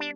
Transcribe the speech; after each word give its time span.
Bom 0.00 0.06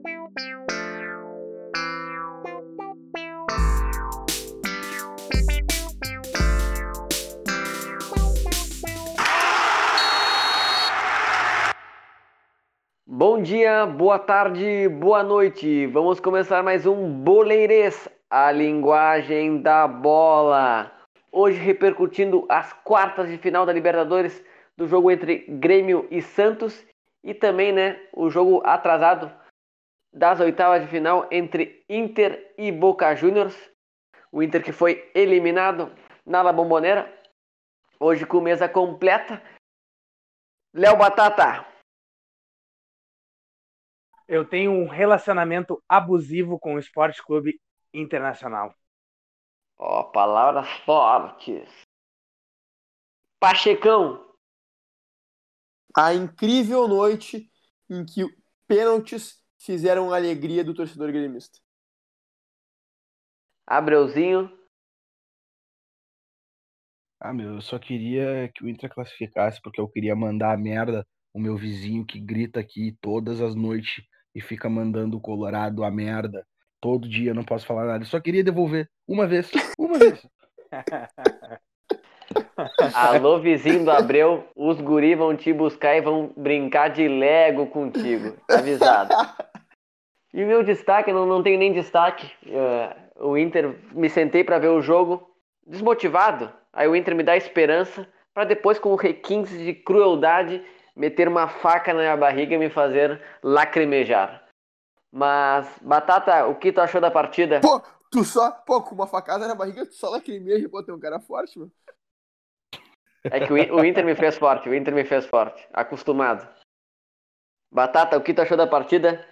dia, 13.42 13.86
boa 13.86 14.20
tarde, 14.20 14.88
boa 14.88 15.24
noite. 15.24 15.88
Vamos 15.88 16.20
começar 16.20 16.62
mais 16.62 16.86
um 16.86 17.24
Boleirês, 17.24 18.08
a 18.30 18.52
linguagem 18.52 19.62
da 19.62 19.88
bola. 19.88 20.92
Hoje 21.32 21.58
repercutindo 21.58 22.46
as 22.48 22.72
quartas 22.72 23.28
de 23.28 23.36
final 23.36 23.66
da 23.66 23.72
Libertadores 23.72 24.44
do 24.76 24.86
jogo 24.86 25.10
entre 25.10 25.38
Grêmio 25.48 26.06
e 26.08 26.22
Santos 26.22 26.86
e 27.24 27.34
também, 27.34 27.72
né, 27.72 27.98
o 28.12 28.30
jogo 28.30 28.62
atrasado 28.64 29.41
das 30.12 30.40
oitavas 30.40 30.82
de 30.82 30.88
final 30.88 31.26
entre 31.30 31.84
Inter 31.88 32.54
e 32.58 32.70
Boca 32.70 33.14
Juniors. 33.14 33.56
O 34.30 34.42
Inter 34.42 34.62
que 34.62 34.72
foi 34.72 35.10
eliminado 35.14 35.94
na 36.24 36.42
La 36.42 36.52
Bombonera. 36.52 37.10
Hoje 37.98 38.26
com 38.26 38.40
mesa 38.40 38.68
completa. 38.68 39.42
Léo 40.74 40.96
Batata, 40.96 41.66
eu 44.26 44.48
tenho 44.48 44.72
um 44.72 44.88
relacionamento 44.88 45.82
abusivo 45.86 46.58
com 46.58 46.74
o 46.74 46.78
Esporte 46.78 47.22
Clube 47.22 47.60
Internacional. 47.92 48.74
Ó, 49.78 50.00
oh, 50.00 50.10
palavras 50.10 50.68
fortes. 50.86 51.68
Pachecão. 53.38 54.34
A 55.94 56.14
incrível 56.14 56.88
noite 56.88 57.50
em 57.90 58.06
que 58.06 58.24
pênaltis 58.66 59.41
fizeram 59.64 60.12
a 60.12 60.16
alegria 60.16 60.64
do 60.64 60.74
torcedor 60.74 61.12
gremista. 61.12 61.58
Abreuzinho. 63.66 64.50
Ah, 67.20 67.32
meu, 67.32 67.54
eu 67.54 67.60
só 67.60 67.78
queria 67.78 68.50
que 68.52 68.64
o 68.64 68.68
Inter 68.68 68.92
classificasse 68.92 69.60
porque 69.62 69.80
eu 69.80 69.88
queria 69.88 70.16
mandar 70.16 70.52
a 70.52 70.56
merda 70.56 71.06
o 71.32 71.40
meu 71.40 71.56
vizinho 71.56 72.04
que 72.04 72.20
grita 72.20 72.60
aqui 72.60 72.96
todas 73.00 73.40
as 73.40 73.54
noites 73.54 74.04
e 74.34 74.40
fica 74.40 74.68
mandando 74.68 75.16
o 75.16 75.20
Colorado 75.20 75.84
a 75.84 75.90
merda. 75.90 76.44
Todo 76.80 77.08
dia 77.08 77.32
não 77.32 77.44
posso 77.44 77.64
falar 77.64 77.86
nada. 77.86 78.02
Eu 78.02 78.08
só 78.08 78.20
queria 78.20 78.44
devolver 78.44 78.90
uma 79.06 79.26
vez. 79.26 79.50
Uma 79.78 79.98
vez. 79.98 80.26
Alô, 82.94 83.40
vizinho 83.40 83.84
do 83.84 83.90
Abreu, 83.90 84.46
os 84.56 84.80
guri 84.80 85.14
vão 85.14 85.36
te 85.36 85.52
buscar 85.52 85.96
e 85.96 86.00
vão 86.00 86.32
brincar 86.36 86.88
de 86.88 87.06
Lego 87.06 87.66
contigo. 87.66 88.36
Avisado. 88.50 89.14
E 90.32 90.44
meu 90.44 90.62
destaque, 90.62 91.12
não, 91.12 91.26
não 91.26 91.42
tenho 91.42 91.58
nem 91.58 91.72
destaque. 91.72 92.30
Uh, 92.46 93.28
o 93.28 93.36
Inter, 93.36 93.76
me 93.92 94.08
sentei 94.08 94.42
para 94.42 94.58
ver 94.58 94.68
o 94.68 94.80
jogo 94.80 95.30
desmotivado. 95.66 96.52
Aí 96.72 96.88
o 96.88 96.96
Inter 96.96 97.14
me 97.14 97.22
dá 97.22 97.36
esperança 97.36 98.08
para 98.32 98.44
depois, 98.44 98.78
com 98.78 98.94
requintes 98.94 99.58
de 99.58 99.74
crueldade, 99.74 100.64
meter 100.96 101.28
uma 101.28 101.48
faca 101.48 101.92
na 101.92 102.00
minha 102.00 102.16
barriga 102.16 102.54
e 102.54 102.58
me 102.58 102.70
fazer 102.70 103.20
lacrimejar. 103.42 104.42
Mas, 105.12 105.68
Batata, 105.82 106.46
o 106.46 106.54
que 106.54 106.72
tu 106.72 106.80
achou 106.80 107.00
da 107.00 107.10
partida? 107.10 107.60
Pô, 107.60 107.82
tu 108.10 108.24
só, 108.24 108.50
pô, 108.50 108.80
com 108.82 108.94
uma 108.94 109.06
facada 109.06 109.46
na 109.46 109.54
barriga, 109.54 109.84
tu 109.84 109.92
só 109.92 110.08
lacrimeja, 110.08 110.68
pô, 110.68 110.82
tem 110.82 110.94
um 110.94 110.98
cara 110.98 111.20
forte, 111.20 111.58
mano. 111.58 111.70
É 113.24 113.46
que 113.46 113.52
o 113.52 113.84
Inter 113.84 114.04
me 114.04 114.16
fez 114.16 114.36
forte, 114.38 114.68
o 114.68 114.74
Inter 114.74 114.94
me 114.94 115.04
fez 115.04 115.26
forte, 115.26 115.68
acostumado. 115.72 116.48
Batata, 117.70 118.16
o 118.16 118.22
que 118.22 118.34
tu 118.34 118.42
achou 118.42 118.56
da 118.56 118.66
partida? 118.66 119.24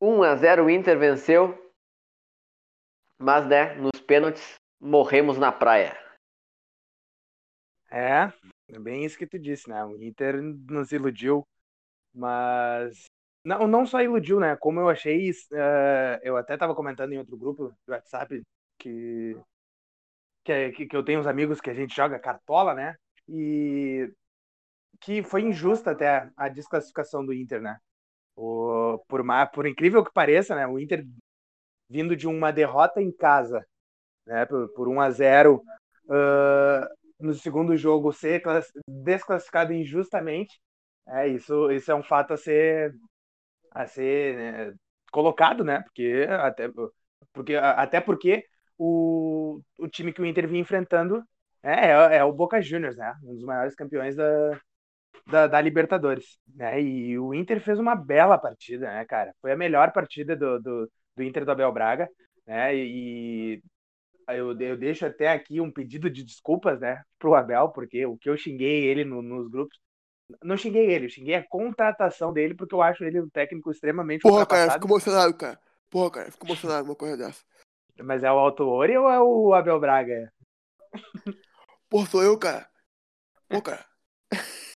1 0.00 0.22
a 0.22 0.36
0 0.36 0.64
o 0.64 0.70
Inter 0.70 0.98
venceu, 0.98 1.56
mas 3.18 3.46
né, 3.46 3.74
nos 3.74 4.00
pênaltis 4.00 4.54
morremos 4.80 5.38
na 5.38 5.50
praia. 5.50 5.96
É, 7.90 8.32
é 8.68 8.78
bem 8.78 9.04
isso 9.04 9.18
que 9.18 9.26
tu 9.26 9.38
disse, 9.38 9.68
né? 9.68 9.84
O 9.84 10.00
Inter 10.02 10.40
nos 10.42 10.92
iludiu, 10.92 11.46
mas 12.14 13.06
não, 13.44 13.66
não 13.66 13.86
só 13.86 14.02
iludiu, 14.02 14.38
né? 14.38 14.56
Como 14.56 14.78
eu 14.78 14.88
achei, 14.88 15.30
uh, 15.30 16.20
eu 16.22 16.36
até 16.36 16.54
estava 16.54 16.74
comentando 16.74 17.12
em 17.12 17.18
outro 17.18 17.36
grupo 17.36 17.74
do 17.86 17.92
WhatsApp 17.92 18.42
que, 18.78 19.36
que, 20.44 20.86
que 20.86 20.96
eu 20.96 21.02
tenho 21.02 21.20
uns 21.20 21.26
amigos 21.26 21.60
que 21.60 21.70
a 21.70 21.74
gente 21.74 21.94
joga 21.94 22.18
cartola, 22.18 22.74
né? 22.74 22.96
E 23.28 24.12
que 25.00 25.22
foi 25.22 25.42
injusta 25.42 25.92
até 25.92 26.30
a 26.36 26.48
desclassificação 26.48 27.24
do 27.24 27.32
Inter, 27.32 27.60
né? 27.62 27.78
O, 28.38 29.02
por, 29.08 29.20
por 29.52 29.66
incrível 29.66 30.04
que 30.04 30.12
pareça, 30.12 30.54
né? 30.54 30.64
O 30.66 30.78
Inter 30.78 31.04
vindo 31.90 32.14
de 32.14 32.28
uma 32.28 32.52
derrota 32.52 33.02
em 33.02 33.10
casa, 33.10 33.66
né? 34.26 34.46
Por, 34.46 34.68
por 34.74 34.88
1 34.88 35.00
a 35.00 35.10
0 35.10 35.56
uh, 35.56 36.86
no 37.20 37.34
segundo 37.34 37.76
jogo 37.76 38.12
ser 38.12 38.42
desclassificado 38.88 39.72
injustamente, 39.72 40.60
é 41.08 41.26
isso, 41.28 41.70
isso 41.72 41.90
é 41.90 41.94
um 41.96 42.02
fato 42.02 42.32
a 42.34 42.36
ser 42.36 42.94
a 43.72 43.86
ser 43.86 44.36
né, 44.36 44.74
colocado, 45.10 45.64
né? 45.64 45.82
Porque 45.82 46.26
até 46.30 46.70
porque 47.32 47.56
até 47.56 48.00
porque 48.00 48.44
o, 48.78 49.60
o 49.78 49.88
time 49.88 50.12
que 50.12 50.22
o 50.22 50.26
Inter 50.26 50.46
vinha 50.48 50.60
enfrentando 50.60 51.24
é, 51.62 51.90
é, 51.90 52.16
é 52.18 52.24
o 52.24 52.32
Boca 52.32 52.62
Juniors, 52.62 52.96
né? 52.96 53.14
Um 53.24 53.34
dos 53.34 53.44
maiores 53.44 53.74
campeões 53.74 54.14
da, 54.16 54.60
da, 55.26 55.46
da, 55.46 55.60
Libertadores, 55.60 56.38
né? 56.54 56.80
E 56.80 57.18
o 57.18 57.34
Inter 57.34 57.60
fez 57.60 57.78
uma 57.78 57.94
bela 57.94 58.38
partida, 58.38 58.86
né, 58.86 59.04
cara? 59.04 59.34
Foi 59.40 59.52
a 59.52 59.56
melhor 59.56 59.92
partida 59.92 60.34
do, 60.34 60.60
do, 60.60 60.90
do 61.16 61.22
Inter 61.22 61.44
do 61.44 61.50
Abel 61.52 61.72
Braga, 61.72 62.08
né? 62.46 62.74
E 62.74 63.62
eu, 64.28 64.58
eu 64.58 64.76
deixo 64.76 65.06
até 65.06 65.28
aqui 65.28 65.60
um 65.60 65.70
pedido 65.70 66.10
de 66.10 66.22
desculpas, 66.22 66.80
né, 66.80 67.02
pro 67.18 67.34
Abel, 67.34 67.70
porque 67.70 68.04
o 68.04 68.16
que 68.16 68.28
eu 68.28 68.36
xinguei 68.36 68.84
ele 68.84 69.04
no, 69.04 69.22
nos 69.22 69.48
grupos, 69.48 69.78
não 70.42 70.56
xinguei 70.56 70.90
ele, 70.90 71.06
eu 71.06 71.10
xinguei 71.10 71.34
a 71.34 71.46
contratação 71.46 72.32
dele, 72.32 72.54
porque 72.54 72.74
eu 72.74 72.82
acho 72.82 73.04
ele 73.04 73.20
um 73.20 73.30
técnico 73.30 73.70
extremamente 73.70 74.20
Porra, 74.20 74.46
cara, 74.46 74.72
fico 74.72 74.86
emocionado, 74.86 75.34
cara. 75.34 75.58
Porra, 75.88 76.10
cara, 76.10 76.30
fico 76.30 76.46
emocionado 76.46 76.84
uma 76.84 76.94
coisa 76.94 77.16
dessa. 77.16 77.42
Mas 78.00 78.22
é 78.22 78.30
o 78.30 78.38
Autori 78.38 78.96
ou 78.96 79.10
é 79.10 79.20
o 79.20 79.54
Abel 79.54 79.80
Braga? 79.80 80.30
Porra, 81.88 82.06
sou 82.06 82.22
eu, 82.22 82.38
cara. 82.38 82.68
Pô, 83.48 83.62
cara. 83.62 83.84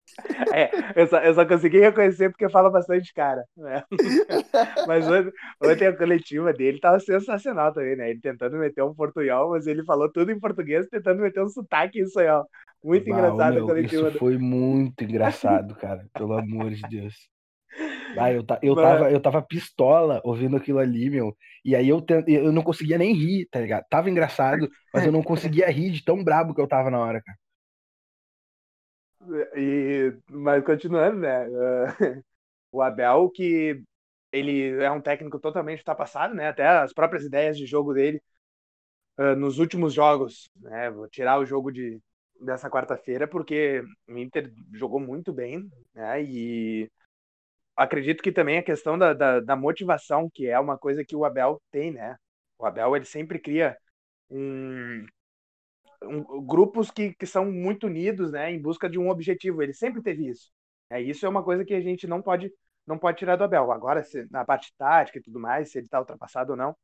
É, 0.53 0.71
eu 1.01 1.07
só, 1.07 1.19
eu 1.19 1.35
só 1.35 1.47
consegui 1.47 1.79
reconhecer 1.81 2.31
porque 2.31 2.49
fala 2.49 2.71
bastante 2.71 3.13
cara. 3.13 3.45
Né? 3.57 3.83
Mas 4.87 5.07
ontem, 5.09 5.33
ontem 5.63 5.87
a 5.87 5.97
coletiva 5.97 6.53
dele 6.53 6.81
tava 6.81 7.01
sensacional 7.01 7.73
também, 7.73 7.97
né? 7.97 8.11
Ele 8.11 8.21
tentando 8.21 8.57
meter 8.57 8.83
um 8.83 8.95
portunhol, 8.95 9.51
mas 9.51 9.67
ele 9.67 9.85
falou 9.85 10.11
tudo 10.11 10.31
em 10.31 10.39
português, 10.39 10.87
tentando 10.89 11.23
meter 11.23 11.43
um 11.43 11.49
sotaque 11.49 11.99
em 11.99 12.03
espanhol. 12.03 12.47
Muito 12.83 13.09
engraçado 13.09 13.55
meu, 13.55 13.65
a 13.65 13.69
coletiva. 13.69 14.09
Isso 14.09 14.19
foi 14.19 14.39
muito 14.39 15.05
engraçado, 15.05 15.75
cara. 15.77 16.05
Pelo 16.13 16.37
amor 16.37 16.71
de 16.71 16.83
Deus. 16.83 17.15
Ah, 18.19 18.31
eu, 18.31 18.45
eu, 18.63 18.75
tava, 18.75 19.11
eu 19.11 19.21
tava 19.21 19.43
pistola 19.43 20.21
ouvindo 20.25 20.57
aquilo 20.57 20.79
ali, 20.79 21.09
meu. 21.09 21.35
E 21.65 21.75
aí 21.75 21.89
eu, 21.89 22.05
eu 22.27 22.53
não 22.53 22.63
conseguia 22.63 22.99
nem 22.99 23.15
rir, 23.15 23.47
tá 23.51 23.61
ligado? 23.61 23.85
Tava 23.89 24.11
engraçado, 24.11 24.69
mas 24.93 25.07
eu 25.07 25.13
não 25.13 25.23
conseguia 25.23 25.71
rir 25.71 25.91
de 25.91 26.05
tão 26.05 26.23
brabo 26.23 26.55
que 26.55 26.61
eu 26.61 26.69
tava 26.69 26.91
na 26.91 26.99
hora, 26.99 27.23
cara. 27.23 27.39
E, 29.57 30.13
mas 30.31 30.65
continuando, 30.65 31.21
né? 31.21 31.47
o 32.73 32.83
Abel, 32.83 33.31
que 33.31 33.83
ele 34.33 34.83
é 34.83 34.91
um 34.91 35.01
técnico 35.01 35.39
totalmente 35.39 35.81
ultrapassado, 35.81 36.35
né? 36.35 36.49
Até 36.49 36.67
as 36.67 36.93
próprias 36.93 37.25
ideias 37.25 37.57
de 37.57 37.67
jogo 37.67 37.93
dele 37.95 38.21
uh, 39.19 39.37
nos 39.37 39.59
últimos 39.59 39.93
jogos, 39.93 40.51
né? 40.57 40.91
Vou 40.91 41.09
tirar 41.09 41.39
o 41.39 41.47
jogo 41.47 41.71
de, 41.71 42.01
dessa 42.41 42.71
quarta-feira, 42.71 43.29
porque 43.29 43.83
o 44.09 44.19
Inter 44.19 44.53
jogou 44.73 45.01
muito 45.01 45.33
bem, 45.33 45.71
né? 45.95 46.23
E 46.23 46.91
acredito 47.77 48.23
que 48.23 48.33
também 48.33 48.59
a 48.59 48.63
questão 48.63 48.99
da, 48.99 49.13
da, 49.15 49.41
da 49.41 49.57
motivação, 49.57 50.31
que 50.33 50.47
é 50.49 50.59
uma 50.59 50.79
coisa 50.79 51.05
que 51.05 51.17
o 51.17 51.25
Abel 51.25 51.61
tem, 51.71 51.93
né? 51.93 52.17
O 52.59 52.67
Abel, 52.67 52.97
ele 52.97 53.05
sempre 53.05 53.39
cria 53.39 53.77
um, 54.31 55.05
um, 56.07 56.45
grupos 56.45 56.91
que, 56.91 57.15
que 57.15 57.27
são 57.27 57.51
muito 57.51 57.87
unidos, 57.87 58.33
né, 58.33 58.51
em 58.53 58.61
busca 58.61 58.89
de 58.89 58.99
um 58.99 59.09
objetivo. 59.11 59.63
Ele 59.63 59.75
sempre 59.75 60.03
teve 60.03 60.29
isso. 60.29 60.51
É, 60.91 61.01
isso 61.01 61.25
é 61.25 61.29
uma 61.29 61.43
coisa 61.43 61.65
que 61.65 61.75
a 61.75 61.81
gente 61.81 62.07
não 62.07 62.21
pode 62.23 62.53
não 62.87 62.99
pode 62.99 63.19
tirar 63.19 63.37
do 63.37 63.45
Abel. 63.45 63.71
Agora, 63.73 64.03
se, 64.03 64.27
na 64.31 64.45
parte 64.45 64.73
tática 64.77 65.19
e 65.19 65.23
tudo 65.23 65.39
mais, 65.41 65.71
se 65.71 65.79
ele 65.79 65.87
está 65.87 66.01
ultrapassado 66.01 66.53
ou 66.53 66.57
não, 66.57 66.77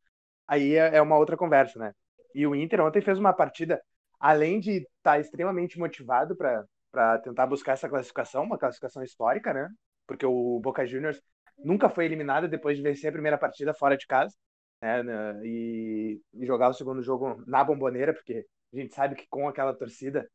aí 0.47 0.77
é, 0.77 0.97
é, 0.97 1.03
uma 1.03 1.19
outra 1.19 1.37
conversa, 1.37 1.79
né? 1.79 1.93
E 2.35 2.47
o 2.47 2.55
Inter 2.55 2.81
ontem 2.81 3.03
fez 3.03 3.19
uma 3.19 3.33
partida, 3.33 3.83
além 4.21 4.61
de 4.61 4.79
estar 4.79 4.89
tá 5.03 5.21
extremamente 5.21 5.79
motivado 5.79 6.37
para 6.37 7.19
tentar 7.19 7.47
buscar 7.47 7.73
essa 7.73 7.89
classificação, 7.89 8.45
uma 8.45 8.59
classificação 8.59 9.03
histórica, 9.03 9.53
né? 9.53 9.69
Porque 10.07 10.27
o 10.27 10.61
Boca 10.61 10.87
Juniors 10.87 11.21
nunca 11.59 11.89
foi 11.89 12.05
eliminado 12.05 12.49
depois 12.49 12.77
de 12.77 12.83
vencer 12.83 13.11
a 13.11 13.13
primeira 13.13 13.39
partida 13.39 13.75
fora 13.75 13.97
de 13.97 14.07
casa, 14.07 14.35
né? 14.81 15.03
E, 15.45 16.21
e 16.35 16.47
jogar 16.47 16.69
o 16.69 16.75
segundo 16.75 17.03
jogo 17.03 17.43
na 17.47 17.65
bomboneira, 17.65 18.15
porque 18.15 18.47
a 18.73 18.77
gente 18.77 18.95
sabe 18.95 19.15
que 19.15 19.27
com 19.29 19.49
aquela 19.49 19.75
torcida 19.75 20.29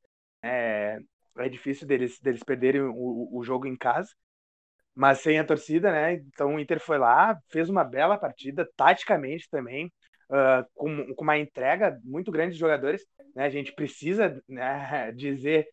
é, 0.43 0.99
é 1.37 1.49
difícil 1.49 1.87
deles, 1.87 2.19
deles 2.19 2.43
perderem 2.43 2.81
o, 2.81 3.29
o 3.31 3.43
jogo 3.43 3.65
em 3.67 3.75
casa. 3.75 4.09
mas 4.95 5.19
sem 5.19 5.39
a 5.39 5.45
torcida, 5.45 5.91
né? 5.91 6.13
Então 6.13 6.55
o 6.55 6.59
Inter 6.59 6.79
foi 6.79 6.97
lá, 6.97 7.37
fez 7.49 7.69
uma 7.69 7.83
bela 7.83 8.17
partida, 8.17 8.69
taticamente 8.75 9.49
também, 9.49 9.91
uh, 10.29 10.65
com, 10.75 11.13
com, 11.15 11.23
uma 11.23 11.37
entrega 11.37 11.99
muito 12.03 12.31
grande 12.31 12.53
de 12.53 12.59
jogadores. 12.59 13.03
Né? 13.35 13.45
A 13.45 13.49
gente 13.49 13.73
precisa 13.73 14.41
né, 14.47 15.11
dizer. 15.15 15.67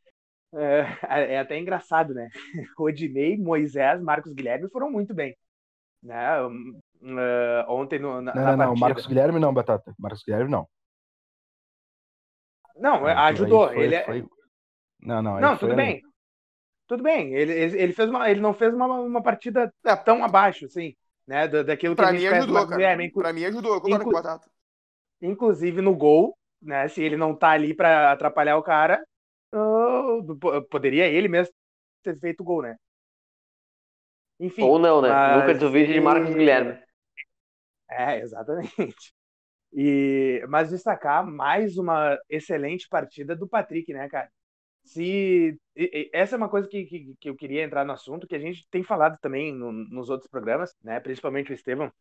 Uh, 0.52 0.82
é 1.06 1.38
até 1.38 1.56
engraçado, 1.58 2.12
né? 2.12 2.28
Rodinei, 2.76 3.36
Moisés, 3.36 4.02
Marcos 4.02 4.32
Guilherme 4.32 4.68
foram 4.70 4.90
muito 4.90 5.14
bem. 5.14 5.36
Né? 6.02 6.42
Uh, 6.42 7.64
ontem 7.68 7.98
no, 7.98 8.20
na, 8.20 8.34
não, 8.34 8.44
não, 8.44 8.56
não, 8.56 8.74
Marcos 8.74 9.06
Guilherme 9.06 9.38
não, 9.38 9.54
Batata. 9.54 9.94
Marcos 9.98 10.24
Guilherme 10.24 10.50
não. 10.50 10.66
Não, 12.80 13.06
ajudou. 13.06 13.68
Foi, 13.68 13.84
ele 13.84 13.94
é 13.94 14.04
foi... 14.04 14.24
Não, 15.02 15.22
não. 15.22 15.40
Não, 15.40 15.56
tudo 15.56 15.74
bem. 15.74 16.02
Tudo 16.86 17.02
bem. 17.02 17.34
Ele, 17.34 17.52
ele, 17.52 17.92
fez 17.92 18.08
uma, 18.08 18.30
ele 18.30 18.40
não 18.40 18.52
fez 18.52 18.74
uma, 18.74 18.86
uma 18.86 19.22
partida 19.22 19.72
tão 20.04 20.24
abaixo, 20.24 20.64
assim, 20.64 20.96
né? 21.26 21.46
daquilo 21.46 21.94
que 21.94 22.02
pra 22.02 22.08
a 22.08 22.12
gente 22.12 22.22
mim 22.22 22.36
ajudou, 22.36 22.56
cara. 22.56 22.66
Guilherme. 22.66 23.12
Pra 23.12 23.32
mim 23.32 23.44
ajudou, 23.44 23.74
eu 23.74 23.80
concordo 23.80 24.04
com 24.04 24.10
Batata. 24.10 24.50
Inclusive 25.22 25.80
no 25.80 25.94
gol, 25.94 26.36
né? 26.60 26.88
Se 26.88 27.02
ele 27.02 27.16
não 27.16 27.34
tá 27.34 27.50
ali 27.50 27.74
para 27.74 28.10
atrapalhar 28.10 28.56
o 28.56 28.62
cara, 28.62 29.04
uh, 29.54 30.62
poderia 30.70 31.06
ele 31.06 31.28
mesmo 31.28 31.54
ter 32.02 32.18
feito 32.18 32.40
o 32.40 32.44
gol, 32.44 32.62
né? 32.62 32.76
Enfim. 34.40 34.62
Ou 34.62 34.78
não, 34.78 35.02
né? 35.02 35.10
Mas... 35.10 35.40
Lucas 35.42 35.58
do 35.58 35.70
vídeo 35.70 35.92
de 35.92 36.00
Marcos 36.00 36.34
Guilherme. 36.34 36.78
É, 37.88 38.20
exatamente. 38.20 39.12
E, 39.72 40.44
mas 40.48 40.70
destacar 40.70 41.24
mais 41.26 41.76
uma 41.78 42.18
excelente 42.28 42.88
partida 42.88 43.36
do 43.36 43.48
Patrick, 43.48 43.92
né, 43.92 44.08
cara? 44.08 44.30
Se 44.84 45.58
essa 46.12 46.34
é 46.34 46.38
uma 46.38 46.48
coisa 46.48 46.68
que, 46.68 46.84
que, 46.84 47.14
que, 47.20 47.28
eu 47.30 47.36
queria 47.36 47.62
entrar 47.62 47.84
no 47.84 47.92
assunto, 47.92 48.26
que 48.26 48.34
a 48.34 48.38
gente 48.38 48.66
tem 48.70 48.82
falado 48.82 49.18
também 49.20 49.54
no, 49.54 49.70
nos 49.72 50.10
outros 50.10 50.28
programas, 50.28 50.74
né? 50.82 50.98
Principalmente 51.00 51.52
o 51.52 51.54
Estevam 51.54 51.92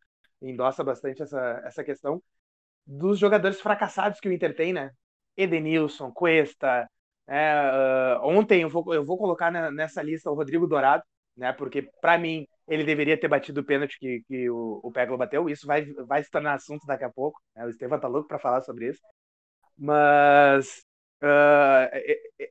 endossa 0.41 0.83
bastante 0.83 1.21
essa, 1.21 1.61
essa 1.65 1.83
questão 1.83 2.21
dos 2.85 3.19
jogadores 3.19 3.61
fracassados 3.61 4.19
que 4.19 4.27
o 4.29 4.33
Inter 4.33 4.55
tem, 4.55 4.73
né? 4.73 4.91
Edenilson, 5.37 6.11
Cuesta. 6.11 6.89
É, 7.27 8.17
uh, 8.19 8.27
ontem 8.27 8.63
eu 8.63 8.69
vou, 8.69 8.93
eu 8.93 9.05
vou 9.05 9.17
colocar 9.17 9.51
na, 9.51 9.69
nessa 9.71 10.01
lista 10.01 10.31
o 10.31 10.35
Rodrigo 10.35 10.67
Dourado, 10.67 11.03
né? 11.37 11.53
Porque 11.53 11.83
para 12.01 12.17
mim 12.17 12.47
ele 12.69 12.83
deveria 12.83 13.19
ter 13.19 13.27
batido 13.27 13.61
o 13.61 13.65
pênalti 13.65 13.97
que, 13.99 14.21
que 14.27 14.49
o, 14.49 14.79
o 14.83 15.17
bateu. 15.17 15.49
Isso 15.49 15.65
vai, 15.65 15.85
vai 16.07 16.23
se 16.23 16.29
tornar 16.29 16.53
assunto 16.53 16.85
daqui 16.85 17.03
a 17.03 17.09
pouco. 17.09 17.41
Né? 17.55 17.65
O 17.65 17.69
Estevam 17.69 17.99
tá 17.99 18.07
louco 18.07 18.27
para 18.27 18.39
falar 18.39 18.61
sobre 18.61 18.89
isso. 18.89 19.01
Mas 19.77 20.83
uh, 21.23 22.49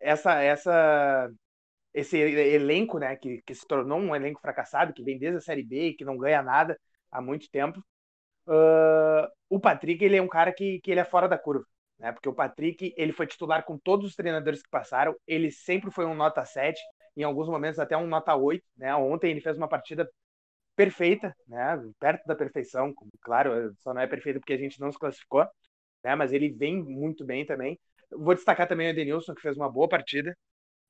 essa, 0.00 0.42
essa, 0.42 1.30
esse 1.94 2.18
elenco, 2.18 2.98
né, 2.98 3.16
que, 3.16 3.42
que 3.42 3.54
se 3.54 3.66
tornou 3.66 3.98
um 3.98 4.14
elenco 4.14 4.40
fracassado, 4.40 4.92
que 4.92 5.04
vem 5.04 5.18
desde 5.18 5.38
a 5.38 5.40
Série 5.40 5.62
B 5.64 5.88
e 5.88 5.94
que 5.94 6.04
não 6.04 6.18
ganha 6.18 6.42
nada 6.42 6.78
há 7.10 7.20
muito 7.22 7.48
tempo, 7.50 7.78
uh, 8.48 9.28
o 9.48 9.60
Patrick 9.60 10.04
ele 10.04 10.16
é 10.16 10.22
um 10.22 10.28
cara 10.28 10.52
que, 10.52 10.80
que 10.80 10.90
ele 10.90 11.00
é 11.00 11.04
fora 11.04 11.28
da 11.28 11.38
curva. 11.38 11.64
Né? 11.98 12.12
Porque 12.12 12.28
o 12.28 12.34
Patrick 12.34 12.92
ele 12.96 13.12
foi 13.12 13.26
titular 13.26 13.64
com 13.64 13.78
todos 13.78 14.06
os 14.10 14.16
treinadores 14.16 14.62
que 14.62 14.70
passaram, 14.70 15.14
ele 15.26 15.50
sempre 15.50 15.90
foi 15.92 16.06
um 16.06 16.14
nota 16.14 16.44
7, 16.44 16.80
em 17.16 17.22
alguns 17.22 17.48
momentos 17.48 17.78
até 17.78 17.96
um 17.96 18.06
nota 18.06 18.34
8. 18.36 18.64
Né? 18.76 18.94
Ontem 18.96 19.30
ele 19.30 19.40
fez 19.40 19.56
uma 19.56 19.68
partida 19.68 20.08
perfeita, 20.76 21.34
né? 21.48 21.78
perto 22.00 22.26
da 22.26 22.34
perfeição. 22.36 22.94
Claro, 23.22 23.74
só 23.82 23.94
não 23.94 24.02
é 24.02 24.06
perfeito 24.06 24.40
porque 24.40 24.54
a 24.54 24.58
gente 24.58 24.80
não 24.80 24.92
se 24.92 24.98
classificou, 24.98 25.46
né? 26.04 26.14
mas 26.16 26.32
ele 26.32 26.50
vem 26.50 26.82
muito 26.82 27.24
bem 27.24 27.46
também. 27.46 27.78
Vou 28.10 28.34
destacar 28.34 28.68
também 28.68 28.88
o 28.88 28.90
Edenilson, 28.90 29.34
que 29.34 29.42
fez 29.42 29.56
uma 29.56 29.70
boa 29.70 29.88
partida. 29.88 30.36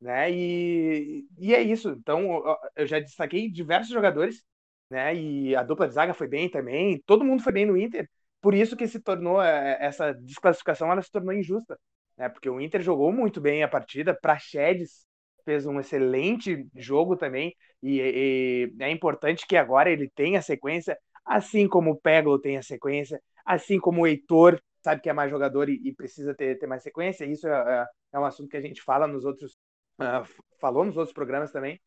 Né? 0.00 0.30
E, 0.32 1.26
e 1.38 1.54
é 1.54 1.62
isso. 1.62 1.90
Então, 1.90 2.42
eu 2.76 2.86
já 2.86 2.98
destaquei 3.00 3.50
diversos 3.50 3.92
jogadores, 3.92 4.44
né? 4.90 5.14
E 5.14 5.56
a 5.56 5.62
dupla 5.62 5.88
de 5.88 5.94
zaga 5.94 6.14
foi 6.14 6.28
bem 6.28 6.48
também. 6.50 7.02
Todo 7.06 7.24
mundo 7.24 7.42
foi 7.42 7.52
bem 7.52 7.66
no 7.66 7.76
Inter. 7.76 8.08
Por 8.40 8.54
isso 8.54 8.76
que 8.76 8.86
se 8.86 9.00
tornou 9.00 9.42
é, 9.42 9.78
essa 9.80 10.12
desclassificação, 10.12 10.90
ela 10.92 11.02
se 11.02 11.10
tornou 11.10 11.32
injusta, 11.32 11.78
né? 12.16 12.28
Porque 12.28 12.48
o 12.50 12.60
Inter 12.60 12.82
jogou 12.82 13.12
muito 13.12 13.40
bem 13.40 13.62
a 13.62 13.68
partida. 13.68 14.14
Praxedes 14.20 15.06
fez 15.44 15.66
um 15.66 15.78
excelente 15.78 16.66
jogo 16.74 17.16
também 17.16 17.54
e, 17.82 18.00
e, 18.00 18.82
é 18.82 18.90
importante 18.90 19.46
que 19.46 19.56
agora 19.56 19.90
ele 19.90 20.10
tenha 20.14 20.40
sequência, 20.40 20.98
assim 21.24 21.68
como 21.68 21.90
o 21.90 22.00
Peglo 22.00 22.40
tem 22.40 22.56
a 22.56 22.62
sequência, 22.62 23.20
assim 23.44 23.78
como 23.78 24.02
o 24.02 24.06
Heitor 24.06 24.60
sabe 24.84 25.00
que 25.00 25.08
é 25.08 25.12
mais 25.12 25.30
jogador 25.30 25.68
e, 25.68 25.80
e 25.82 25.94
precisa 25.94 26.34
ter, 26.34 26.58
ter 26.58 26.66
mais 26.66 26.82
sequência. 26.82 27.24
Isso 27.24 27.48
é, 27.48 27.50
é, 27.52 27.86
é, 28.12 28.18
um 28.18 28.24
assunto 28.24 28.50
que 28.50 28.56
a 28.56 28.60
gente 28.60 28.82
fala 28.82 29.06
nos 29.06 29.24
outros, 29.24 29.52
uh, 29.98 30.26
falou 30.60 30.84
nos 30.84 30.96
outros 30.96 31.14
programas 31.14 31.50
também, 31.50 31.80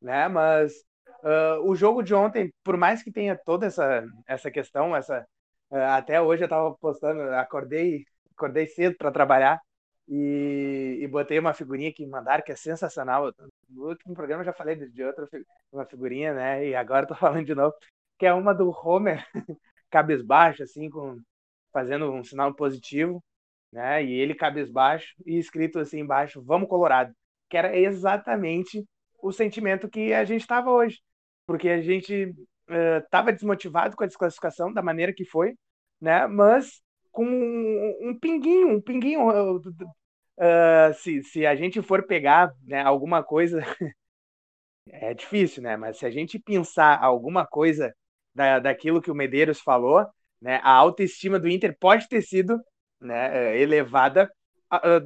né? 0.00 0.28
Mas 0.28 0.72
uh, 1.22 1.62
o 1.64 1.74
jogo 1.76 2.02
de 2.02 2.14
ontem, 2.14 2.52
por 2.64 2.76
mais 2.76 3.02
que 3.02 3.12
tenha 3.12 3.36
toda 3.36 3.66
essa, 3.66 4.04
essa 4.26 4.50
questão, 4.50 4.94
essa 4.94 5.24
uh, 5.70 5.76
até 5.94 6.20
hoje 6.20 6.42
eu 6.42 6.46
estava 6.46 6.74
postando, 6.76 7.22
acordei, 7.34 8.04
acordei 8.36 8.66
cedo 8.66 8.96
para 8.96 9.12
trabalhar 9.12 9.60
e, 10.08 10.98
e, 11.00 11.06
botei 11.08 11.38
uma 11.38 11.54
figurinha 11.54 11.92
que 11.92 12.06
mandaram 12.06 12.42
que 12.44 12.52
é 12.52 12.56
sensacional. 12.56 13.32
No 13.68 13.88
último 13.88 14.14
programa 14.14 14.42
eu 14.42 14.46
já 14.46 14.52
falei 14.52 14.76
de, 14.76 15.04
outra 15.04 15.28
uma 15.70 15.86
figurinha, 15.86 16.34
né? 16.34 16.68
E 16.68 16.74
agora 16.74 17.04
estou 17.04 17.16
falando 17.18 17.46
de 17.46 17.54
novo, 17.54 17.74
que 18.18 18.26
é 18.26 18.34
uma 18.34 18.52
do 18.52 18.70
Homer 18.70 19.24
cabisbaixo, 19.90 20.62
assim, 20.62 20.90
com 20.90 21.18
fazendo 21.72 22.12
um 22.12 22.24
sinal 22.24 22.54
positivo, 22.54 23.22
né? 23.72 24.04
E 24.04 24.12
ele 24.12 24.34
cabisbaixo 24.34 25.14
e 25.24 25.38
escrito 25.38 25.78
assim 25.78 26.00
embaixo, 26.00 26.42
vamos 26.42 26.68
Colorado, 26.68 27.14
que 27.48 27.56
era 27.56 27.76
exatamente 27.76 28.84
o 29.22 29.32
sentimento 29.32 29.88
que 29.88 30.12
a 30.12 30.24
gente 30.24 30.42
estava 30.42 30.70
hoje, 30.70 31.00
porque 31.46 31.68
a 31.68 31.80
gente 31.80 32.34
estava 33.00 33.30
uh, 33.30 33.32
desmotivado 33.32 33.96
com 33.96 34.04
a 34.04 34.06
desclassificação 34.06 34.72
da 34.72 34.82
maneira 34.82 35.12
que 35.12 35.24
foi, 35.24 35.54
né? 36.00 36.26
Mas 36.26 36.81
com 37.12 37.24
um, 37.24 38.10
um 38.10 38.18
pinguinho, 38.18 38.76
um 38.76 38.80
pinguinho, 38.80 39.28
uh, 39.28 40.94
se, 40.94 41.22
se 41.22 41.46
a 41.46 41.54
gente 41.54 41.80
for 41.82 42.06
pegar 42.06 42.52
né, 42.64 42.82
alguma 42.82 43.22
coisa, 43.22 43.60
é 44.88 45.14
difícil, 45.14 45.62
né? 45.62 45.76
Mas 45.76 45.98
se 45.98 46.06
a 46.06 46.10
gente 46.10 46.38
pensar 46.38 46.98
alguma 47.00 47.46
coisa 47.46 47.94
da, 48.34 48.58
daquilo 48.58 49.02
que 49.02 49.10
o 49.10 49.14
Medeiros 49.14 49.60
falou, 49.60 50.06
né, 50.40 50.60
a 50.62 50.72
autoestima 50.72 51.38
do 51.38 51.48
Inter 51.48 51.76
pode 51.78 52.08
ter 52.08 52.22
sido 52.22 52.60
né, 53.00 53.54
é, 53.54 53.60
elevada 53.60 54.30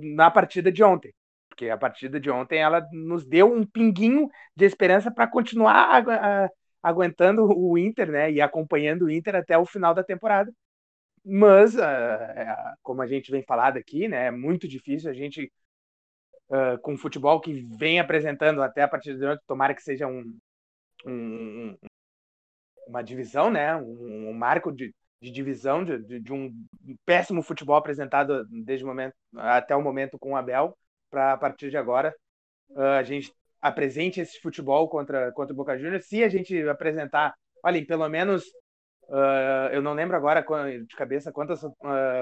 na 0.00 0.30
partida 0.30 0.70
de 0.70 0.82
ontem. 0.82 1.12
Porque 1.48 1.68
a 1.68 1.76
partida 1.76 2.20
de 2.20 2.30
ontem 2.30 2.58
ela 2.58 2.86
nos 2.92 3.26
deu 3.26 3.52
um 3.52 3.66
pinguinho 3.66 4.28
de 4.54 4.64
esperança 4.64 5.10
para 5.10 5.26
continuar 5.26 6.04
aguentando 6.82 7.44
o 7.44 7.76
Inter 7.76 8.10
né, 8.10 8.30
e 8.30 8.40
acompanhando 8.40 9.06
o 9.06 9.10
Inter 9.10 9.36
até 9.36 9.58
o 9.58 9.66
final 9.66 9.94
da 9.94 10.04
temporada. 10.04 10.52
Mas, 11.28 11.76
é, 11.76 12.54
como 12.82 13.02
a 13.02 13.06
gente 13.06 13.30
vem 13.30 13.42
falado 13.42 13.76
aqui, 13.78 14.06
né, 14.08 14.26
é 14.26 14.30
muito 14.30 14.68
difícil 14.68 15.10
a 15.10 15.14
gente, 15.14 15.52
com 16.82 16.94
o 16.94 16.98
futebol 16.98 17.40
que 17.40 17.66
vem 17.76 17.98
apresentando 17.98 18.62
até 18.62 18.82
a 18.82 18.88
partida 18.88 19.18
de 19.18 19.26
ontem, 19.26 19.42
tomara 19.46 19.74
que 19.74 19.82
seja 19.82 20.06
um, 20.06 20.38
um 21.04 21.76
uma 22.86 23.02
divisão, 23.02 23.50
né, 23.50 23.74
um, 23.76 24.30
um 24.30 24.32
marco 24.32 24.72
de, 24.72 24.94
de 25.20 25.30
divisão, 25.30 25.84
de, 25.84 25.98
de, 26.04 26.20
de, 26.20 26.32
um 26.32 26.54
péssimo 27.04 27.42
futebol 27.42 27.76
apresentado 27.76 28.46
desde 28.64 28.84
o 28.84 28.88
momento, 28.88 29.14
até 29.34 29.74
o 29.74 29.82
momento 29.82 30.18
com 30.18 30.32
o 30.32 30.36
Abel, 30.36 30.76
para 31.10 31.32
a 31.32 31.36
partir 31.36 31.70
de 31.70 31.76
agora 31.76 32.14
uh, 32.70 32.80
a 32.80 33.02
gente 33.02 33.32
apresente 33.60 34.20
esse 34.20 34.40
futebol 34.40 34.88
contra, 34.88 35.32
contra 35.32 35.52
o 35.52 35.56
Boca 35.56 35.76
Juniors. 35.76 36.06
Se 36.06 36.22
a 36.22 36.28
gente 36.28 36.56
apresentar, 36.68 37.34
olhem, 37.64 37.84
pelo 37.84 38.08
menos, 38.08 38.44
uh, 39.08 39.72
eu 39.72 39.82
não 39.82 39.94
lembro 39.94 40.16
agora 40.16 40.42
de 40.42 40.96
cabeça 40.96 41.32
quantas 41.32 41.62
uh, 41.62 41.72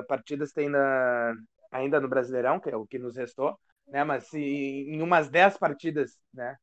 partidas 0.08 0.52
tem 0.52 0.68
na, 0.68 1.34
ainda 1.70 2.00
no 2.00 2.08
Brasileirão, 2.08 2.60
que 2.60 2.70
é 2.70 2.76
o 2.76 2.86
que 2.86 2.98
nos 2.98 3.16
restou, 3.16 3.58
né? 3.88 4.04
mas 4.04 4.28
se 4.28 4.38
em 4.40 5.02
umas 5.02 5.28
10 5.28 5.58
partidas 5.58 6.18
né, 6.32 6.56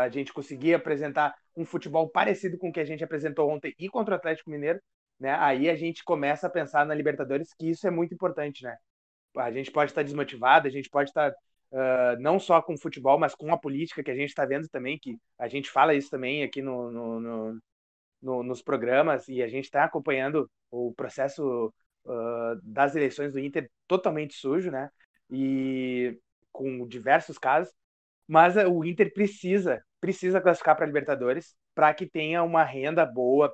a 0.00 0.08
gente 0.08 0.32
conseguir 0.32 0.74
apresentar 0.74 1.34
um 1.56 1.64
futebol 1.64 2.08
parecido 2.08 2.58
com 2.58 2.68
o 2.68 2.72
que 2.72 2.80
a 2.80 2.84
gente 2.84 3.04
apresentou 3.04 3.50
ontem 3.50 3.74
e 3.78 3.88
contra 3.88 4.14
o 4.14 4.16
Atlético 4.16 4.50
Mineiro, 4.50 4.80
né? 5.18 5.34
Aí 5.38 5.70
a 5.70 5.76
gente 5.76 6.02
começa 6.04 6.46
a 6.46 6.50
pensar 6.50 6.84
na 6.84 6.94
Libertadores, 6.94 7.54
que 7.54 7.70
isso 7.70 7.86
é 7.86 7.90
muito 7.90 8.14
importante, 8.14 8.64
né? 8.64 8.76
A 9.36 9.50
gente 9.50 9.70
pode 9.70 9.90
estar 9.90 10.02
desmotivado, 10.02 10.66
a 10.68 10.70
gente 10.70 10.88
pode 10.90 11.10
estar 11.10 11.30
uh, 11.30 12.20
não 12.20 12.38
só 12.38 12.60
com 12.62 12.74
o 12.74 12.80
futebol, 12.80 13.18
mas 13.18 13.34
com 13.34 13.52
a 13.52 13.58
política 13.58 14.02
que 14.02 14.10
a 14.10 14.14
gente 14.14 14.28
está 14.28 14.44
vendo 14.44 14.68
também, 14.68 14.98
que 14.98 15.16
a 15.38 15.48
gente 15.48 15.70
fala 15.70 15.94
isso 15.94 16.10
também 16.10 16.42
aqui 16.42 16.62
no, 16.62 16.90
no, 16.90 17.20
no, 17.20 17.60
no 18.24 18.42
nos 18.42 18.62
programas, 18.62 19.28
e 19.28 19.42
a 19.42 19.48
gente 19.48 19.64
está 19.64 19.84
acompanhando 19.84 20.50
o 20.70 20.92
processo 20.94 21.72
uh, 22.06 22.60
das 22.62 22.96
eleições 22.96 23.32
do 23.32 23.38
Inter 23.38 23.70
totalmente 23.86 24.34
sujo, 24.34 24.70
né? 24.70 24.90
E 25.30 26.18
com 26.52 26.86
diversos 26.86 27.38
casos, 27.38 27.72
mas 28.26 28.56
o 28.56 28.84
Inter 28.84 29.12
precisa 29.12 29.82
precisa 30.00 30.40
classificar 30.40 30.76
para 30.76 30.84
a 30.84 30.86
Libertadores 30.86 31.56
para 31.74 31.92
que 31.94 32.06
tenha 32.06 32.42
uma 32.42 32.62
renda 32.62 33.06
boa 33.06 33.52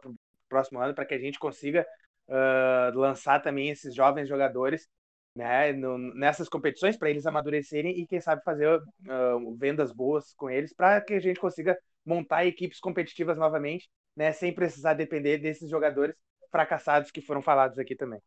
próximo 0.48 0.80
ano 0.80 0.94
para 0.94 1.06
que 1.06 1.14
a 1.14 1.18
gente 1.18 1.38
consiga 1.38 1.86
uh, 2.28 2.98
lançar 2.98 3.40
também 3.40 3.70
esses 3.70 3.94
jovens 3.94 4.28
jogadores 4.28 4.88
né, 5.34 5.72
no, 5.72 5.96
nessas 6.14 6.48
competições 6.48 6.96
para 6.96 7.08
eles 7.08 7.26
amadurecerem 7.26 7.98
e 7.98 8.06
quem 8.06 8.20
sabe 8.20 8.42
fazer 8.42 8.68
uh, 8.78 9.56
vendas 9.56 9.92
boas 9.92 10.34
com 10.34 10.50
eles 10.50 10.74
para 10.74 11.00
que 11.00 11.14
a 11.14 11.20
gente 11.20 11.38
consiga 11.40 11.78
montar 12.04 12.44
equipes 12.46 12.80
competitivas 12.80 13.38
novamente, 13.38 13.88
né, 14.16 14.32
sem 14.32 14.54
precisar 14.54 14.94
depender 14.94 15.38
desses 15.38 15.68
jogadores 15.68 16.16
fracassados 16.50 17.10
que 17.10 17.20
foram 17.20 17.42
falados 17.42 17.78
aqui 17.78 17.94
também. 17.94 18.20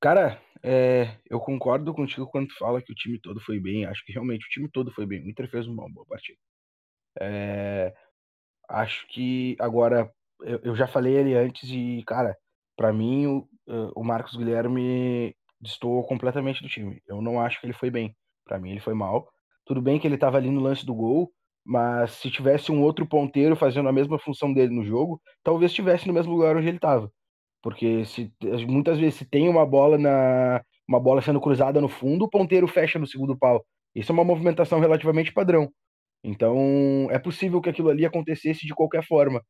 Cara, 0.00 0.40
é, 0.62 1.18
eu 1.28 1.40
concordo 1.40 1.92
contigo 1.94 2.26
quando 2.26 2.48
tu 2.48 2.58
fala 2.58 2.82
que 2.82 2.92
o 2.92 2.94
time 2.94 3.18
todo 3.20 3.40
foi 3.40 3.58
bem. 3.58 3.86
Acho 3.86 4.04
que 4.04 4.12
realmente 4.12 4.46
o 4.46 4.50
time 4.50 4.68
todo 4.70 4.92
foi 4.92 5.06
bem. 5.06 5.22
O 5.22 5.28
Inter 5.28 5.48
fez 5.50 5.66
uma 5.66 5.88
boa 5.90 6.06
partida. 6.06 6.38
É, 7.20 7.94
acho 8.68 9.06
que 9.08 9.56
agora 9.58 10.10
eu, 10.40 10.60
eu, 10.62 10.76
já 10.76 10.86
falei 10.86 11.14
ele 11.14 11.34
antes 11.34 11.68
e, 11.70 12.02
cara, 12.06 12.36
para 12.76 12.92
mim 12.92 13.26
o, 13.26 13.48
o 13.96 14.04
Marcos 14.04 14.36
Guilherme 14.36 15.34
destoou 15.60 16.04
completamente 16.04 16.62
do 16.62 16.68
time. 16.68 17.02
Eu 17.06 17.22
não 17.22 17.40
acho 17.40 17.60
que 17.60 17.66
ele 17.66 17.72
foi 17.72 17.90
bem. 17.90 18.14
Para 18.44 18.58
mim 18.58 18.70
ele 18.72 18.80
foi 18.80 18.94
mal. 18.94 19.28
Tudo 19.64 19.80
bem 19.82 19.98
que 19.98 20.06
ele 20.06 20.18
tava 20.18 20.36
ali 20.36 20.50
no 20.50 20.60
lance 20.60 20.84
do 20.84 20.94
gol, 20.94 21.32
mas 21.66 22.12
se 22.12 22.30
tivesse 22.30 22.70
um 22.70 22.82
outro 22.82 23.06
ponteiro 23.06 23.56
fazendo 23.56 23.88
a 23.88 23.92
mesma 23.92 24.18
função 24.18 24.52
dele 24.54 24.74
no 24.74 24.84
jogo, 24.84 25.20
talvez 25.42 25.72
estivesse 25.72 26.06
no 26.06 26.14
mesmo 26.14 26.32
lugar 26.32 26.56
onde 26.56 26.68
ele 26.68 26.78
tava. 26.78 27.10
Porque 27.62 28.04
se, 28.04 28.32
muitas 28.68 28.98
vezes 28.98 29.16
se 29.16 29.24
tem 29.28 29.48
uma 29.48 29.66
bola 29.66 29.98
na 29.98 30.62
uma 30.88 31.00
bola 31.00 31.20
sendo 31.20 31.40
cruzada 31.40 31.80
no 31.80 31.88
fundo, 31.88 32.26
o 32.26 32.30
ponteiro 32.30 32.68
fecha 32.68 32.98
no 32.98 33.06
segundo 33.08 33.36
pau. 33.36 33.64
Isso 33.94 34.12
é 34.12 34.14
uma 34.14 34.24
movimentação 34.24 34.78
relativamente 34.78 35.32
padrão. 35.32 35.68
Então, 36.22 37.08
é 37.10 37.18
possível 37.18 37.60
que 37.60 37.70
aquilo 37.70 37.90
ali 37.90 38.06
acontecesse 38.06 38.66
de 38.66 38.74
qualquer 38.74 39.04
forma, 39.04 39.42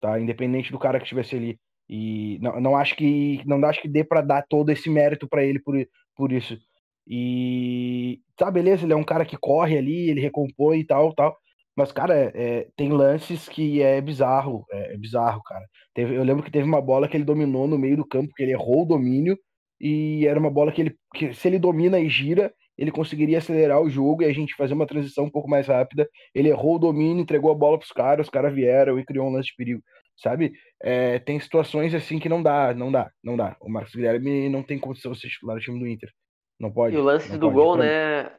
tá? 0.00 0.20
Independente 0.20 0.72
do 0.72 0.78
cara 0.78 0.98
que 0.98 1.04
estivesse 1.04 1.36
ali. 1.36 1.58
E 1.88 2.38
não, 2.42 2.60
não 2.60 2.76
acho 2.76 2.96
que 2.96 3.42
não 3.46 3.64
acho 3.66 3.80
que 3.82 3.88
dê 3.88 4.04
para 4.04 4.22
dar 4.22 4.44
todo 4.48 4.70
esse 4.70 4.90
mérito 4.90 5.28
para 5.28 5.44
ele 5.44 5.60
por, 5.60 5.74
por 6.16 6.32
isso. 6.32 6.58
E 7.06 8.20
tá, 8.36 8.50
beleza, 8.50 8.84
ele 8.84 8.92
é 8.92 8.96
um 8.96 9.04
cara 9.04 9.24
que 9.24 9.36
corre 9.38 9.78
ali, 9.78 10.10
ele 10.10 10.20
recompõe 10.20 10.80
e 10.80 10.86
tal, 10.86 11.14
tal. 11.14 11.36
Mas, 11.76 11.90
cara, 11.92 12.14
é, 12.14 12.32
é 12.34 12.68
tem 12.76 12.90
lances 12.90 13.48
que 13.48 13.82
é 13.82 14.00
bizarro, 14.00 14.64
é, 14.70 14.94
é 14.94 14.96
bizarro, 14.96 15.42
cara. 15.42 15.64
Teve, 15.94 16.14
eu 16.14 16.22
lembro 16.22 16.42
que 16.42 16.50
teve 16.50 16.66
uma 16.66 16.80
bola 16.80 17.08
que 17.08 17.16
ele 17.16 17.24
dominou 17.24 17.66
no 17.66 17.78
meio 17.78 17.96
do 17.96 18.06
campo, 18.06 18.32
que 18.34 18.42
ele 18.42 18.52
errou 18.52 18.82
o 18.82 18.86
domínio, 18.86 19.38
e 19.80 20.26
era 20.26 20.38
uma 20.38 20.50
bola 20.50 20.70
que 20.70 20.80
ele, 20.80 20.96
que 21.14 21.34
se 21.34 21.48
ele 21.48 21.58
domina 21.58 21.98
e 21.98 22.08
gira, 22.08 22.52
ele 22.78 22.90
conseguiria 22.90 23.38
acelerar 23.38 23.80
o 23.80 23.90
jogo 23.90 24.22
e 24.22 24.26
a 24.26 24.32
gente 24.32 24.54
fazer 24.54 24.74
uma 24.74 24.86
transição 24.86 25.24
um 25.24 25.30
pouco 25.30 25.48
mais 25.48 25.66
rápida. 25.66 26.08
Ele 26.34 26.48
errou 26.48 26.76
o 26.76 26.78
domínio, 26.78 27.22
entregou 27.22 27.50
a 27.50 27.54
bola 27.54 27.78
para 27.78 27.84
os 27.84 27.92
caras, 27.92 28.26
os 28.26 28.30
caras 28.30 28.54
vieram 28.54 28.98
e 28.98 29.04
criou 29.04 29.26
um 29.26 29.32
lance 29.32 29.48
de 29.48 29.56
perigo, 29.56 29.82
sabe? 30.16 30.52
É, 30.82 31.18
tem 31.18 31.38
situações 31.38 31.94
assim 31.94 32.18
que 32.18 32.28
não 32.28 32.42
dá, 32.42 32.72
não 32.72 32.90
dá, 32.90 33.10
não 33.22 33.36
dá. 33.36 33.56
O 33.60 33.70
Marcos 33.70 33.94
Guilherme 33.94 34.48
não 34.48 34.62
tem 34.62 34.78
condição 34.78 35.12
de 35.12 35.20
ser 35.20 35.28
titular 35.28 35.56
do 35.56 35.62
time 35.62 35.78
do 35.78 35.86
Inter. 35.86 36.10
Não 36.58 36.72
pode. 36.72 36.94
E 36.94 36.98
o 36.98 37.02
lance 37.02 37.32
do 37.32 37.46
pode, 37.46 37.54
gol, 37.54 37.76
né, 37.76 38.30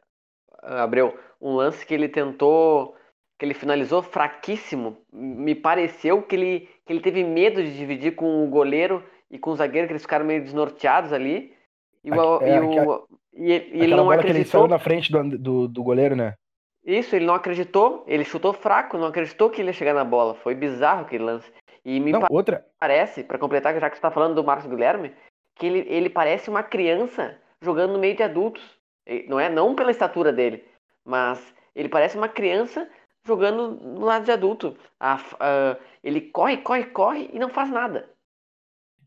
Abreu? 0.62 1.16
Um 1.40 1.54
lance 1.54 1.84
que 1.86 1.92
ele 1.92 2.08
tentou, 2.08 2.94
que 3.38 3.44
ele 3.44 3.54
finalizou 3.54 4.02
fraquíssimo. 4.02 4.98
Me 5.12 5.54
pareceu 5.54 6.22
que 6.22 6.36
ele, 6.36 6.68
que 6.86 6.92
ele 6.92 7.00
teve 7.00 7.24
medo 7.24 7.62
de 7.62 7.76
dividir 7.76 8.14
com 8.14 8.44
o 8.44 8.48
goleiro 8.48 9.02
e 9.30 9.38
com 9.38 9.50
o 9.50 9.56
zagueiro, 9.56 9.86
que 9.86 9.92
eles 9.92 10.02
ficaram 10.02 10.24
meio 10.24 10.42
desnorteados 10.42 11.12
ali. 11.12 11.52
E, 12.04 12.10
o, 12.10 12.42
é, 12.42 12.56
e, 12.56 12.60
o, 12.60 13.08
e, 13.34 13.52
e 13.52 13.82
ele 13.82 13.96
não 13.96 14.10
acreditou. 14.10 14.32
que 14.32 14.38
ele 14.38 14.44
saiu 14.44 14.68
na 14.68 14.78
frente 14.78 15.10
do, 15.10 15.38
do, 15.38 15.68
do, 15.68 15.82
goleiro, 15.82 16.14
né? 16.14 16.34
Isso, 16.84 17.16
ele 17.16 17.24
não 17.24 17.34
acreditou, 17.34 18.04
ele 18.06 18.24
chutou 18.24 18.52
fraco, 18.52 18.98
não 18.98 19.06
acreditou 19.06 19.48
que 19.48 19.60
ele 19.60 19.70
ia 19.70 19.72
chegar 19.72 19.94
na 19.94 20.04
bola. 20.04 20.34
Foi 20.34 20.54
bizarro 20.54 21.02
aquele 21.02 21.24
lance. 21.24 21.50
E 21.84 21.98
me 21.98 22.12
não, 22.12 22.20
pa 22.20 22.28
outra... 22.30 22.64
parece, 22.78 23.24
para 23.24 23.38
completar, 23.38 23.78
já 23.80 23.88
que 23.88 23.96
você 23.96 23.98
está 23.98 24.10
falando 24.10 24.34
do 24.34 24.44
Marcos 24.44 24.66
Guilherme, 24.66 25.12
que 25.56 25.66
ele, 25.66 25.86
ele 25.88 26.10
parece 26.10 26.50
uma 26.50 26.62
criança 26.62 27.38
jogando 27.62 27.94
no 27.94 27.98
meio 27.98 28.16
de 28.16 28.22
adultos. 28.22 28.62
Não 29.28 29.40
é 29.40 29.48
não 29.48 29.74
pela 29.74 29.90
estatura 29.90 30.32
dele, 30.32 30.64
mas 31.04 31.54
ele 31.74 31.88
parece 31.88 32.16
uma 32.16 32.28
criança 32.28 32.88
jogando 33.26 33.70
no 33.70 34.04
lado 34.04 34.24
de 34.24 34.30
adulto. 34.30 34.76
ele 36.02 36.20
corre, 36.20 36.58
corre, 36.58 36.84
corre 36.86 37.30
e 37.32 37.38
não 37.38 37.48
faz 37.48 37.70
nada. 37.70 38.08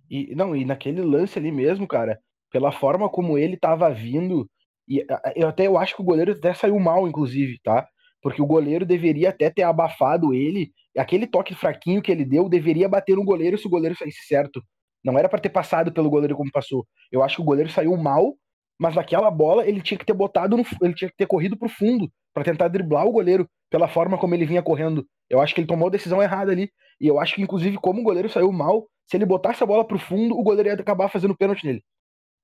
E 0.10 0.34
não, 0.36 0.56
e 0.56 0.66
naquele 0.66 1.02
lance 1.02 1.38
ali 1.38 1.52
mesmo, 1.52 1.88
cara, 1.88 2.20
pela 2.52 2.72
forma 2.72 3.10
como 3.10 3.38
ele 3.38 3.58
tava 3.58 3.90
vindo, 3.90 4.50
e 4.88 5.06
eu 5.36 5.48
até 5.50 5.68
eu 5.68 5.78
acho 5.78 5.96
que 5.96 6.02
o 6.02 6.06
goleiro 6.06 6.32
até 6.32 6.54
saiu 6.54 6.80
mal, 6.80 7.08
inclusive, 7.08 7.60
tá? 7.62 7.86
Porque 8.22 8.42
o 8.42 8.46
goleiro 8.46 8.86
deveria 8.86 9.30
até 9.30 9.50
ter 9.50 9.64
abafado 9.64 10.34
ele, 10.34 10.72
aquele 10.98 11.28
toque 11.28 11.54
fraquinho 11.54 12.02
que 12.02 12.12
ele 12.12 12.26
deu 12.26 12.50
deveria 12.50 12.90
bater 12.90 13.16
no 13.16 13.24
goleiro 13.24 13.58
se 13.58 13.68
o 13.68 13.70
goleiro 13.70 13.98
saísse 13.98 14.26
certo. 14.26 14.64
Não 15.04 15.18
era 15.18 15.30
para 15.30 15.40
ter 15.40 15.50
passado 15.50 15.92
pelo 15.92 16.10
goleiro 16.10 16.36
como 16.36 16.52
passou. 16.52 16.86
Eu 17.12 17.22
acho 17.22 17.36
que 17.36 17.42
o 17.42 17.46
goleiro 17.46 17.70
saiu 17.70 17.96
mal, 17.98 18.34
mas 18.80 18.96
naquela 18.96 19.30
bola 19.30 19.68
ele 19.68 19.82
tinha 19.82 19.98
que 19.98 20.06
ter 20.06 20.14
botado 20.14 20.58
no, 20.58 20.64
ele 20.82 20.96
tinha 20.96 21.10
que 21.10 21.18
ter 21.18 21.28
corrido 21.28 21.58
pro 21.58 21.70
fundo 21.70 22.10
para 22.34 22.44
tentar 22.44 22.68
driblar 22.70 23.06
o 23.06 23.12
goleiro 23.12 23.48
pela 23.70 23.88
forma 23.88 24.18
como 24.18 24.34
ele 24.34 24.46
vinha 24.46 24.62
correndo. 24.62 25.06
Eu 25.30 25.42
acho 25.42 25.54
que 25.54 25.62
ele 25.62 25.68
tomou 25.68 25.88
a 25.88 25.92
decisão 25.92 26.22
errada 26.22 26.52
ali. 26.52 26.72
E 27.00 27.08
eu 27.08 27.20
acho 27.20 27.36
que 27.36 27.42
inclusive 27.42 27.78
como 27.78 28.02
o 28.02 28.04
goleiro 28.04 28.30
saiu 28.30 28.52
mal, 28.52 28.88
se 29.06 29.18
ele 29.18 29.26
botasse 29.26 29.64
a 29.64 29.66
bola 29.66 29.86
pro 29.86 30.00
fundo, 30.00 30.38
o 30.38 30.44
goleiro 30.44 30.70
ia 30.70 30.76
acabar 30.76 31.10
fazendo 31.10 31.36
pênalti 31.36 31.66
nele. 31.66 31.84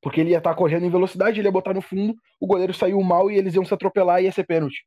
Porque 0.01 0.19
ele 0.19 0.31
ia 0.31 0.37
estar 0.37 0.51
tá 0.51 0.55
correndo 0.55 0.85
em 0.85 0.89
velocidade, 0.89 1.39
ele 1.39 1.47
ia 1.47 1.51
botar 1.51 1.73
no 1.73 1.81
fundo, 1.81 2.13
o 2.39 2.45
goleiro 2.45 2.73
saiu 2.73 3.01
mal 3.01 3.31
e 3.31 3.37
eles 3.37 3.55
iam 3.55 3.65
se 3.65 3.73
atropelar 3.73 4.21
e 4.21 4.25
ia 4.25 4.31
ser 4.31 4.45
pênalti. 4.45 4.85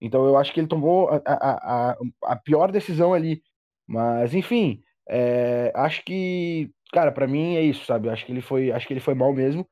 Então 0.00 0.26
eu 0.26 0.36
acho 0.36 0.52
que 0.52 0.60
ele 0.60 0.66
tomou 0.66 1.08
a, 1.08 1.20
a, 1.26 1.90
a, 1.90 1.96
a 2.24 2.36
pior 2.36 2.72
decisão 2.72 3.14
ali. 3.14 3.42
Mas, 3.86 4.34
enfim, 4.34 4.80
é, 5.08 5.70
acho 5.74 6.02
que, 6.04 6.70
cara, 6.92 7.12
para 7.12 7.26
mim 7.26 7.56
é 7.56 7.62
isso, 7.62 7.84
sabe? 7.84 8.08
Acho 8.08 8.24
que 8.24 8.32
ele 8.32 8.40
foi, 8.40 8.72
acho 8.72 8.86
que 8.86 8.92
ele 8.94 9.00
foi 9.00 9.14
mal 9.14 9.32
mesmo. 9.32 9.68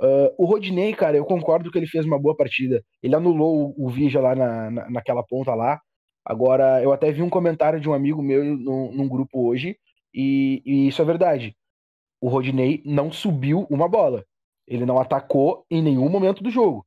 Uh, 0.00 0.32
o 0.38 0.46
Rodinei, 0.46 0.94
cara, 0.94 1.16
eu 1.16 1.26
concordo 1.26 1.70
que 1.70 1.78
ele 1.78 1.86
fez 1.86 2.06
uma 2.06 2.18
boa 2.18 2.34
partida. 2.34 2.82
Ele 3.02 3.14
anulou 3.14 3.74
o, 3.76 3.86
o 3.86 3.90
Vija 3.90 4.18
lá 4.20 4.34
na, 4.34 4.70
na, 4.70 4.90
naquela 4.90 5.22
ponta 5.22 5.54
lá. 5.54 5.78
Agora, 6.24 6.82
eu 6.82 6.92
até 6.92 7.12
vi 7.12 7.22
um 7.22 7.28
comentário 7.28 7.80
de 7.80 7.88
um 7.88 7.92
amigo 7.92 8.22
meu 8.22 8.42
num, 8.42 8.92
num 8.92 9.08
grupo 9.08 9.46
hoje, 9.46 9.76
e, 10.14 10.62
e 10.64 10.88
isso 10.88 11.02
é 11.02 11.04
verdade. 11.04 11.54
O 12.20 12.28
Rodinei 12.28 12.82
não 12.84 13.12
subiu 13.12 13.66
uma 13.70 13.88
bola. 13.88 14.24
Ele 14.66 14.86
não 14.86 14.98
atacou 14.98 15.64
em 15.70 15.82
nenhum 15.82 16.08
momento 16.08 16.42
do 16.42 16.50
jogo. 16.50 16.86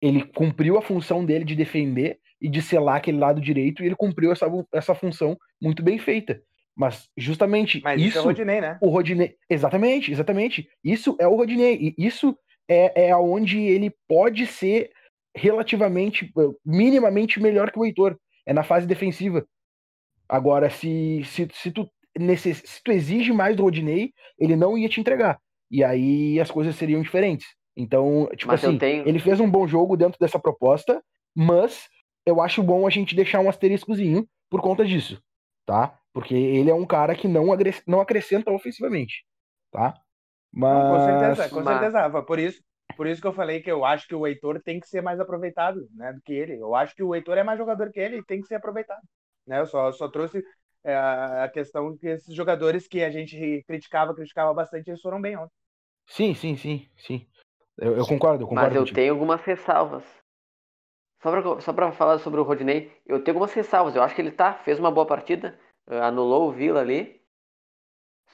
Ele 0.00 0.24
cumpriu 0.24 0.76
a 0.76 0.82
função 0.82 1.24
dele 1.24 1.44
de 1.44 1.54
defender 1.54 2.18
e 2.40 2.48
de 2.48 2.60
selar 2.60 2.96
aquele 2.96 3.18
lado 3.18 3.40
direito, 3.40 3.82
e 3.82 3.86
ele 3.86 3.94
cumpriu 3.94 4.32
essa, 4.32 4.46
essa 4.72 4.94
função 4.94 5.36
muito 5.60 5.82
bem 5.82 5.98
feita. 5.98 6.42
Mas 6.74 7.08
justamente 7.16 7.80
Mas 7.82 8.00
isso, 8.00 8.08
isso 8.08 8.18
é 8.18 8.20
o 8.20 8.24
Rodinei, 8.24 8.60
né? 8.60 8.78
O 8.80 8.88
Rodinei, 8.88 9.36
exatamente, 9.48 10.10
exatamente. 10.10 10.68
Isso 10.82 11.16
é 11.20 11.28
o 11.28 11.36
Rodinei. 11.36 11.94
E 11.96 12.06
isso 12.06 12.36
é, 12.68 13.08
é 13.08 13.16
onde 13.16 13.58
ele 13.58 13.94
pode 14.08 14.46
ser 14.46 14.90
relativamente, 15.34 16.30
minimamente 16.64 17.40
melhor 17.40 17.70
que 17.70 17.78
o 17.78 17.84
Heitor. 17.84 18.18
É 18.44 18.52
na 18.52 18.64
fase 18.64 18.88
defensiva. 18.88 19.46
Agora, 20.28 20.68
se, 20.68 21.22
se, 21.24 21.48
se 21.52 21.70
tu 21.70 21.88
necess... 22.18 22.60
se 22.64 22.82
tu 22.82 22.90
exige 22.90 23.32
mais 23.32 23.54
do 23.54 23.62
Rodinei, 23.62 24.12
ele 24.36 24.56
não 24.56 24.76
ia 24.76 24.88
te 24.88 25.00
entregar. 25.00 25.38
E 25.70 25.84
aí 25.84 26.40
as 26.40 26.50
coisas 26.50 26.74
seriam 26.74 27.02
diferentes. 27.02 27.46
Então, 27.76 28.28
tipo 28.36 28.48
mas 28.48 28.64
assim, 28.64 28.76
tenho... 28.78 29.08
ele 29.08 29.18
fez 29.18 29.40
um 29.40 29.50
bom 29.50 29.66
jogo 29.66 29.96
dentro 29.96 30.18
dessa 30.18 30.38
proposta, 30.38 31.02
mas 31.34 31.88
eu 32.26 32.40
acho 32.40 32.62
bom 32.62 32.86
a 32.86 32.90
gente 32.90 33.14
deixar 33.14 33.40
um 33.40 33.48
asteriscozinho 33.48 34.26
por 34.50 34.60
conta 34.60 34.84
disso, 34.84 35.22
tá? 35.64 35.98
Porque 36.12 36.34
ele 36.34 36.70
é 36.70 36.74
um 36.74 36.84
cara 36.84 37.14
que 37.14 37.26
não, 37.26 37.46
não 37.86 38.00
acrescenta 38.00 38.50
ofensivamente, 38.50 39.24
tá? 39.70 39.94
Mas... 40.52 40.88
Com 40.88 41.04
certeza, 41.06 41.48
com 41.48 41.62
mas... 41.62 41.78
certeza. 41.80 42.22
Por 42.22 42.38
isso, 42.38 42.62
por 42.96 43.06
isso 43.06 43.20
que 43.20 43.26
eu 43.26 43.32
falei 43.32 43.62
que 43.62 43.70
eu 43.70 43.84
acho 43.84 44.06
que 44.06 44.14
o 44.14 44.26
Heitor 44.26 44.60
tem 44.62 44.78
que 44.78 44.88
ser 44.88 45.00
mais 45.00 45.18
aproveitado, 45.18 45.88
né, 45.94 46.12
do 46.12 46.20
que 46.20 46.32
ele. 46.32 46.58
Eu 46.58 46.74
acho 46.74 46.94
que 46.94 47.02
o 47.02 47.14
Heitor 47.14 47.38
é 47.38 47.42
mais 47.42 47.58
jogador 47.58 47.90
que 47.90 48.00
ele 48.00 48.18
e 48.18 48.24
tem 48.24 48.40
que 48.40 48.46
ser 48.46 48.56
aproveitado. 48.56 49.02
Né? 49.46 49.60
Eu 49.60 49.66
só, 49.66 49.90
só 49.92 50.08
trouxe 50.08 50.44
é, 50.84 50.94
a 50.94 51.50
questão 51.52 51.96
que 51.96 52.08
esses 52.08 52.34
jogadores 52.34 52.86
que 52.86 53.02
a 53.02 53.10
gente 53.10 53.64
criticava, 53.66 54.14
criticava 54.14 54.52
bastante, 54.52 54.90
eles 54.90 55.00
foram 55.00 55.20
bem 55.20 55.36
ontem. 55.36 55.54
Sim, 56.06 56.34
sim, 56.34 56.56
sim, 56.56 56.88
sim. 56.96 57.26
Eu, 57.78 57.96
eu 57.96 58.06
concordo, 58.06 58.44
eu 58.44 58.48
concordo. 58.48 58.68
Mas 58.68 58.74
eu 58.74 58.82
contigo. 58.82 58.94
tenho 58.96 59.12
algumas 59.12 59.40
ressalvas. 59.42 60.04
Só 61.60 61.72
pra 61.72 61.92
falar 61.92 62.18
sobre 62.18 62.40
o 62.40 62.42
Rodinei, 62.42 62.92
eu 63.06 63.22
tenho 63.22 63.36
algumas 63.36 63.52
ressalvas. 63.52 63.94
Eu 63.94 64.02
acho 64.02 64.14
que 64.14 64.20
ele 64.20 64.32
tá, 64.32 64.54
fez 64.54 64.78
uma 64.78 64.90
boa 64.90 65.06
partida, 65.06 65.58
eh, 65.88 66.00
anulou 66.00 66.48
o 66.48 66.52
Vila 66.52 66.80
ali. 66.80 67.22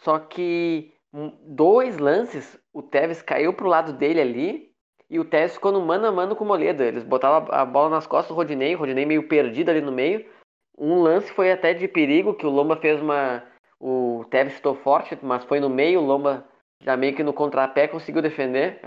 Só 0.03 0.19
que 0.19 0.95
dois 1.13 1.99
lances, 1.99 2.59
o 2.73 2.83
Tevez 2.83 3.23
caiu 3.23 3.53
pro 3.53 3.69
lado 3.69 3.93
dele 3.93 4.21
ali 4.21 4.73
e 5.11 5.19
o 5.19 5.25
Tevez 5.25 5.55
ficou 5.55 5.73
no 5.73 5.81
mano 5.81 6.07
a 6.07 6.13
mano 6.13 6.37
com 6.37 6.45
o 6.45 6.47
Moledo. 6.47 6.83
Eles 6.83 7.03
botavam 7.03 7.49
a 7.51 7.65
bola 7.65 7.91
nas 7.91 8.07
costas 8.07 8.29
do 8.29 8.35
Rodinei, 8.35 8.75
o 8.75 8.79
Rodinei 8.79 9.07
meio 9.07 9.27
perdido 9.27 9.71
ali 9.71 9.81
no 9.81 9.93
meio. 9.93 10.29
Um 10.77 11.01
lance 11.03 11.33
foi 11.33 11.51
até 11.51 11.75
de 11.75 11.89
perigo, 11.89 12.35
que 12.35 12.47
o 12.47 12.51
Lomba 12.51 12.77
fez 12.77 13.01
uma. 13.01 13.43
O 13.81 14.25
Tevez 14.31 14.55
estou 14.55 14.75
forte, 14.75 15.19
mas 15.23 15.45
foi 15.45 15.61
no 15.61 15.69
meio, 15.69 16.01
o 16.01 16.05
Lomba 16.05 16.47
já 16.83 16.97
meio 16.97 17.15
que 17.15 17.23
no 17.23 17.33
contrapé 17.33 17.89
conseguiu 17.89 18.23
defender. 18.23 18.81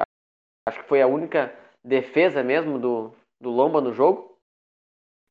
Acho 0.68 0.82
que 0.82 0.88
foi 0.88 1.02
a 1.02 1.08
única 1.08 1.54
defesa 1.84 2.44
mesmo 2.44 2.78
do, 2.78 3.14
do 3.42 3.50
Lomba 3.50 3.82
no 3.82 3.94
jogo. 3.94 4.38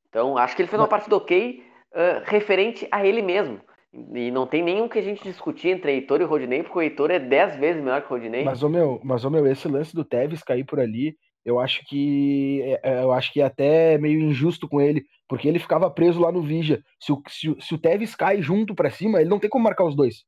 Então, 0.09 0.37
acho 0.37 0.57
que 0.57 0.63
ele 0.63 0.69
fez 0.69 0.81
uma 0.81 0.89
partida 0.89 1.17
ok, 1.17 1.65
uh, 1.93 2.25
referente 2.25 2.87
a 2.91 3.07
ele 3.07 3.23
mesmo. 3.23 3.61
E 3.93 4.31
não 4.31 4.47
tem 4.47 4.63
nenhum 4.63 4.89
que 4.89 4.99
a 4.99 5.03
gente 5.03 5.23
discutir 5.23 5.69
entre 5.69 5.93
Heitor 5.93 6.21
e 6.21 6.25
Rodinei, 6.25 6.63
porque 6.63 6.79
o 6.79 6.83
Heitor 6.83 7.11
é 7.11 7.19
10 7.19 7.57
vezes 7.57 7.83
melhor 7.83 8.01
que 8.03 8.13
o 8.13 8.17
Rodinei. 8.17 8.45
Mas, 8.45 8.63
o 8.63 8.69
meu, 8.69 9.01
mas, 9.03 9.25
o 9.25 9.31
meu, 9.31 9.47
esse 9.47 9.67
lance 9.67 9.95
do 9.95 10.05
Tevez 10.05 10.43
cair 10.43 10.65
por 10.65 10.79
ali, 10.79 11.17
eu 11.45 11.59
acho 11.59 11.85
que 11.87 12.63
é, 12.63 12.81
é, 12.85 13.03
eu 13.03 13.13
acho 13.13 13.33
que 13.33 13.41
é 13.41 13.45
até 13.45 13.99
meio 13.99 14.21
injusto 14.21 14.69
com 14.69 14.81
ele, 14.81 15.05
porque 15.29 15.49
ele 15.49 15.59
ficava 15.59 15.91
preso 15.91 16.21
lá 16.21 16.31
no 16.31 16.43
Vigia. 16.43 16.81
Se 17.01 17.13
o, 17.13 17.21
se, 17.29 17.57
se 17.61 17.75
o 17.75 17.79
Tevez 17.79 18.15
cai 18.15 18.41
junto 18.41 18.75
para 18.75 18.91
cima, 18.91 19.21
ele 19.21 19.31
não 19.31 19.41
tem 19.41 19.51
como 19.51 19.65
marcar 19.65 19.85
os 19.85 19.97
dois. 19.97 20.25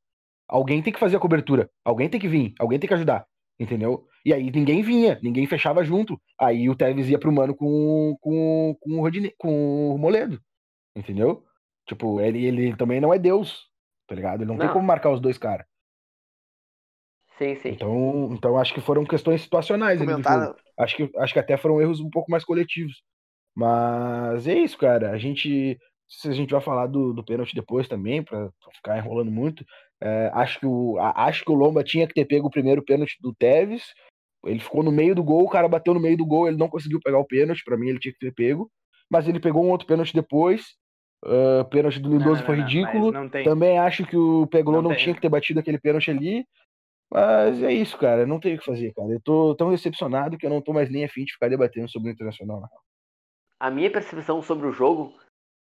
Alguém 0.47 0.81
tem 0.81 0.91
que 0.91 0.99
fazer 0.99 1.15
a 1.15 1.21
cobertura, 1.21 1.69
alguém 1.85 2.09
tem 2.09 2.19
que 2.19 2.27
vir, 2.27 2.53
alguém 2.59 2.77
tem 2.77 2.87
que 2.87 2.93
ajudar, 2.93 3.25
entendeu? 3.57 4.05
E 4.25 4.33
aí 4.33 4.51
ninguém 4.51 4.81
vinha, 4.81 5.17
ninguém 5.23 5.47
fechava 5.47 5.83
junto. 5.83 6.19
Aí 6.39 6.69
o 6.69 6.75
Tevez 6.75 7.09
ia 7.09 7.17
pro 7.17 7.31
mano 7.31 7.55
com, 7.55 8.17
com, 8.19 8.75
com, 8.79 8.97
o, 8.97 9.01
Rodine, 9.01 9.33
com 9.37 9.95
o 9.95 9.97
Moledo, 9.97 10.39
entendeu? 10.95 11.43
Tipo, 11.87 12.21
ele, 12.21 12.45
ele 12.45 12.75
também 12.75 13.01
não 13.01 13.13
é 13.13 13.19
Deus, 13.19 13.67
tá 14.07 14.15
ligado? 14.15 14.41
Ele 14.41 14.45
não, 14.45 14.55
não. 14.55 14.65
tem 14.65 14.73
como 14.73 14.85
marcar 14.85 15.11
os 15.11 15.19
dois 15.19 15.37
caras. 15.37 15.65
Sim, 17.37 17.55
sim. 17.55 17.69
Então, 17.69 18.29
então 18.31 18.57
acho 18.57 18.73
que 18.73 18.81
foram 18.81 19.03
questões 19.03 19.41
situacionais 19.41 20.01
ali 20.01 20.13
do 20.13 20.23
jogo. 20.23 20.55
Acho 20.77 20.95
que, 20.95 21.11
acho 21.17 21.33
que 21.33 21.39
até 21.39 21.57
foram 21.57 21.81
erros 21.81 21.99
um 21.99 22.09
pouco 22.09 22.31
mais 22.31 22.45
coletivos. 22.45 23.03
Mas 23.55 24.47
é 24.47 24.57
isso, 24.57 24.77
cara. 24.77 25.11
A 25.11 25.17
gente. 25.17 25.77
Se 26.07 26.29
a 26.29 26.33
gente 26.33 26.51
vai 26.51 26.61
falar 26.61 26.87
do, 26.87 27.11
do 27.11 27.23
pênalti 27.23 27.55
depois 27.55 27.87
também, 27.87 28.21
pra, 28.21 28.37
pra 28.37 28.73
ficar 28.75 28.97
enrolando 28.97 29.31
muito. 29.31 29.65
É, 30.01 30.29
acho, 30.33 30.59
que 30.59 30.65
o, 30.65 30.97
acho 30.99 31.45
que 31.45 31.51
o 31.51 31.55
Lomba 31.55 31.83
tinha 31.83 32.05
que 32.05 32.13
ter 32.13 32.25
pego 32.25 32.47
o 32.47 32.51
primeiro 32.51 32.83
pênalti 32.83 33.17
do 33.19 33.33
Tevez. 33.33 33.83
Ele 34.45 34.59
ficou 34.59 34.83
no 34.83 34.91
meio 34.91 35.15
do 35.15 35.23
gol, 35.23 35.43
o 35.43 35.49
cara 35.49 35.67
bateu 35.67 35.93
no 35.93 35.99
meio 35.99 36.17
do 36.17 36.25
gol, 36.25 36.47
ele 36.47 36.57
não 36.57 36.67
conseguiu 36.67 36.99
pegar 37.01 37.17
o 37.17 37.25
pênalti. 37.25 37.63
Para 37.63 37.77
mim, 37.77 37.89
ele 37.89 37.99
tinha 37.99 38.13
que 38.13 38.19
ter 38.19 38.33
pego. 38.33 38.69
Mas 39.09 39.27
ele 39.27 39.39
pegou 39.39 39.63
um 39.65 39.69
outro 39.69 39.87
pênalti 39.87 40.13
depois. 40.13 40.75
Uh, 41.25 41.63
pênalti 41.69 41.99
do 41.99 42.09
Lindoso 42.09 42.29
não, 42.29 42.35
não, 42.35 42.45
foi 42.45 42.57
não, 42.57 42.63
ridículo. 42.63 43.29
Também 43.43 43.79
acho 43.79 44.05
que 44.05 44.17
o 44.17 44.45
Peglon 44.47 44.81
não, 44.81 44.89
não 44.89 44.95
tinha 44.95 45.15
que 45.15 45.21
ter 45.21 45.29
batido 45.29 45.59
aquele 45.59 45.79
pênalti 45.79 46.11
ali. 46.11 46.45
Mas 47.09 47.61
é 47.63 47.71
isso, 47.71 47.97
cara. 47.97 48.25
Não 48.25 48.39
tenho 48.39 48.55
o 48.55 48.59
que 48.59 48.65
fazer, 48.65 48.91
cara. 48.93 49.09
Eu 49.09 49.21
tô 49.21 49.55
tão 49.55 49.71
decepcionado 49.71 50.37
que 50.37 50.45
eu 50.45 50.49
não 50.49 50.61
tô 50.61 50.73
mais 50.73 50.89
nem 50.89 51.05
afim 51.05 51.23
de 51.23 51.31
ficar 51.31 51.47
debatendo 51.47 51.87
sobre 51.89 52.09
o 52.09 52.11
Internacional. 52.11 52.59
Não. 52.59 52.69
A 53.59 53.71
minha 53.71 53.89
percepção 53.89 54.41
sobre 54.41 54.67
o 54.67 54.71
jogo 54.71 55.13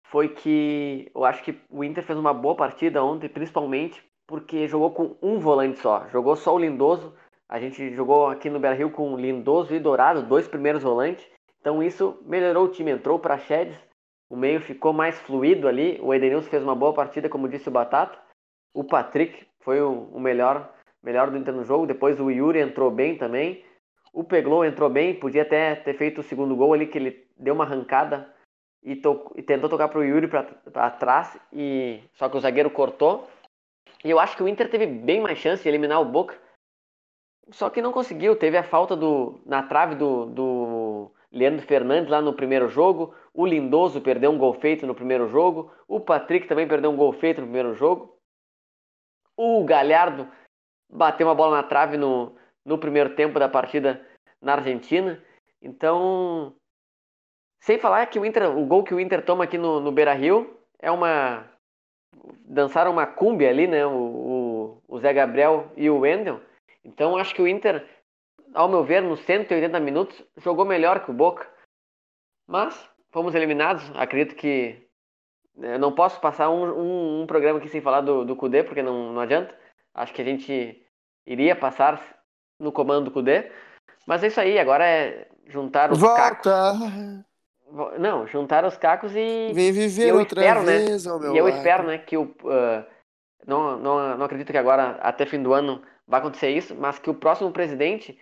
foi 0.08 0.30
que 0.30 1.12
eu 1.14 1.24
acho 1.24 1.44
que 1.44 1.60
o 1.70 1.84
Inter 1.84 2.04
fez 2.04 2.18
uma 2.18 2.34
boa 2.34 2.56
partida 2.56 3.04
ontem, 3.04 3.30
principalmente 3.30 4.04
porque 4.28 4.68
jogou 4.68 4.92
com 4.92 5.18
um 5.22 5.40
volante 5.40 5.80
só. 5.80 6.08
Jogou 6.10 6.36
só 6.36 6.56
o 6.56 6.60
Lindoso. 6.60 7.14
A 7.48 7.60
gente 7.60 7.94
jogou 7.94 8.28
aqui 8.28 8.50
no 8.50 8.60
Beira-Rio 8.60 8.90
com 8.90 9.18
Lindoso 9.18 9.76
e 9.76 9.80
Dourado, 9.80 10.24
dois 10.24 10.48
primeiros 10.48 10.82
volantes. 10.82 11.28
Então 11.60 11.84
isso 11.84 12.18
melhorou 12.26 12.66
o 12.66 12.70
time. 12.70 12.92
Entrou 12.92 13.20
para 13.20 13.38
Chedes, 13.38 13.78
o 14.32 14.38
meio 14.38 14.62
ficou 14.62 14.94
mais 14.94 15.20
fluido 15.20 15.68
ali. 15.68 16.00
O 16.02 16.14
Edenilson 16.14 16.50
fez 16.50 16.64
uma 16.64 16.74
boa 16.74 16.94
partida, 16.94 17.28
como 17.28 17.50
disse 17.50 17.68
o 17.68 17.72
Batata. 17.72 18.18
O 18.74 18.82
Patrick 18.82 19.46
foi 19.60 19.82
o, 19.82 20.04
o 20.14 20.22
melhor 20.22 20.74
melhor 21.04 21.30
do 21.30 21.38
Inter 21.38 21.54
no 21.54 21.66
jogo. 21.66 21.86
Depois 21.86 22.18
o 22.18 22.32
Yuri 22.32 22.60
entrou 22.60 22.90
bem 22.90 23.18
também. 23.18 23.62
O 24.14 24.24
Peglow 24.24 24.64
entrou 24.64 24.90
bem, 24.90 25.20
podia 25.20 25.42
até 25.42 25.76
ter 25.76 25.96
feito 25.96 26.22
o 26.22 26.24
segundo 26.24 26.56
gol 26.56 26.74
ali, 26.74 26.88
que 26.88 26.98
ele 26.98 27.28
deu 27.38 27.54
uma 27.54 27.66
arrancada 27.66 28.34
e, 28.82 28.96
to 28.96 29.34
e 29.36 29.44
tentou 29.44 29.70
tocar 29.70 29.90
para 29.90 30.00
o 30.00 30.04
Yuri 30.04 30.30
para 30.30 30.90
trás, 30.92 31.38
e 31.52 32.02
só 32.14 32.30
que 32.30 32.38
o 32.38 32.40
zagueiro 32.40 32.70
cortou. 32.70 33.28
E 34.04 34.10
eu 34.10 34.20
acho 34.20 34.38
que 34.38 34.44
o 34.44 34.48
Inter 34.48 34.70
teve 34.70 34.86
bem 34.86 35.20
mais 35.20 35.38
chance 35.40 35.62
de 35.62 35.70
eliminar 35.70 36.02
o 36.02 36.06
Boca, 36.06 36.38
só 37.52 37.70
que 37.70 37.82
não 37.82 37.92
conseguiu. 37.92 38.36
Teve 38.36 38.58
a 38.58 38.64
falta 38.64 38.96
do, 38.96 39.42
na 39.46 39.64
trave 39.64 39.96
do, 39.96 40.26
do 40.28 40.44
Leandro 41.32 41.66
Fernandes 41.66 42.10
lá 42.10 42.22
no 42.22 42.34
primeiro 42.34 42.68
jogo. 42.68 43.16
O 43.34 43.46
Lindoso 43.46 44.02
perdeu 44.02 44.32
um 44.32 44.38
gol 44.38 44.54
feito 44.54 44.86
no 44.86 44.94
primeiro 44.94 45.28
jogo. 45.28 45.72
O 45.88 46.00
Patrick 46.00 46.48
também 46.48 46.68
perdeu 46.68 46.92
um 46.92 46.98
gol 46.98 47.14
feito 47.14 47.40
no 47.40 47.48
primeiro 47.48 47.74
jogo. 47.74 48.18
O 49.38 49.64
Galhardo 49.64 50.28
bateu 50.92 51.28
uma 51.28 51.36
bola 51.36 51.58
na 51.58 51.64
trave 51.64 51.98
no, 51.98 52.36
no 52.66 52.78
primeiro 52.78 53.16
tempo 53.16 53.40
da 53.40 53.48
partida 53.48 54.06
na 54.42 54.54
Argentina. 54.54 55.24
Então, 55.62 56.54
sem 57.62 57.78
falar 57.78 58.06
que 58.08 58.20
o 58.20 58.26
Inter, 58.26 58.58
o 58.58 58.66
gol 58.66 58.84
que 58.84 58.94
o 58.94 59.00
Inter 59.00 59.24
toma 59.24 59.44
aqui 59.44 59.58
no, 59.58 59.80
no 59.80 59.92
Beira 59.92 60.14
Rio 60.14 60.60
é 60.80 60.92
uma. 60.92 61.50
Dançaram 62.46 62.92
uma 62.92 63.08
cúmbia 63.08 63.50
ali, 63.50 63.68
né? 63.68 63.86
O, 63.86 63.92
o, 63.92 64.82
o 64.88 65.00
Zé 65.00 65.14
Gabriel 65.14 65.72
e 65.78 65.90
o 65.90 66.00
Wendel. 66.00 66.42
Então, 66.84 67.16
acho 67.16 67.34
que 67.34 67.42
o 67.42 67.48
Inter, 67.48 67.88
ao 68.54 68.68
meu 68.70 68.84
ver, 68.84 69.02
nos 69.02 69.20
180 69.22 69.80
minutos, 69.80 70.24
jogou 70.38 70.66
melhor 70.66 71.04
que 71.04 71.12
o 71.12 71.14
Boca. 71.14 71.48
Mas, 72.48 72.88
fomos 73.12 73.36
eliminados. 73.36 73.90
Acredito 73.96 74.36
que. 74.36 74.88
Eu 75.58 75.78
não 75.80 75.92
posso 75.92 76.20
passar 76.20 76.50
um, 76.50 76.64
um, 76.64 77.22
um 77.22 77.28
programa 77.28 77.60
aqui 77.60 77.68
sem 77.70 77.82
falar 77.82 78.02
do, 78.02 78.24
do 78.26 78.36
Kudê, 78.36 78.64
porque 78.64 78.82
não, 78.82 79.14
não 79.14 79.22
adianta. 79.22 79.54
Acho 79.94 80.14
que 80.14 80.22
a 80.22 80.26
gente 80.26 80.82
iria 81.26 81.56
passar 81.56 82.02
no 82.60 82.72
comando 82.72 83.06
do 83.06 83.12
Kudê. 83.12 83.52
Mas 84.08 84.24
é 84.24 84.28
isso 84.28 84.40
aí, 84.40 84.58
agora 84.58 84.86
é 84.86 85.28
juntar 85.48 85.92
os 85.92 86.00
Volta. 86.00 86.42
cacos. 86.42 86.52
Não, 88.00 88.28
juntar 88.28 88.66
os 88.66 88.78
cacos 88.78 89.16
e. 89.16 89.52
Vem 89.54 89.72
viver 89.72 90.10
eu 90.10 90.18
outra 90.18 90.42
espero, 90.42 90.66
vez 90.66 91.06
né? 91.06 91.12
ao 91.12 91.20
meu 91.20 91.34
E 91.34 91.38
eu 91.38 91.46
lado. 91.46 91.58
espero, 91.58 91.84
né, 91.84 91.98
que 91.98 92.18
o. 92.18 92.24
Uh, 92.24 92.86
não, 93.46 93.78
não, 93.78 94.18
não 94.18 94.26
acredito 94.26 94.52
que 94.52 94.58
agora, 94.58 94.98
até 95.02 95.26
fim 95.26 95.42
do 95.42 95.54
ano, 95.54 95.82
vai 96.08 96.20
acontecer 96.20 96.50
isso, 96.50 96.76
mas 96.76 97.00
que 97.00 97.10
o 97.10 97.14
próximo 97.14 97.52
presidente 97.52 98.20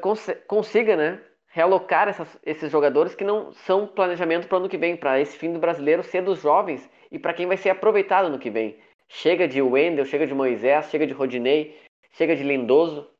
cons 0.00 0.26
consiga, 0.46 0.96
né, 0.96 1.20
realocar 1.48 2.08
essas, 2.08 2.38
esses 2.44 2.70
jogadores 2.70 3.14
que 3.14 3.24
não 3.24 3.52
são 3.52 3.86
planejamento 3.86 4.48
para 4.48 4.56
o 4.56 4.60
ano 4.60 4.68
que 4.68 4.78
vem, 4.78 4.96
para 4.96 5.20
esse 5.20 5.36
fim 5.36 5.52
do 5.52 5.58
brasileiro 5.58 6.02
ser 6.02 6.22
dos 6.22 6.40
jovens 6.40 6.88
e 7.10 7.18
para 7.18 7.34
quem 7.34 7.46
vai 7.46 7.56
ser 7.56 7.70
aproveitado 7.70 8.30
no 8.30 8.38
que 8.38 8.50
vem. 8.50 8.78
Chega 9.08 9.46
de 9.46 9.60
Wendel, 9.60 10.06
chega 10.06 10.26
de 10.26 10.34
Moisés, 10.34 10.90
chega 10.90 11.06
de 11.06 11.12
Rodinei, 11.12 11.78
chega 12.12 12.34
de 12.34 12.42
Lindoso, 12.42 13.10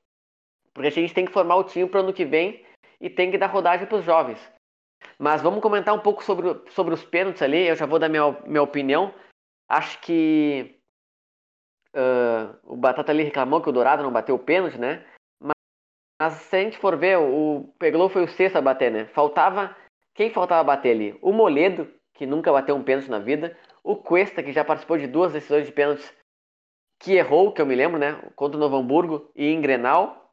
porque 0.72 0.88
a 0.88 0.90
gente 0.90 1.12
tem 1.12 1.26
que 1.26 1.32
formar 1.32 1.56
o 1.56 1.64
time 1.64 1.86
para 1.86 2.00
o 2.00 2.04
ano 2.04 2.12
que 2.12 2.24
vem 2.24 2.64
e 2.98 3.10
tem 3.10 3.30
que 3.30 3.36
dar 3.36 3.48
rodagem 3.48 3.86
para 3.86 3.98
os 3.98 4.04
jovens. 4.04 4.40
Mas 5.18 5.42
vamos 5.42 5.60
comentar 5.60 5.94
um 5.94 5.98
pouco 5.98 6.24
sobre, 6.24 6.48
sobre 6.70 6.94
os 6.94 7.04
pênaltis 7.04 7.42
ali, 7.42 7.66
eu 7.66 7.76
já 7.76 7.84
vou 7.84 7.98
dar 7.98 8.08
minha, 8.08 8.32
minha 8.46 8.62
opinião. 8.62 9.12
Acho 9.68 10.00
que 10.00 10.78
uh, 11.94 12.56
o 12.64 12.76
Batata 12.76 13.12
ali 13.12 13.24
reclamou 13.24 13.60
que 13.60 13.68
o 13.68 13.72
Dourado 13.72 14.02
não 14.02 14.12
bateu 14.12 14.34
o 14.34 14.38
pênalti, 14.38 14.78
né? 14.78 15.04
Mas, 16.20 16.34
se 16.34 16.56
a 16.56 16.60
gente 16.60 16.78
for 16.78 16.96
ver, 16.96 17.18
o 17.18 17.72
Peglou 17.78 18.08
foi 18.08 18.24
o 18.24 18.28
sexto 18.28 18.56
a 18.56 18.60
bater, 18.60 18.90
né? 18.90 19.06
Faltava. 19.06 19.76
Quem 20.14 20.30
faltava 20.30 20.62
bater 20.62 20.92
ali? 20.92 21.18
O 21.22 21.32
Moledo, 21.32 21.92
que 22.14 22.26
nunca 22.26 22.52
bateu 22.52 22.76
um 22.76 22.82
pênalti 22.82 23.10
na 23.10 23.18
vida. 23.18 23.56
O 23.82 23.96
Cuesta, 23.96 24.42
que 24.42 24.52
já 24.52 24.64
participou 24.64 24.98
de 24.98 25.06
duas 25.06 25.32
decisões 25.32 25.66
de 25.66 25.72
pênaltis, 25.72 26.14
que 27.00 27.14
errou, 27.14 27.52
que 27.52 27.60
eu 27.60 27.66
me 27.66 27.74
lembro, 27.74 27.98
né? 27.98 28.20
Contra 28.36 28.56
o 28.56 28.60
Novo 28.60 28.76
Hamburgo 28.76 29.30
e 29.34 29.46
em 29.46 29.60
Grenal. 29.60 30.32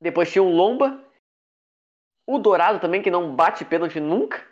Depois 0.00 0.30
tinha 0.30 0.42
o 0.42 0.50
Lomba. 0.50 1.04
O 2.26 2.38
Dourado 2.38 2.78
também, 2.78 3.02
que 3.02 3.10
não 3.10 3.34
bate 3.34 3.64
pênalti 3.64 3.98
nunca. 3.98 4.46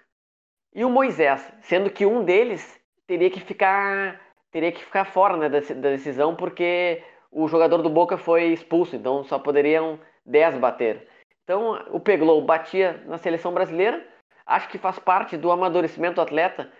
E 0.74 0.84
o 0.84 0.90
Moisés, 0.90 1.40
sendo 1.62 1.90
que 1.90 2.04
um 2.04 2.24
deles 2.24 2.78
teria 3.06 3.30
que 3.30 3.40
ficar 3.40 4.20
teria 4.50 4.72
que 4.72 4.84
ficar 4.84 5.04
fora 5.04 5.36
né, 5.36 5.48
da 5.48 5.90
decisão 5.90 6.34
porque 6.34 7.04
o 7.36 7.46
jogador 7.48 7.82
do 7.82 7.90
Boca 7.90 8.16
foi 8.16 8.44
expulso, 8.46 8.96
então 8.96 9.22
só 9.22 9.38
poderiam 9.38 10.00
10 10.24 10.56
bater. 10.56 11.06
Então 11.44 11.72
o 11.90 12.00
Peglow 12.00 12.40
batia 12.40 13.04
na 13.06 13.18
seleção 13.18 13.52
brasileira, 13.52 14.02
acho 14.46 14.70
que 14.70 14.78
faz 14.78 14.98
parte 14.98 15.36
do 15.36 15.50
amadurecimento 15.50 16.14
do 16.14 16.22
atleta 16.22 16.72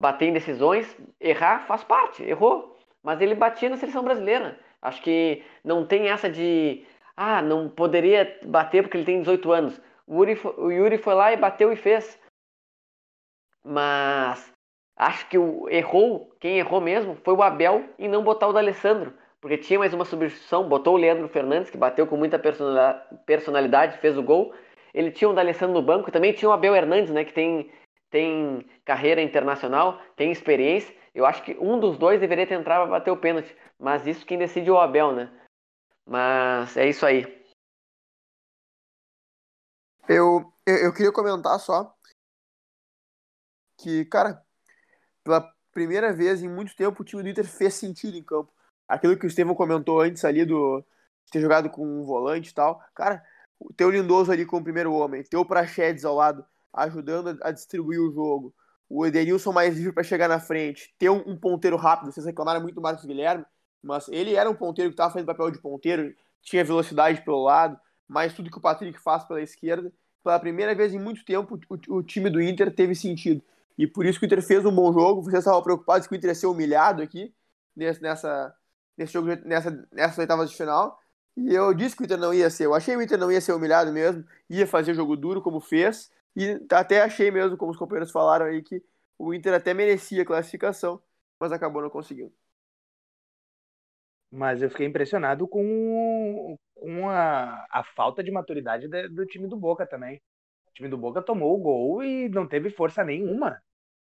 bater 0.00 0.28
em 0.28 0.32
decisões, 0.32 0.96
errar 1.20 1.66
faz 1.66 1.82
parte, 1.82 2.22
errou. 2.22 2.78
Mas 3.02 3.20
ele 3.20 3.34
batia 3.34 3.68
na 3.68 3.76
seleção 3.76 4.04
brasileira. 4.04 4.58
Acho 4.80 5.02
que 5.02 5.44
não 5.64 5.84
tem 5.84 6.08
essa 6.08 6.30
de, 6.30 6.86
ah, 7.16 7.42
não 7.42 7.68
poderia 7.68 8.38
bater 8.44 8.82
porque 8.82 8.96
ele 8.96 9.04
tem 9.04 9.20
18 9.20 9.52
anos. 9.52 9.82
O 10.06 10.24
Yuri, 10.24 10.40
o 10.56 10.70
Yuri 10.70 10.96
foi 10.96 11.14
lá 11.14 11.32
e 11.32 11.36
bateu 11.36 11.72
e 11.72 11.76
fez. 11.76 12.20
Mas 13.64 14.52
acho 14.96 15.28
que 15.28 15.38
o 15.38 15.68
errou, 15.68 16.32
quem 16.38 16.58
errou 16.58 16.80
mesmo, 16.80 17.16
foi 17.16 17.34
o 17.34 17.42
Abel 17.42 17.84
em 17.98 18.08
não 18.08 18.22
botar 18.22 18.46
o 18.46 18.52
D'Alessandro. 18.52 19.12
Porque 19.44 19.58
tinha 19.58 19.78
mais 19.78 19.92
uma 19.92 20.06
substituição, 20.06 20.66
botou 20.66 20.94
o 20.94 20.96
Leandro 20.96 21.28
Fernandes, 21.28 21.70
que 21.70 21.76
bateu 21.76 22.06
com 22.06 22.16
muita 22.16 22.38
personalidade, 22.38 23.98
fez 23.98 24.16
o 24.16 24.22
gol. 24.22 24.54
Ele 24.94 25.10
tinha 25.10 25.28
o 25.28 25.34
D'Alessandro 25.34 25.74
no 25.74 25.82
banco, 25.82 26.10
também 26.10 26.32
tinha 26.32 26.48
o 26.48 26.52
Abel 26.52 26.74
Hernandes, 26.74 27.12
né, 27.12 27.26
que 27.26 27.34
tem 27.34 27.70
tem 28.08 28.66
carreira 28.86 29.20
internacional, 29.20 30.00
tem 30.16 30.32
experiência. 30.32 30.96
Eu 31.14 31.26
acho 31.26 31.42
que 31.42 31.54
um 31.60 31.78
dos 31.78 31.98
dois 31.98 32.18
deveria 32.18 32.46
ter 32.46 32.54
entrado 32.54 32.84
para 32.84 32.92
bater 32.92 33.10
o 33.10 33.18
pênalti. 33.18 33.54
Mas 33.78 34.06
isso 34.06 34.24
quem 34.24 34.38
decide 34.38 34.70
é 34.70 34.72
o 34.72 34.78
Abel, 34.78 35.12
né? 35.12 35.30
Mas 36.06 36.74
é 36.78 36.88
isso 36.88 37.04
aí. 37.04 37.26
Eu, 40.08 40.50
eu, 40.64 40.76
eu 40.86 40.94
queria 40.94 41.12
comentar 41.12 41.60
só 41.60 41.94
que, 43.76 44.06
cara, 44.06 44.42
pela 45.22 45.42
primeira 45.70 46.14
vez 46.14 46.42
em 46.42 46.48
muito 46.48 46.74
tempo 46.74 47.02
o 47.02 47.04
time 47.04 47.22
do 47.22 47.28
Inter 47.28 47.46
fez 47.46 47.74
sentido 47.74 48.16
em 48.16 48.24
campo. 48.24 48.53
Aquilo 48.88 49.16
que 49.16 49.26
o 49.26 49.28
Estevão 49.28 49.54
comentou 49.54 50.00
antes 50.00 50.24
ali 50.24 50.44
do 50.44 50.84
ter 51.30 51.40
jogado 51.40 51.70
com 51.70 51.86
um 51.86 52.04
volante 52.04 52.50
e 52.50 52.54
tal. 52.54 52.82
Cara, 52.94 53.22
o 53.58 53.90
Lindoso 53.90 54.30
ali 54.30 54.44
como 54.44 54.62
primeiro 54.62 54.92
homem, 54.92 55.22
ter 55.22 55.36
o 55.36 55.44
Praxedes 55.44 56.04
ao 56.04 56.14
lado, 56.14 56.44
ajudando 56.72 57.38
a 57.42 57.50
distribuir 57.50 58.00
o 58.00 58.12
jogo. 58.12 58.54
O 58.88 59.06
Edenilson 59.06 59.52
mais 59.52 59.76
livre 59.76 59.92
para 59.92 60.02
chegar 60.02 60.28
na 60.28 60.38
frente, 60.38 60.94
ter 60.98 61.08
um, 61.08 61.22
um, 61.26 61.36
ponteiro 61.36 61.76
rápido, 61.76 62.12
vocês 62.12 62.26
reclamaram 62.26 62.60
muito 62.60 62.74
do 62.74 62.82
Marcos 62.82 63.04
Guilherme, 63.04 63.44
mas 63.82 64.08
ele 64.08 64.34
era 64.34 64.48
um 64.48 64.54
ponteiro 64.54 64.90
que 64.90 64.94
estava 64.94 65.12
fazendo 65.12 65.26
papel 65.26 65.50
de 65.50 65.58
ponteiro, 65.58 66.14
tinha 66.42 66.62
velocidade 66.62 67.22
pelo 67.22 67.42
lado, 67.42 67.78
mais 68.06 68.34
tudo 68.34 68.50
que 68.50 68.58
o 68.58 68.60
Patrick 68.60 68.98
faz 69.00 69.24
pela 69.24 69.42
esquerda. 69.42 69.92
Pela 70.22 70.38
primeira 70.38 70.74
vez 70.74 70.94
em 70.94 70.98
muito 70.98 71.24
tempo, 71.24 71.58
o, 71.68 71.96
o 71.96 72.02
time 72.02 72.30
do 72.30 72.40
Inter 72.40 72.74
teve 72.74 72.94
sentido. 72.94 73.42
E 73.76 73.86
por 73.86 74.06
isso 74.06 74.18
que 74.18 74.24
o 74.24 74.26
Inter 74.26 74.42
fez 74.42 74.64
um 74.64 74.74
bom 74.74 74.92
jogo. 74.92 75.22
Vocês 75.22 75.40
estavam 75.40 75.62
preocupados 75.62 76.06
que 76.06 76.14
o 76.14 76.16
Inter 76.16 76.30
ia 76.30 76.34
ser 76.34 76.46
humilhado 76.46 77.02
aqui 77.02 77.34
nessa, 77.76 78.54
nesse 78.96 79.12
jogo, 79.12 79.28
nessa, 79.46 79.88
nessa 79.92 80.20
oitava 80.20 80.46
de 80.46 80.56
final. 80.56 80.98
E 81.36 81.54
eu 81.54 81.74
disse 81.74 81.96
que 81.96 82.02
o 82.02 82.04
Inter 82.04 82.18
não 82.18 82.32
ia 82.32 82.48
ser. 82.50 82.66
Eu 82.66 82.74
achei 82.74 82.94
que 82.94 83.00
o 83.00 83.02
Inter 83.02 83.18
não 83.18 83.30
ia 83.32 83.40
ser 83.40 83.52
humilhado 83.52 83.92
mesmo, 83.92 84.24
ia 84.48 84.66
fazer 84.66 84.94
jogo 84.94 85.16
duro 85.16 85.42
como 85.42 85.60
fez. 85.60 86.10
E 86.36 86.60
até 86.70 87.02
achei 87.02 87.30
mesmo, 87.30 87.56
como 87.56 87.70
os 87.72 87.78
companheiros 87.78 88.10
falaram 88.12 88.46
aí, 88.46 88.62
que 88.62 88.82
o 89.18 89.32
Inter 89.34 89.54
até 89.54 89.74
merecia 89.74 90.22
a 90.22 90.26
classificação, 90.26 91.02
mas 91.38 91.52
acabou 91.52 91.82
não 91.82 91.90
conseguindo. 91.90 92.32
Mas 94.30 94.62
eu 94.62 94.70
fiquei 94.70 94.86
impressionado 94.86 95.46
com, 95.46 96.58
com 96.74 97.08
a, 97.08 97.66
a 97.70 97.84
falta 97.84 98.22
de 98.22 98.30
maturidade 98.32 98.88
do 99.08 99.24
time 99.26 99.46
do 99.48 99.56
Boca 99.56 99.86
também. 99.86 100.20
O 100.68 100.72
time 100.72 100.88
do 100.88 100.98
Boca 100.98 101.22
tomou 101.22 101.54
o 101.56 101.62
gol 101.62 102.02
e 102.02 102.28
não 102.28 102.46
teve 102.48 102.70
força 102.70 103.04
nenhuma. 103.04 103.62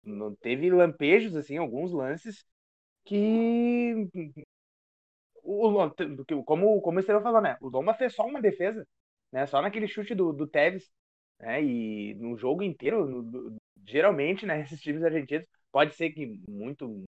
Não 0.04 0.36
teve 0.36 0.72
lampejos, 0.72 1.36
assim, 1.36 1.58
alguns 1.58 1.92
lances 1.94 2.46
que. 3.06 4.10
O, 5.44 6.44
como, 6.46 6.82
como 6.82 6.98
o 6.98 7.00
Estevão 7.00 7.22
falou, 7.22 7.42
né? 7.42 7.58
O 7.62 7.70
Lomba 7.70 7.94
fez 7.94 8.14
só 8.16 8.26
uma 8.26 8.42
defesa, 8.42 8.86
né? 9.32 9.46
Só 9.46 9.62
naquele 9.62 9.88
chute 9.88 10.16
do, 10.16 10.34
do 10.34 10.48
Tevez. 10.48 10.90
Né? 11.40 11.64
E 11.64 12.16
no 12.16 12.38
jogo 12.38 12.64
inteiro, 12.64 13.06
no, 13.06 13.58
geralmente, 13.88 14.46
né, 14.46 14.62
esses 14.62 14.82
times 14.82 15.04
argentinos, 15.04 15.46
pode 15.72 15.96
ser 15.96 16.12
que 16.12 16.42
muito, 16.48 17.04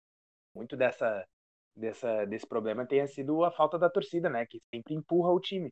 muito 0.55 0.77
dessa, 0.77 1.25
dessa, 1.75 2.25
desse 2.25 2.47
problema 2.47 2.87
tenha 2.87 3.07
sido 3.07 3.43
a 3.43 3.51
falta 3.51 3.79
da 3.79 3.89
torcida, 3.89 4.29
né? 4.29 4.45
Que 4.45 4.61
sempre 4.73 4.93
empurra 4.95 5.31
o 5.31 5.39
time. 5.39 5.71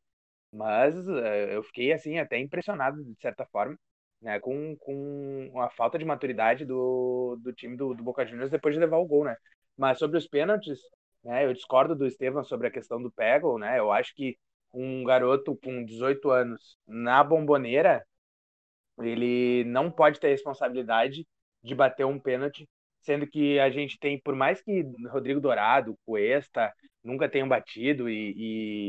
Mas 0.51 0.95
uh, 1.07 1.11
eu 1.51 1.63
fiquei, 1.63 1.93
assim, 1.93 2.19
até 2.19 2.39
impressionado, 2.39 3.03
de 3.03 3.15
certa 3.21 3.45
forma, 3.47 3.77
né? 4.21 4.39
Com, 4.39 4.75
com 4.77 5.61
a 5.61 5.69
falta 5.71 5.97
de 5.99 6.05
maturidade 6.05 6.65
do, 6.65 7.37
do 7.41 7.53
time 7.53 7.77
do, 7.77 7.93
do 7.93 8.03
Boca 8.03 8.25
Juniors 8.25 8.51
depois 8.51 8.73
de 8.75 8.79
levar 8.79 8.97
o 8.97 9.05
gol, 9.07 9.25
né? 9.25 9.35
Mas 9.77 9.99
sobre 9.99 10.17
os 10.17 10.27
pênaltis, 10.27 10.79
né? 11.23 11.45
Eu 11.45 11.53
discordo 11.53 11.95
do 11.95 12.06
Estevam 12.06 12.43
sobre 12.43 12.67
a 12.67 12.71
questão 12.71 13.01
do 13.01 13.12
Peggle, 13.12 13.60
né? 13.60 13.80
Eu 13.80 13.91
acho 13.91 14.13
que 14.15 14.38
um 14.73 15.03
garoto 15.03 15.56
com 15.63 15.84
18 15.84 16.30
anos 16.30 16.77
na 16.88 17.23
bomboneira, 17.23 18.06
ele 18.99 19.63
não 19.65 19.91
pode 19.91 20.19
ter 20.19 20.27
a 20.27 20.32
responsabilidade 20.32 21.27
de 21.63 21.75
bater 21.75 22.06
um 22.06 22.19
pênalti 22.19 22.67
sendo 23.01 23.25
que 23.27 23.60
a 23.60 23.69
gente 23.69 23.97
tem, 23.99 24.19
por 24.19 24.36
mais 24.36 24.62
que 24.62 24.84
Rodrigo 25.10 25.39
Dourado, 25.39 25.97
Cuesta 26.06 26.73
nunca 27.03 27.30
tenham 27.30 27.47
batido 27.47 28.10
e, 28.10 28.34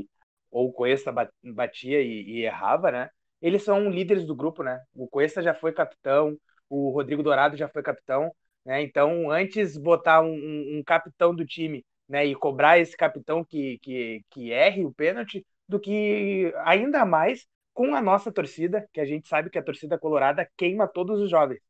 e 0.03 0.09
ou 0.51 0.73
Cuesta 0.73 1.13
batia 1.45 2.03
e, 2.03 2.23
e, 2.23 2.45
errava, 2.45 2.91
né? 2.91 3.11
Eles 3.41 3.63
são 3.63 3.89
líderes 3.89 4.27
do 4.27 4.35
grupo, 4.35 4.63
né? 4.65 4.81
O 4.95 5.07
Cuesta 5.09 5.43
já 5.43 5.55
foi 5.55 5.73
capitão, 5.73 6.37
o 6.69 6.91
Rodrigo 6.91 7.23
Dourado 7.23 7.57
já 7.57 7.69
foi 7.69 7.83
capitão, 7.83 8.33
né? 8.65 8.83
Então, 8.83 9.31
antes 9.31 9.77
botar 9.77 10.21
um, 10.21 10.79
um 10.79 10.83
capitão 10.85 11.35
do 11.35 11.47
time, 11.47 11.85
né, 12.09 12.25
e 12.25 12.35
cobrar 12.35 12.79
esse 12.79 12.97
capitão 12.97 13.45
que, 13.45 13.79
que, 13.79 14.25
que 14.31 14.51
erre 14.51 14.85
o 14.85 14.93
pênalti, 14.93 15.45
do 15.69 15.79
que 15.79 16.53
ainda 16.65 17.05
mais 17.05 17.47
com 17.75 17.95
a 17.95 18.01
nossa 18.01 18.33
torcida, 18.33 18.89
que 18.93 19.01
a 19.01 19.05
gente 19.05 19.29
sabe 19.29 19.51
que 19.51 19.59
a 19.59 19.63
torcida 19.63 19.99
colorada 19.99 20.49
queima 20.57 20.89
todos 20.89 21.21
os 21.21 21.31
jovens. 21.31 21.61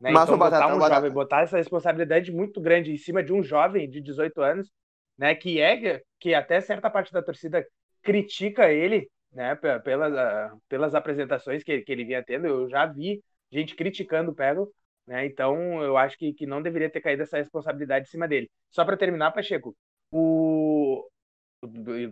Né? 0.00 0.10
Mas 0.10 0.24
então, 0.24 0.38
botar 0.38 0.74
um 0.74 0.80
jovem, 0.80 1.10
botar 1.10 1.42
essa 1.42 1.56
responsabilidade 1.56 2.30
muito 2.30 2.60
grande 2.60 2.92
em 2.92 2.98
cima 2.98 3.22
de 3.22 3.32
um 3.32 3.42
jovem 3.42 3.88
de 3.88 4.00
18 4.00 4.40
anos, 4.42 4.70
né, 5.18 5.34
que 5.34 5.60
é 5.60 6.02
que 6.20 6.34
até 6.34 6.60
certa 6.60 6.90
parte 6.90 7.12
da 7.12 7.22
torcida 7.22 7.66
critica 8.02 8.70
ele, 8.70 9.10
né, 9.32 9.58
pelas, 9.82 10.52
pelas 10.68 10.94
apresentações 10.94 11.64
que, 11.64 11.80
que 11.80 11.90
ele 11.90 12.04
vinha 12.04 12.22
tendo. 12.22 12.46
Eu 12.46 12.68
já 12.68 12.86
vi 12.86 13.22
gente 13.50 13.74
criticando 13.74 14.30
o 14.30 14.34
Pego, 14.34 14.70
né? 15.06 15.26
Então, 15.26 15.82
eu 15.82 15.96
acho 15.96 16.16
que, 16.18 16.32
que 16.32 16.46
não 16.46 16.62
deveria 16.62 16.90
ter 16.90 17.00
caído 17.00 17.22
essa 17.22 17.38
responsabilidade 17.38 18.06
em 18.06 18.10
cima 18.10 18.26
dele. 18.26 18.50
Só 18.70 18.84
para 18.84 18.96
terminar, 18.96 19.32
Pacheco, 19.32 19.76
o 20.10 21.08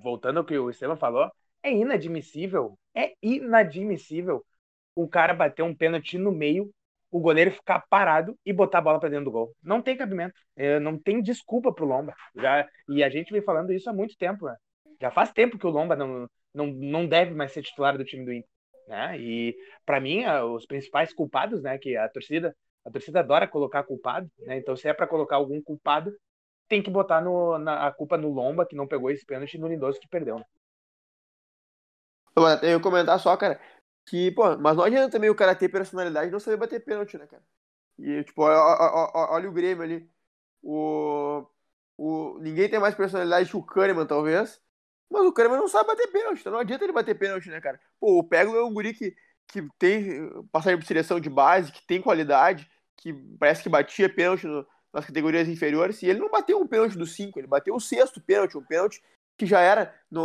voltando 0.00 0.38
ao 0.38 0.44
que 0.44 0.56
o 0.58 0.70
Estevam 0.70 0.96
falou, 0.96 1.30
é 1.62 1.70
inadmissível, 1.70 2.78
é 2.94 3.12
inadmissível 3.22 4.44
o 4.94 5.08
cara 5.08 5.34
bater 5.34 5.62
um 5.62 5.74
pênalti 5.74 6.18
no 6.18 6.32
meio 6.32 6.72
o 7.14 7.20
goleiro 7.20 7.52
ficar 7.52 7.78
parado 7.88 8.36
e 8.44 8.52
botar 8.52 8.78
a 8.78 8.80
bola 8.80 8.98
para 8.98 9.08
dentro 9.08 9.26
do 9.26 9.30
gol. 9.30 9.54
Não 9.62 9.80
tem 9.80 9.96
cabimento. 9.96 10.34
É, 10.56 10.80
não 10.80 10.98
tem 10.98 11.22
desculpa 11.22 11.72
pro 11.72 11.86
Lomba. 11.86 12.12
Já, 12.34 12.68
e 12.88 13.04
a 13.04 13.08
gente 13.08 13.32
vem 13.32 13.40
falando 13.40 13.72
isso 13.72 13.88
há 13.88 13.92
muito 13.92 14.16
tempo. 14.16 14.46
Né? 14.46 14.56
Já 15.00 15.12
faz 15.12 15.30
tempo 15.30 15.56
que 15.56 15.64
o 15.64 15.70
Lomba 15.70 15.94
não, 15.94 16.28
não, 16.52 16.66
não 16.66 17.06
deve 17.06 17.32
mais 17.32 17.52
ser 17.52 17.62
titular 17.62 17.96
do 17.96 18.04
time 18.04 18.24
do 18.24 18.32
Inter. 18.32 18.50
Né? 18.88 19.16
E 19.20 19.56
para 19.86 20.00
mim, 20.00 20.24
os 20.26 20.66
principais 20.66 21.14
culpados, 21.14 21.62
né, 21.62 21.78
que 21.78 21.96
a 21.96 22.08
torcida, 22.08 22.52
a 22.84 22.90
torcida 22.90 23.20
adora 23.20 23.48
colocar 23.48 23.82
culpado, 23.84 24.30
né? 24.40 24.58
Então 24.58 24.76
se 24.76 24.88
é 24.88 24.92
para 24.94 25.06
colocar 25.06 25.36
algum 25.36 25.60
culpado, 25.62 26.14
tem 26.68 26.82
que 26.82 26.90
botar 26.90 27.20
no, 27.20 27.58
na, 27.58 27.86
a 27.86 27.92
culpa 27.92 28.16
no 28.16 28.30
Lomba 28.30 28.66
que 28.66 28.76
não 28.76 28.86
pegou 28.86 29.10
esse 29.10 29.24
pênalti 29.24 29.54
e 29.54 29.58
no 29.58 29.68
Lindoso 29.68 30.00
que 30.00 30.08
perdeu. 30.08 30.38
Né? 30.38 30.44
Eu 32.62 32.70
ia 32.70 32.80
comentar 32.80 33.18
só, 33.18 33.36
cara, 33.36 33.60
que, 34.06 34.30
pô, 34.32 34.56
mas 34.58 34.76
não 34.76 34.84
adianta 34.84 35.10
também 35.10 35.30
o 35.30 35.34
cara 35.34 35.54
ter 35.54 35.68
personalidade 35.68 36.28
e 36.28 36.30
não 36.32 36.40
saber 36.40 36.56
bater 36.56 36.84
pênalti, 36.84 37.16
né, 37.16 37.26
cara? 37.26 37.42
E, 37.98 38.24
tipo, 38.24 38.42
olha, 38.42 38.58
olha 39.14 39.48
o 39.48 39.52
Grêmio 39.52 39.82
ali. 39.82 40.10
O, 40.62 41.46
o, 41.96 42.38
ninguém 42.40 42.68
tem 42.68 42.80
mais 42.80 42.94
personalidade 42.94 43.48
que 43.48 43.56
o 43.56 43.62
Kahneman, 43.62 44.06
talvez. 44.06 44.60
Mas 45.08 45.24
o 45.24 45.32
Kahneman 45.32 45.58
não 45.58 45.68
sabe 45.68 45.86
bater 45.86 46.08
pênalti, 46.08 46.40
então 46.40 46.52
não 46.52 46.60
adianta 46.60 46.84
ele 46.84 46.92
bater 46.92 47.16
pênalti, 47.16 47.48
né, 47.48 47.60
cara? 47.60 47.80
Pô, 48.00 48.18
o 48.18 48.24
Pego 48.24 48.56
é 48.56 48.64
um 48.64 48.72
guri 48.74 48.92
que, 48.92 49.14
que 49.46 49.66
tem 49.78 50.28
passagem 50.50 50.78
por 50.78 50.86
seleção 50.86 51.20
de 51.20 51.30
base, 51.30 51.70
que 51.70 51.86
tem 51.86 52.02
qualidade, 52.02 52.68
que 52.96 53.12
parece 53.38 53.62
que 53.62 53.68
batia 53.68 54.08
pênalti 54.08 54.46
no, 54.46 54.66
nas 54.92 55.04
categorias 55.04 55.48
inferiores, 55.48 56.02
e 56.02 56.06
ele 56.06 56.20
não 56.20 56.30
bateu 56.30 56.58
um 56.58 56.66
pênalti 56.66 56.96
do 56.96 57.06
5, 57.06 57.38
ele 57.38 57.48
bateu 57.48 57.74
o 57.74 57.80
sexto 57.80 58.20
pênalti, 58.20 58.56
um 58.56 58.64
pênalti 58.64 59.02
que 59.36 59.44
já 59.44 59.60
era, 59.60 59.94
não, 60.10 60.24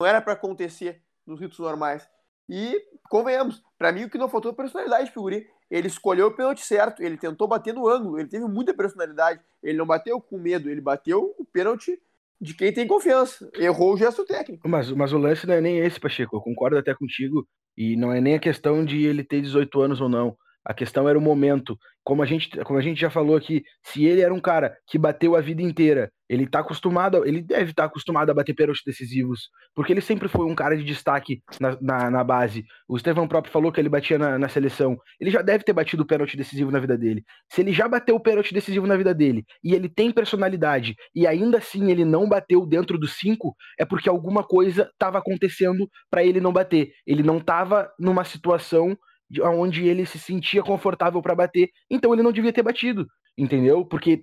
não 0.00 0.06
era 0.06 0.20
para 0.20 0.32
acontecer 0.32 1.02
nos 1.26 1.40
ritos 1.40 1.58
normais. 1.58 2.08
E, 2.48 2.82
convenhamos, 3.08 3.62
para 3.78 3.92
mim 3.92 4.04
o 4.04 4.10
que 4.10 4.18
não 4.18 4.28
faltou 4.28 4.52
é 4.52 4.54
personalidade 4.54 5.10
pro 5.10 5.22
Guri. 5.22 5.46
Ele 5.70 5.86
escolheu 5.86 6.26
o 6.26 6.36
pênalti 6.36 6.64
certo, 6.64 7.02
ele 7.02 7.16
tentou 7.16 7.48
bater 7.48 7.72
no 7.72 7.88
ângulo, 7.88 8.18
ele 8.18 8.28
teve 8.28 8.44
muita 8.46 8.74
personalidade. 8.74 9.40
Ele 9.62 9.78
não 9.78 9.86
bateu 9.86 10.20
com 10.20 10.38
medo, 10.38 10.68
ele 10.68 10.80
bateu 10.80 11.34
o 11.38 11.44
pênalti 11.46 11.98
de 12.40 12.54
quem 12.54 12.72
tem 12.72 12.86
confiança. 12.86 13.48
Errou 13.54 13.94
o 13.94 13.96
gesto 13.96 14.24
técnico. 14.24 14.68
Mas, 14.68 14.90
mas 14.90 15.12
o 15.12 15.18
lance 15.18 15.46
não 15.46 15.54
é 15.54 15.60
nem 15.60 15.78
esse, 15.78 15.98
Pacheco. 15.98 16.36
Eu 16.36 16.40
concordo 16.40 16.76
até 16.76 16.94
contigo. 16.94 17.46
E 17.74 17.96
não 17.96 18.12
é 18.12 18.20
nem 18.20 18.34
a 18.34 18.40
questão 18.40 18.84
de 18.84 19.02
ele 19.06 19.24
ter 19.24 19.40
18 19.40 19.80
anos 19.80 20.00
ou 20.00 20.08
não. 20.08 20.36
A 20.64 20.72
questão 20.72 21.08
era 21.08 21.18
o 21.18 21.22
momento. 21.22 21.76
Como 22.04 22.22
a 22.22 22.26
gente, 22.26 22.50
como 22.64 22.78
a 22.78 22.82
gente 22.82 23.00
já 23.00 23.10
falou 23.10 23.36
aqui, 23.36 23.62
se 23.84 24.04
ele 24.04 24.22
era 24.22 24.34
um 24.34 24.40
cara 24.40 24.76
que 24.88 24.98
bateu 24.98 25.36
a 25.36 25.40
vida 25.40 25.62
inteira, 25.62 26.10
ele 26.28 26.48
tá 26.48 26.60
acostumado, 26.60 27.26
ele 27.26 27.42
deve 27.42 27.70
estar 27.70 27.82
tá 27.82 27.88
acostumado 27.88 28.30
a 28.30 28.34
bater 28.34 28.54
pênaltis 28.54 28.82
decisivos, 28.84 29.50
porque 29.74 29.92
ele 29.92 30.00
sempre 30.00 30.28
foi 30.28 30.46
um 30.46 30.54
cara 30.54 30.74
de 30.76 30.82
destaque 30.82 31.42
na, 31.60 31.76
na, 31.80 32.10
na 32.10 32.24
base. 32.24 32.64
O 32.88 32.96
Estevão 32.96 33.28
próprio 33.28 33.52
falou 33.52 33.70
que 33.70 33.78
ele 33.78 33.88
batia 33.88 34.18
na, 34.18 34.38
na, 34.38 34.48
seleção. 34.48 34.96
Ele 35.20 35.30
já 35.30 35.42
deve 35.42 35.62
ter 35.62 35.74
batido 35.74 36.02
o 36.02 36.06
pênalti 36.06 36.36
decisivo 36.36 36.70
na 36.70 36.80
vida 36.80 36.96
dele. 36.96 37.22
Se 37.52 37.60
ele 37.60 37.72
já 37.72 37.86
bateu 37.86 38.16
o 38.16 38.20
pênalti 38.20 38.54
decisivo 38.54 38.86
na 38.86 38.96
vida 38.96 39.14
dele 39.14 39.44
e 39.62 39.74
ele 39.74 39.88
tem 39.88 40.10
personalidade 40.10 40.96
e 41.14 41.26
ainda 41.26 41.58
assim 41.58 41.90
ele 41.90 42.04
não 42.04 42.26
bateu 42.28 42.64
dentro 42.64 42.98
dos 42.98 43.12
cinco, 43.18 43.54
é 43.78 43.84
porque 43.84 44.08
alguma 44.08 44.42
coisa 44.42 44.88
estava 44.90 45.18
acontecendo 45.18 45.86
para 46.10 46.24
ele 46.24 46.40
não 46.40 46.52
bater. 46.52 46.92
Ele 47.06 47.22
não 47.22 47.38
estava 47.38 47.92
numa 47.98 48.24
situação 48.24 48.96
onde 49.40 49.86
ele 49.86 50.04
se 50.04 50.18
sentia 50.18 50.62
confortável 50.62 51.22
para 51.22 51.34
bater, 51.34 51.70
então 51.90 52.12
ele 52.12 52.22
não 52.22 52.32
devia 52.32 52.52
ter 52.52 52.62
batido, 52.62 53.06
entendeu? 53.36 53.84
Porque 53.84 54.20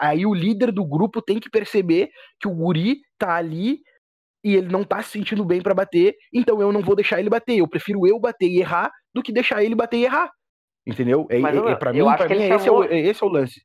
aí 0.00 0.26
o 0.26 0.34
líder 0.34 0.72
do 0.72 0.84
grupo 0.84 1.22
tem 1.22 1.38
que 1.38 1.50
perceber 1.50 2.10
que 2.40 2.48
o 2.48 2.54
guri 2.54 3.00
tá 3.18 3.34
ali 3.34 3.80
e 4.44 4.54
ele 4.56 4.68
não 4.68 4.84
tá 4.84 5.02
se 5.02 5.10
sentindo 5.10 5.44
bem 5.44 5.60
para 5.60 5.74
bater, 5.74 6.14
então 6.32 6.60
eu 6.60 6.72
não 6.72 6.82
vou 6.82 6.94
deixar 6.94 7.20
ele 7.20 7.30
bater, 7.30 7.58
eu 7.58 7.68
prefiro 7.68 8.06
eu 8.06 8.18
bater 8.18 8.48
e 8.48 8.60
errar 8.60 8.90
do 9.14 9.22
que 9.22 9.32
deixar 9.32 9.62
ele 9.64 9.74
bater 9.74 9.98
e 9.98 10.04
errar. 10.04 10.30
Entendeu? 10.86 11.26
É, 11.30 11.36
é, 11.36 11.40
é 11.40 11.76
para 11.76 11.92
mim, 11.92 12.04
pra 12.04 12.28
mim 12.28 12.42
esse, 12.44 12.64
chamou... 12.64 12.84
é 12.84 12.88
o, 12.88 12.92
esse 12.94 13.22
é 13.22 13.26
o 13.26 13.30
lance. 13.30 13.60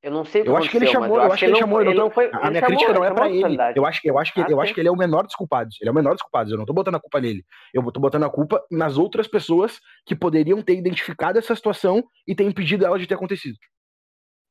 Eu 0.00 0.12
não 0.12 0.24
sei 0.24 0.42
o 0.42 0.44
que 0.44 0.50
Eu 0.50 0.56
acho 0.56 0.70
que 0.70 0.76
ele 0.76 0.86
chamou, 0.86 1.16
eu, 1.16 1.32
acho 1.32 1.38
que 1.38 1.44
ele, 1.44 1.56
chamou, 1.56 1.80
ele 1.80 1.94
não, 1.94 2.08
foi, 2.08 2.30
a 2.32 2.50
minha 2.50 2.62
crítica 2.62 2.92
não 2.92 3.04
é 3.04 3.12
para 3.12 3.28
ele. 3.28 3.56
Eu 3.74 3.84
acho, 3.84 4.00
eu 4.04 4.16
acho 4.16 4.32
que, 4.32 4.40
eu 4.40 4.60
acho 4.60 4.72
que 4.72 4.80
ele 4.80 4.88
é 4.88 4.92
o 4.92 4.96
menor 4.96 5.24
dos 5.24 5.34
culpados. 5.34 5.76
Ele 5.80 5.88
é 5.88 5.92
o 5.92 5.94
menor 5.94 6.12
dos 6.12 6.22
culpados. 6.22 6.52
Eu 6.52 6.58
não 6.58 6.64
tô 6.64 6.72
botando 6.72 6.94
a 6.94 7.00
culpa 7.00 7.20
nele. 7.20 7.44
Eu 7.74 7.82
tô 7.90 7.98
botando 7.98 8.22
a 8.22 8.30
culpa 8.30 8.64
nas 8.70 8.96
outras 8.96 9.26
pessoas 9.26 9.80
que 10.06 10.14
poderiam 10.14 10.62
ter 10.62 10.76
identificado 10.76 11.38
essa 11.38 11.54
situação 11.54 12.04
e 12.26 12.34
ter 12.34 12.44
impedido 12.44 12.86
ela 12.86 12.98
de 12.98 13.08
ter 13.08 13.14
acontecido. 13.14 13.56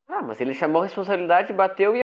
Ah, 0.10 0.22
mas 0.22 0.42
ele 0.42 0.54
chamou 0.54 0.82
a 0.82 0.86
responsabilidade, 0.86 1.54
bateu 1.54 1.96
e 1.96 2.02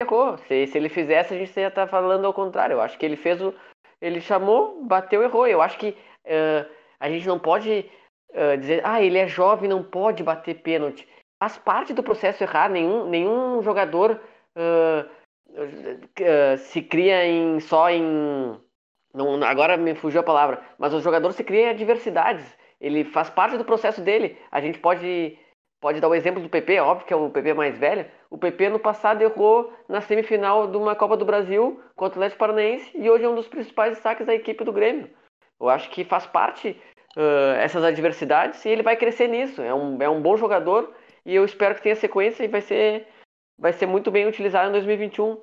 errou. 0.00 0.38
Se, 0.38 0.66
se 0.68 0.78
ele 0.78 0.88
fizesse, 0.88 1.34
a 1.34 1.38
gente 1.38 1.52
já 1.52 1.70
tá 1.72 1.88
falando 1.88 2.24
ao 2.24 2.32
contrário. 2.32 2.74
Eu 2.74 2.80
acho 2.80 2.96
que 2.96 3.04
ele 3.04 3.16
fez 3.16 3.42
o. 3.42 3.52
Ele 4.00 4.20
chamou, 4.20 4.84
bateu, 4.84 5.24
errou. 5.24 5.48
Eu 5.48 5.60
acho 5.60 5.76
que 5.76 5.88
uh, 5.88 6.72
a 7.00 7.10
gente 7.10 7.26
não 7.26 7.38
pode 7.40 7.90
uh, 8.30 8.56
dizer, 8.56 8.80
ah, 8.84 9.02
ele 9.02 9.18
é 9.18 9.26
jovem, 9.26 9.68
não 9.68 9.82
pode 9.82 10.22
bater 10.22 10.62
pênalti 10.62 11.04
faz 11.38 11.56
parte 11.58 11.92
do 11.92 12.02
processo 12.02 12.42
errar. 12.42 12.68
Nenhum, 12.68 13.08
nenhum 13.08 13.62
jogador 13.62 14.20
uh, 14.56 15.08
uh, 15.50 16.56
se 16.58 16.82
cria 16.82 17.24
em, 17.26 17.60
só 17.60 17.90
em, 17.90 18.58
Não, 19.14 19.42
agora 19.44 19.76
me 19.76 19.94
fugiu 19.94 20.20
a 20.20 20.24
palavra, 20.24 20.62
mas 20.78 20.92
o 20.92 21.00
jogador 21.00 21.32
se 21.32 21.44
cria 21.44 21.70
adversidades. 21.70 22.56
Ele 22.80 23.04
faz 23.04 23.30
parte 23.30 23.56
do 23.56 23.64
processo 23.64 24.00
dele. 24.00 24.38
A 24.50 24.60
gente 24.60 24.78
pode, 24.78 25.36
pode 25.80 26.00
dar 26.00 26.08
o 26.08 26.14
exemplo 26.14 26.42
do 26.42 26.48
PP, 26.48 26.78
óbvio 26.80 27.06
que 27.06 27.12
é 27.12 27.16
o 27.16 27.30
PP 27.30 27.54
mais 27.54 27.76
velho. 27.78 28.06
O 28.30 28.38
PP 28.38 28.68
no 28.68 28.78
passado 28.78 29.22
errou 29.22 29.72
na 29.88 30.00
semifinal 30.00 30.68
de 30.68 30.76
uma 30.76 30.94
Copa 30.94 31.16
do 31.16 31.24
Brasil 31.24 31.80
contra 31.96 32.18
o 32.18 32.22
Atlético 32.22 32.38
Paranaense 32.38 32.90
e 32.94 33.08
hoje 33.10 33.24
é 33.24 33.28
um 33.28 33.34
dos 33.34 33.48
principais 33.48 33.94
destaques 33.94 34.26
da 34.26 34.34
equipe 34.34 34.62
do 34.64 34.72
Grêmio. 34.72 35.10
Eu 35.60 35.68
acho 35.68 35.90
que 35.90 36.04
faz 36.04 36.24
parte 36.26 36.80
uh, 37.16 37.56
essas 37.58 37.82
adversidades 37.82 38.64
e 38.64 38.68
ele 38.68 38.82
vai 38.82 38.96
crescer 38.96 39.28
nisso. 39.28 39.60
É 39.60 39.74
um, 39.74 40.00
é 40.00 40.08
um 40.08 40.22
bom 40.22 40.36
jogador 40.36 40.94
e 41.28 41.34
eu 41.34 41.44
espero 41.44 41.74
que 41.74 41.82
tenha 41.82 41.94
sequência 41.94 42.42
e 42.42 42.48
vai 42.48 42.62
ser, 42.62 43.06
vai 43.58 43.70
ser 43.74 43.84
muito 43.84 44.10
bem 44.10 44.26
utilizado 44.26 44.70
em 44.70 44.72
2021. 44.72 45.38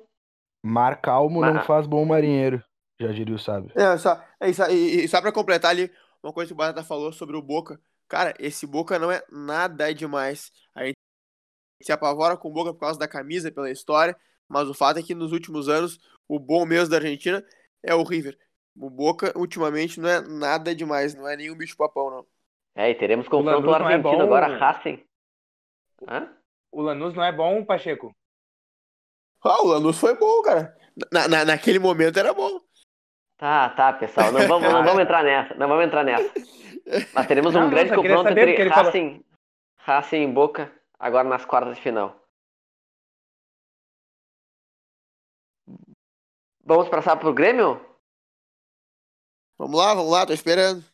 Mar 0.64 1.00
calmo 1.00 1.40
Mar... 1.40 1.54
não 1.54 1.62
faz 1.62 1.86
bom 1.86 2.04
marinheiro, 2.04 2.60
já 3.00 3.12
diria 3.12 3.36
o 3.36 3.38
sábio. 3.38 3.70
É, 3.76 3.96
só, 3.96 4.20
é, 4.40 4.52
só, 4.52 4.68
e, 4.68 5.04
e 5.04 5.08
só 5.08 5.20
pra 5.20 5.30
completar 5.30 5.70
ali, 5.70 5.88
uma 6.20 6.32
coisa 6.32 6.48
que 6.48 6.54
o 6.54 6.56
Batata 6.56 6.82
falou 6.82 7.12
sobre 7.12 7.36
o 7.36 7.42
Boca. 7.42 7.80
Cara, 8.08 8.34
esse 8.40 8.66
Boca 8.66 8.98
não 8.98 9.12
é 9.12 9.22
nada 9.30 9.94
demais. 9.94 10.50
A 10.74 10.84
gente 10.84 10.96
se 11.80 11.92
apavora 11.92 12.36
com 12.36 12.48
o 12.48 12.52
Boca 12.52 12.74
por 12.74 12.80
causa 12.80 12.98
da 12.98 13.06
camisa, 13.06 13.52
pela 13.52 13.70
história, 13.70 14.16
mas 14.48 14.68
o 14.68 14.74
fato 14.74 14.98
é 14.98 15.04
que 15.04 15.14
nos 15.14 15.30
últimos 15.30 15.68
anos, 15.68 16.00
o 16.26 16.40
bom 16.40 16.66
mesmo 16.66 16.90
da 16.90 16.96
Argentina 16.96 17.44
é 17.80 17.94
o 17.94 18.02
River. 18.02 18.36
O 18.76 18.90
Boca, 18.90 19.32
ultimamente, 19.38 20.00
não 20.00 20.08
é 20.08 20.20
nada 20.20 20.74
demais, 20.74 21.14
não 21.14 21.28
é 21.28 21.36
nenhum 21.36 21.56
bicho-papão, 21.56 22.10
não. 22.10 22.26
É, 22.74 22.90
e 22.90 22.94
teremos 22.96 23.28
confronto 23.28 23.70
argentino 23.70 24.14
é 24.14 24.16
bom... 24.16 24.22
agora, 24.22 24.48
Racing. 24.48 25.06
Hã? 26.08 26.28
O 26.70 26.82
Lanús 26.82 27.14
não 27.14 27.24
é 27.24 27.32
bom, 27.32 27.64
Pacheco? 27.64 28.14
Ah, 29.42 29.62
o 29.62 29.66
Lanús 29.66 29.98
foi 29.98 30.16
bom, 30.16 30.42
cara. 30.42 30.76
Na, 31.12 31.28
na, 31.28 31.44
naquele 31.44 31.78
momento 31.78 32.18
era 32.18 32.34
bom. 32.34 32.60
Tá, 33.36 33.70
tá, 33.70 33.92
pessoal. 33.92 34.32
Não 34.32 34.46
vamos, 34.46 34.72
não 34.72 34.84
vamos 34.84 35.02
entrar 35.02 35.22
nessa. 35.22 35.54
Não 35.54 35.68
vamos 35.68 35.84
entrar 35.84 36.04
nessa. 36.04 36.32
Mas 37.12 37.26
teremos 37.26 37.54
um 37.54 37.60
não, 37.60 37.70
grande 37.70 37.94
confronto 37.94 38.30
entre 38.30 38.68
Racing. 38.68 39.24
Racing 39.78 40.22
e 40.22 40.32
Boca 40.32 40.72
agora 40.98 41.28
nas 41.28 41.44
quartas 41.44 41.76
de 41.76 41.82
final. 41.82 42.20
Vamos 46.64 46.88
passar 46.88 47.16
pro 47.16 47.32
Grêmio? 47.32 47.80
Vamos 49.58 49.78
lá, 49.78 49.94
vamos 49.94 50.10
lá, 50.10 50.26
tô 50.26 50.32
esperando. 50.32 50.84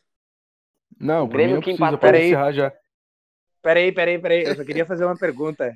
Não, 0.99 1.25
o 1.25 1.27
Grêmio 1.27 1.61
que 1.61 1.71
empatou. 1.71 1.97
Peraí, 1.97 2.31
já. 2.53 2.71
Peraí, 3.63 3.93
peraí, 3.93 4.19
peraí. 4.19 4.43
Eu 4.43 4.55
só 4.55 4.65
queria 4.65 4.85
fazer 4.85 5.05
uma 5.05 5.17
pergunta. 5.17 5.73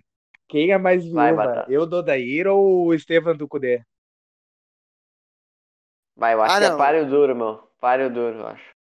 Quem 0.50 0.72
é 0.72 0.78
mais 0.78 1.04
viúva? 1.04 1.34
Vai, 1.34 1.66
eu 1.70 1.86
do 1.86 2.04
Daír 2.04 2.48
ou 2.48 2.88
o 2.88 2.94
Estevam 2.94 3.36
do 3.36 3.48
Cudê? 3.48 3.82
Vai, 6.16 6.34
eu 6.34 6.42
acho 6.42 6.56
ah, 6.56 6.60
que 6.60 6.66
é 6.66 6.70
não. 6.70 6.76
é 6.76 6.78
páreo 6.78 7.10
duro, 7.10 7.36
meu. 7.36 7.56
Páreo 7.80 8.10
duro, 8.10 8.40
eu 8.40 8.48
acho. 8.48 8.78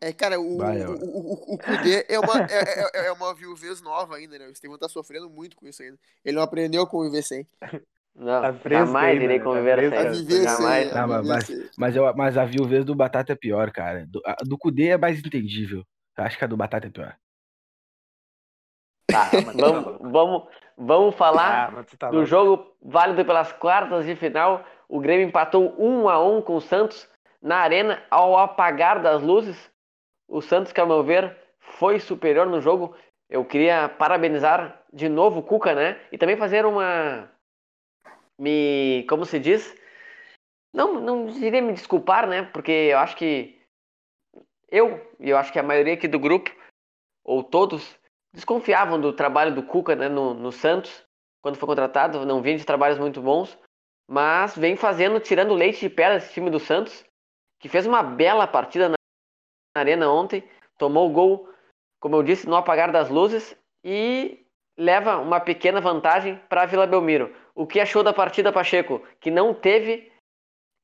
É, 0.00 0.12
cara, 0.12 0.40
o, 0.40 0.58
Vai, 0.58 0.84
o, 0.84 0.92
o, 0.92 1.54
o, 1.54 1.58
Kudê 1.58 2.06
é 2.08 2.18
uma, 2.18 2.40
é, 2.48 3.04
é, 3.04 3.06
é, 3.08 3.12
uma 3.12 3.34
viuvez 3.34 3.82
nova 3.82 4.16
ainda, 4.16 4.38
né? 4.38 4.46
O 4.46 4.52
Estevam 4.52 4.78
tá 4.78 4.88
sofrendo 4.88 5.28
muito 5.28 5.56
com 5.56 5.66
isso 5.66 5.82
ainda. 5.82 5.98
Ele 6.24 6.36
não 6.36 6.42
aprendeu 6.42 6.82
a 6.82 6.86
conviver 6.86 7.22
sem. 7.22 7.46
Não, 8.14 8.40
tá 8.40 8.52
jamais 8.68 9.20
irei 9.20 9.38
né? 9.38 9.44
conviver 9.44 9.90
tá 9.90 10.14
sem. 10.14 10.24
Viver 10.24 10.44
jamais. 10.44 10.88
Sem, 10.88 10.96
não, 10.96 11.08
mas, 11.08 11.48
mas, 11.76 11.96
eu, 11.96 12.14
mas 12.14 12.38
a 12.38 12.44
viuvez 12.44 12.84
do 12.84 12.94
Batata 12.94 13.32
é 13.32 13.36
pior, 13.36 13.70
cara. 13.70 14.06
Do, 14.06 14.22
a, 14.24 14.36
do 14.44 14.56
Kudê 14.56 14.88
é 14.88 14.96
mais 14.96 15.18
entendível. 15.18 15.84
Eu 16.16 16.24
acho 16.24 16.38
que 16.38 16.44
a 16.44 16.48
do 16.48 16.56
Batata 16.56 16.86
é 16.86 16.90
pior. 16.90 17.16
Tá, 19.10 19.30
vamos, 19.56 19.98
vamos, 20.00 20.48
vamos 20.76 21.14
falar 21.14 21.72
ah, 21.74 21.84
tá 21.98 22.10
do 22.10 22.26
jogo 22.26 22.76
válido 22.82 23.24
pelas 23.24 23.52
quartas 23.52 24.04
de 24.04 24.14
final. 24.14 24.64
O 24.88 25.00
Grêmio 25.00 25.26
empatou 25.26 25.74
1 25.78 26.08
a 26.08 26.22
1 26.22 26.42
com 26.42 26.56
o 26.56 26.60
Santos 26.60 27.08
na 27.40 27.56
arena 27.56 28.02
ao 28.10 28.36
apagar 28.36 29.00
das 29.00 29.22
luzes. 29.22 29.70
O 30.28 30.42
Santos, 30.42 30.72
que 30.72 30.80
ao 30.80 30.86
meu 30.86 31.02
ver, 31.02 31.36
foi 31.58 31.98
superior 31.98 32.46
no 32.46 32.60
jogo. 32.60 32.94
Eu 33.30 33.44
queria 33.44 33.88
parabenizar 33.88 34.82
de 34.92 35.08
novo 35.08 35.40
o 35.40 35.42
Cuca, 35.42 35.74
né? 35.74 36.00
E 36.12 36.18
também 36.18 36.36
fazer 36.36 36.66
uma. 36.66 37.30
Me. 38.38 39.06
Como 39.08 39.24
se 39.24 39.38
diz? 39.38 39.74
Não, 40.72 41.00
não 41.00 41.26
diria 41.26 41.62
me 41.62 41.72
desculpar, 41.72 42.26
né? 42.26 42.42
Porque 42.42 42.72
eu 42.72 42.98
acho 42.98 43.16
que. 43.16 43.58
Eu, 44.70 45.00
e 45.18 45.30
eu 45.30 45.38
acho 45.38 45.50
que 45.50 45.58
a 45.58 45.62
maioria 45.62 45.94
aqui 45.94 46.06
do 46.06 46.18
grupo, 46.18 46.50
ou 47.24 47.42
todos, 47.42 47.98
desconfiavam 48.38 49.00
do 49.00 49.12
trabalho 49.12 49.54
do 49.54 49.62
Cuca 49.62 49.96
né, 49.96 50.08
no, 50.08 50.32
no 50.32 50.52
Santos, 50.52 51.04
quando 51.42 51.56
foi 51.56 51.66
contratado. 51.66 52.24
Não 52.24 52.40
vinha 52.40 52.56
de 52.56 52.64
trabalhos 52.64 52.98
muito 52.98 53.20
bons. 53.20 53.58
Mas 54.08 54.56
vem 54.56 54.76
fazendo, 54.76 55.20
tirando 55.20 55.54
leite 55.54 55.80
de 55.80 55.90
pedra 55.90 56.16
esse 56.16 56.32
time 56.32 56.48
do 56.48 56.58
Santos, 56.58 57.04
que 57.60 57.68
fez 57.68 57.86
uma 57.86 58.02
bela 58.02 58.46
partida 58.46 58.88
na 58.88 58.94
Arena 59.76 60.10
ontem, 60.10 60.48
tomou 60.78 61.08
o 61.08 61.12
gol, 61.12 61.48
como 62.00 62.16
eu 62.16 62.22
disse, 62.22 62.48
no 62.48 62.56
apagar 62.56 62.90
das 62.90 63.10
luzes 63.10 63.54
e 63.84 64.46
leva 64.78 65.18
uma 65.18 65.40
pequena 65.40 65.80
vantagem 65.80 66.40
para 66.48 66.64
Vila 66.64 66.86
Belmiro. 66.86 67.34
O 67.54 67.66
que 67.66 67.80
achou 67.80 68.02
da 68.02 68.12
partida, 68.12 68.52
Pacheco? 68.52 69.02
Que 69.20 69.30
não 69.30 69.52
teve 69.52 70.10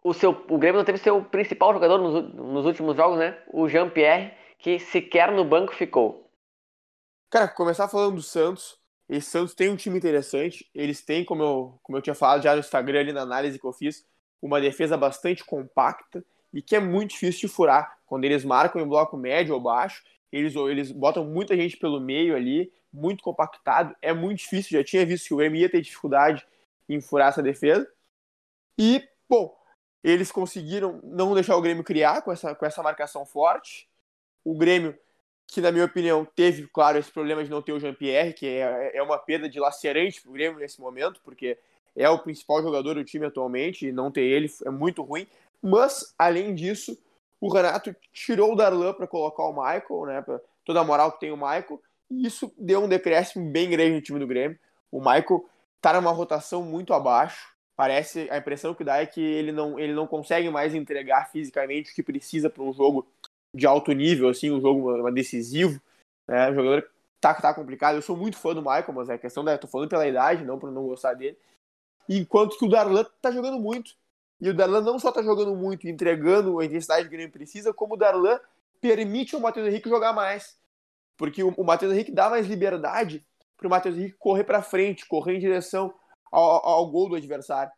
o 0.03 0.12
seu, 0.12 0.31
o 0.31 0.59
Grêmio 0.59 0.79
não 0.79 0.85
teve 0.85 0.99
seu 0.99 1.25
principal 1.25 1.73
jogador 1.73 1.99
nos, 1.99 2.35
nos 2.35 2.67
últimos 2.67 2.97
jogos, 2.97 3.19
né? 3.19 3.38
O 3.51 3.69
Jean 3.69 3.88
Pierre, 3.88 4.35
que 4.59 4.79
sequer 4.79 5.31
no 5.33 5.45
banco 5.45 5.75
ficou. 5.75 6.24
Cara, 7.31 7.49
começar 7.49 7.89
falando 7.89 8.17
do 8.17 8.23
Santos. 8.23 8.79
Esse 9.09 9.31
Santos 9.31 9.55
tem 9.55 9.69
um 9.69 9.77
time 9.77 9.99
interessante. 9.99 10.69
Eles 10.75 11.03
têm, 11.03 11.25
como 11.25 11.43
eu, 11.43 11.81
como 11.83 11.99
eu 11.99 12.03
tinha 12.03 12.15
falado 12.15 12.43
já 12.43 12.55
no 12.55 12.61
Instagram 12.61 13.01
ali 13.01 13.13
na 13.13 13.23
análise 13.23 13.59
que 13.59 13.67
eu 13.67 13.73
fiz, 13.73 14.07
uma 14.41 14.61
defesa 14.61 14.97
bastante 14.97 15.45
compacta 15.45 16.25
e 16.53 16.63
que 16.63 16.77
é 16.77 16.81
muito 16.81 17.11
difícil 17.11 17.49
de 17.49 17.55
furar. 17.55 17.99
Quando 18.07 18.25
eles 18.25 18.45
marcam 18.45 18.81
em 18.81 18.89
bloco 18.89 19.17
médio 19.17 19.55
ou 19.55 19.61
baixo, 19.61 20.03
eles, 20.31 20.55
eles 20.55 20.93
botam 20.93 21.25
muita 21.25 21.57
gente 21.57 21.77
pelo 21.77 22.01
meio 22.01 22.35
ali, 22.37 22.73
muito 22.93 23.23
compactado, 23.23 23.95
é 24.01 24.13
muito 24.13 24.39
difícil. 24.39 24.79
Já 24.79 24.85
tinha 24.85 25.05
visto 25.05 25.27
que 25.29 25.35
o 25.35 25.37
Grêmio 25.37 25.61
ia 25.61 25.69
ter 25.69 25.81
dificuldade 25.81 26.47
em 26.89 27.01
furar 27.01 27.29
essa 27.29 27.43
defesa. 27.43 27.89
E, 28.79 29.07
bom, 29.29 29.57
eles 30.03 30.31
conseguiram 30.31 31.01
não 31.03 31.35
deixar 31.35 31.57
o 31.57 31.63
Grêmio 31.63 31.85
criar 31.85 32.23
com 32.23 32.33
essa, 32.33 32.55
com 32.55 32.67
essa 32.67 32.83
marcação 32.83 33.25
forte. 33.25 33.89
O 34.45 34.57
Grêmio, 34.57 34.97
que 35.47 35.61
na 35.61 35.71
minha 35.71 35.85
opinião 35.85 36.25
teve, 36.25 36.67
claro, 36.67 36.99
esse 36.99 37.11
problema 37.11 37.45
de 37.45 37.51
não 37.51 37.63
ter 37.63 37.73
o 37.73 37.81
Jean-Pierre, 37.81 38.33
que 38.33 38.47
é, 38.47 38.97
é 38.97 39.03
uma 39.03 39.19
perda 39.19 39.49
dilacerante 39.49 40.21
para 40.21 40.31
o 40.31 40.33
Grêmio 40.33 40.59
nesse 40.59 40.81
momento, 40.81 41.21
porque 41.25 41.59
é 41.97 42.09
o 42.09 42.19
principal 42.19 42.63
jogador 42.63 42.95
do 42.95 43.05
time 43.05 43.27
atualmente, 43.27 43.87
e 43.87 43.93
não 43.93 44.11
ter 44.11 44.23
ele 44.23 44.51
é 44.65 44.71
muito 44.71 45.03
ruim. 45.03 45.27
Mas, 45.63 46.15
além 46.19 46.55
disso, 46.55 46.99
o 47.41 47.53
Renato 47.53 47.95
tirou 48.13 48.53
o 48.53 48.57
Darlan 48.57 48.93
para 48.95 49.07
colocar 49.07 49.45
o 49.45 49.53
Michael, 49.53 50.07
né? 50.07 50.23
Pra 50.23 50.41
toda 50.65 50.81
a 50.81 50.85
moral 50.85 51.13
que 51.13 51.21
tem 51.21 51.31
o 51.31 51.37
Michael. 51.37 51.81
E 52.11 52.27
isso 52.27 52.53
deu 52.59 52.83
um 52.83 52.89
decréscimo 52.89 53.51
bem 53.51 53.71
grande 53.71 53.95
no 53.95 54.01
time 54.01 54.19
do 54.19 54.27
Grêmio. 54.27 54.59
O 54.91 54.99
Michael 54.99 55.45
tá 55.81 55.93
numa 55.93 56.11
rotação 56.11 56.63
muito 56.63 56.93
abaixo. 56.93 57.55
Parece, 57.77 58.29
a 58.31 58.39
impressão 58.39 58.75
que 58.75 58.85
dá 58.85 58.99
é 58.99 59.07
que 59.07 59.21
ele 59.21 59.53
não, 59.53 59.79
ele 59.79 59.93
não 59.93 60.07
consegue 60.07 60.49
mais 60.49 60.75
entregar 60.75 61.31
fisicamente 61.31 61.91
o 61.91 61.95
que 61.95 62.03
precisa 62.03 62.49
para 62.49 62.63
um 62.63 62.73
jogo 62.73 63.07
de 63.55 63.67
alto 63.67 63.93
nível, 63.93 64.29
assim, 64.29 64.51
um 64.51 64.61
jogo 64.61 65.11
decisivo. 65.11 65.81
Né? 66.27 66.51
O 66.51 66.55
jogador 66.55 66.90
tá, 67.21 67.35
tá 67.35 67.55
complicado. 67.55 67.95
Eu 67.95 68.03
sou 68.03 68.17
muito 68.17 68.37
fã 68.37 68.55
do 68.55 68.61
Michael, 68.61 68.93
mas 68.93 69.09
é 69.09 69.17
questão 69.17 69.45
da. 69.45 69.57
tô 69.57 69.67
falando 69.67 69.88
pela 69.88 70.07
idade, 70.07 70.45
não 70.45 70.59
por 70.59 70.71
não 70.71 70.87
gostar 70.87 71.14
dele. 71.14 71.38
Enquanto 72.09 72.59
que 72.59 72.64
o 72.64 72.69
Darlan 72.69 73.05
tá 73.23 73.31
jogando 73.31 73.59
muito. 73.59 73.93
E 74.40 74.49
o 74.51 74.55
Darlan 74.55 74.81
não 74.81 74.99
só 74.99 75.11
está 75.11 75.23
jogando 75.23 75.55
muito, 75.55 75.88
entregando 75.88 76.59
a 76.59 76.64
intensidade 76.64 77.03
que 77.03 77.09
o 77.09 77.11
Grêmio 77.12 77.33
precisa, 77.33 77.73
como 77.73 77.95
o 77.95 77.97
Darlan 77.97 78.38
permite 78.81 79.35
ao 79.35 79.40
Matheus 79.40 79.69
Henrique 79.69 79.88
jogar 79.88 80.12
mais. 80.12 80.59
Porque 81.17 81.43
o, 81.43 81.55
o 81.57 81.64
Matheus 81.64 81.93
Henrique 81.93 82.12
dá 82.12 82.29
mais 82.29 82.47
liberdade 82.47 83.25
para 83.57 83.67
o 83.67 83.71
Matheus 83.71 83.97
Henrique 83.97 84.17
correr 84.19 84.45
para 84.45 84.61
frente, 84.61 85.07
correr 85.07 85.37
em 85.37 85.40
direção 85.40 85.95
ao, 86.31 86.67
ao 86.67 86.90
gol 86.90 87.09
do 87.09 87.14
adversário. 87.14 87.73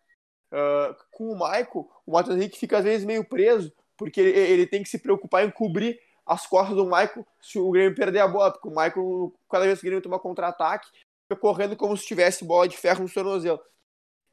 Uh, 0.50 0.96
com 1.12 1.30
o 1.30 1.38
Maico, 1.38 1.90
o 2.06 2.12
Matheus 2.12 2.36
Henrique 2.36 2.58
fica 2.58 2.78
às 2.78 2.84
vezes 2.84 3.06
meio 3.06 3.24
preso, 3.24 3.72
porque 3.96 4.20
ele, 4.20 4.30
ele, 4.30 4.66
tem 4.66 4.82
que 4.82 4.88
se 4.88 4.98
preocupar 4.98 5.44
em 5.44 5.50
cobrir 5.50 6.00
as 6.24 6.46
costas 6.46 6.76
do 6.76 6.86
Maico 6.86 7.26
se 7.40 7.58
o 7.58 7.70
Grêmio 7.70 7.94
perder 7.94 8.20
a 8.20 8.28
bola, 8.28 8.52
porque 8.52 8.68
o 8.68 8.74
Maico, 8.74 9.34
cada 9.50 9.64
vez 9.64 9.80
que 9.80 9.86
o 9.86 9.88
Grêmio 9.88 10.02
toma 10.02 10.18
contra-ataque, 10.18 10.88
fica 11.22 11.40
correndo 11.40 11.76
como 11.76 11.96
se 11.96 12.06
tivesse 12.06 12.44
bola 12.44 12.68
de 12.68 12.76
ferro 12.76 13.02
no 13.02 13.10
tornozelo. 13.10 13.60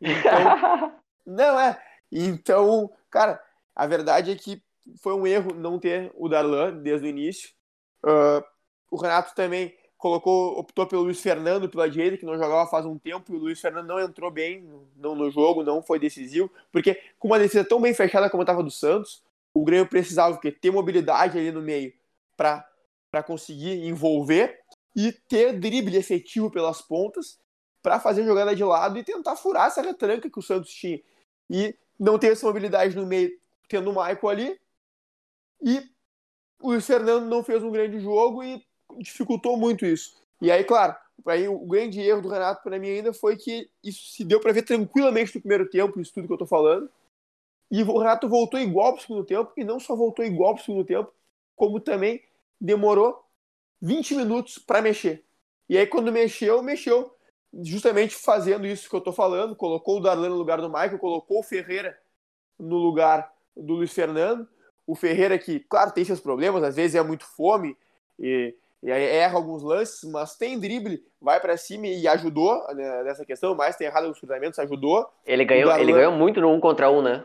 Então, 0.02 0.93
não 1.26 1.60
é. 1.60 1.82
Então, 2.12 2.91
cara, 3.10 3.41
a 3.76 3.86
verdade 3.88 4.32
é 4.32 4.36
que 4.36 4.62
foi 5.02 5.13
um 5.13 5.26
erro 5.26 5.54
não 5.54 5.80
ter 5.80 6.12
o 6.15 6.28
Darlan 6.28 6.78
desde 6.78 7.08
o 7.08 7.10
início. 7.10 7.52
Uh, 8.04 8.43
o 8.91 8.97
Renato 8.97 9.34
também 9.34 9.76
colocou, 9.97 10.60
optou 10.60 10.86
pelo 10.86 11.04
Luiz 11.04 11.21
Fernando 11.21 11.69
pela 11.69 11.89
direita, 11.89 12.17
que 12.17 12.26
não 12.26 12.38
jogava 12.38 12.69
faz 12.69 12.86
um 12.86 12.97
tempo, 12.97 13.32
e 13.32 13.38
o 13.38 13.39
Luiz 13.39 13.62
Fernando 13.62 13.88
não 13.88 13.99
entrou 14.02 14.30
bem 14.30 14.62
no, 14.97 15.15
no 15.15 15.32
jogo, 15.32 15.63
não 15.63 15.82
foi 15.82 15.97
decisivo, 15.97 16.52
porque 16.73 17.02
com 17.17 17.30
uma 17.30 17.39
defesa 17.39 17.63
tão 17.63 17.80
bem 17.80 17.93
fechada 17.93 18.30
como 18.30 18.43
estava 18.43 18.62
do 18.62 18.69
Santos, 18.69 19.23
o 19.53 19.63
Grêmio 19.63 19.87
precisava 19.87 20.33
porque, 20.33 20.51
ter 20.51 20.71
mobilidade 20.71 21.37
ali 21.37 21.51
no 21.51 21.61
meio 21.61 21.93
para 22.35 23.23
conseguir 23.25 23.85
envolver 23.85 24.59
e 24.95 25.11
ter 25.11 25.59
drible 25.59 25.95
efetivo 25.97 26.49
pelas 26.49 26.81
pontas 26.81 27.39
para 27.81 27.99
fazer 27.99 28.23
jogada 28.23 28.55
de 28.55 28.63
lado 28.63 28.97
e 28.97 29.03
tentar 29.03 29.35
furar 29.35 29.67
essa 29.67 29.81
retranca 29.81 30.29
que 30.29 30.39
o 30.39 30.41
Santos 30.41 30.71
tinha. 30.71 31.01
E 31.49 31.75
não 31.99 32.17
ter 32.17 32.31
essa 32.31 32.47
mobilidade 32.47 32.95
no 32.95 33.05
meio 33.05 33.37
tendo 33.67 33.91
o 33.91 33.93
Michael 33.93 34.29
ali. 34.29 34.59
E 35.61 35.81
o 36.61 36.79
Fernando 36.79 37.25
não 37.25 37.43
fez 37.43 37.61
um 37.61 37.71
grande 37.71 37.99
jogo 37.99 38.43
e 38.43 38.65
dificultou 38.99 39.57
muito 39.57 39.85
isso. 39.85 40.15
E 40.41 40.51
aí, 40.51 40.63
claro, 40.63 40.95
aí 41.25 41.47
o 41.47 41.59
grande 41.59 42.01
erro 42.01 42.21
do 42.21 42.29
Renato 42.29 42.63
para 42.63 42.79
mim 42.79 42.89
ainda 42.89 43.13
foi 43.13 43.35
que 43.35 43.69
isso 43.83 44.11
se 44.13 44.23
deu 44.23 44.39
para 44.39 44.53
ver 44.53 44.63
tranquilamente 44.63 45.35
no 45.35 45.41
primeiro 45.41 45.69
tempo, 45.69 45.99
isso 45.99 46.13
tudo 46.13 46.27
que 46.27 46.33
eu 46.33 46.37
tô 46.37 46.45
falando. 46.45 46.89
E 47.71 47.82
o 47.84 47.97
Renato 47.97 48.30
voltou 48.30 48.60
igual 48.60 48.93
pro 48.93 49.02
segundo 49.02 49.26
tempo, 49.26 49.52
e 49.58 49.63
não 49.63 49.80
só 49.80 49.95
voltou 49.95 50.23
igual 50.23 50.56
pro 50.56 50.63
segundo 50.63 50.86
tempo, 50.86 51.12
como 51.56 51.80
também 51.80 52.21
demorou 52.60 53.23
20 53.82 54.15
minutos 54.15 54.58
para 54.58 54.82
mexer. 54.82 55.23
E 55.67 55.78
aí, 55.78 55.88
quando 55.88 56.12
mexeu, 56.12 56.62
mexeu 56.62 57.13
justamente 57.62 58.15
fazendo 58.15 58.65
isso 58.65 58.89
que 58.89 58.95
eu 58.95 59.02
tô 59.02 59.12
falando, 59.12 59.56
colocou 59.56 59.97
o 59.97 60.02
Darlan 60.02 60.30
no 60.30 60.36
lugar 60.36 60.60
do 60.60 60.69
Michael, 60.69 60.97
colocou 60.97 61.39
o 61.39 61.43
Ferreira 61.43 61.97
no 62.60 62.78
lugar 62.78 63.32
do 63.56 63.73
Luiz 63.73 63.93
Fernando. 63.93 64.47
O 64.88 64.95
Ferreira 64.95 65.38
que, 65.38 65.60
claro, 65.60 65.91
tem 65.91 66.04
seus 66.04 66.19
problemas, 66.19 66.63
às 66.63 66.76
vezes 66.76 66.95
é 66.95 67.04
muito 67.04 67.26
fome 67.26 67.78
e, 68.19 68.56
e 68.82 68.89
erra 68.89 69.36
alguns 69.36 69.63
lances, 69.63 70.04
mas 70.10 70.36
tem 70.36 70.60
drible, 70.60 71.04
vai 71.21 71.39
para 71.39 71.56
cima 71.56 71.88
e 71.88 72.08
ajudou 72.08 72.65
né, 72.73 73.04
nessa 73.04 73.26
questão, 73.26 73.56
mais 73.56 73.76
tem 73.76 73.88
errado 73.88 74.10
os 74.10 74.19
cruzamentos, 74.19 74.60
ajudou. 74.60 75.08
Ele 75.26 75.45
ganhou, 75.45 75.69
Darlan... 75.69 75.84
ele 75.84 75.93
ganhou 75.93 76.12
muito 76.12 76.41
no 76.41 76.49
um 76.52 76.60
contra 76.60 76.89
um, 76.89 77.02
né? 77.02 77.23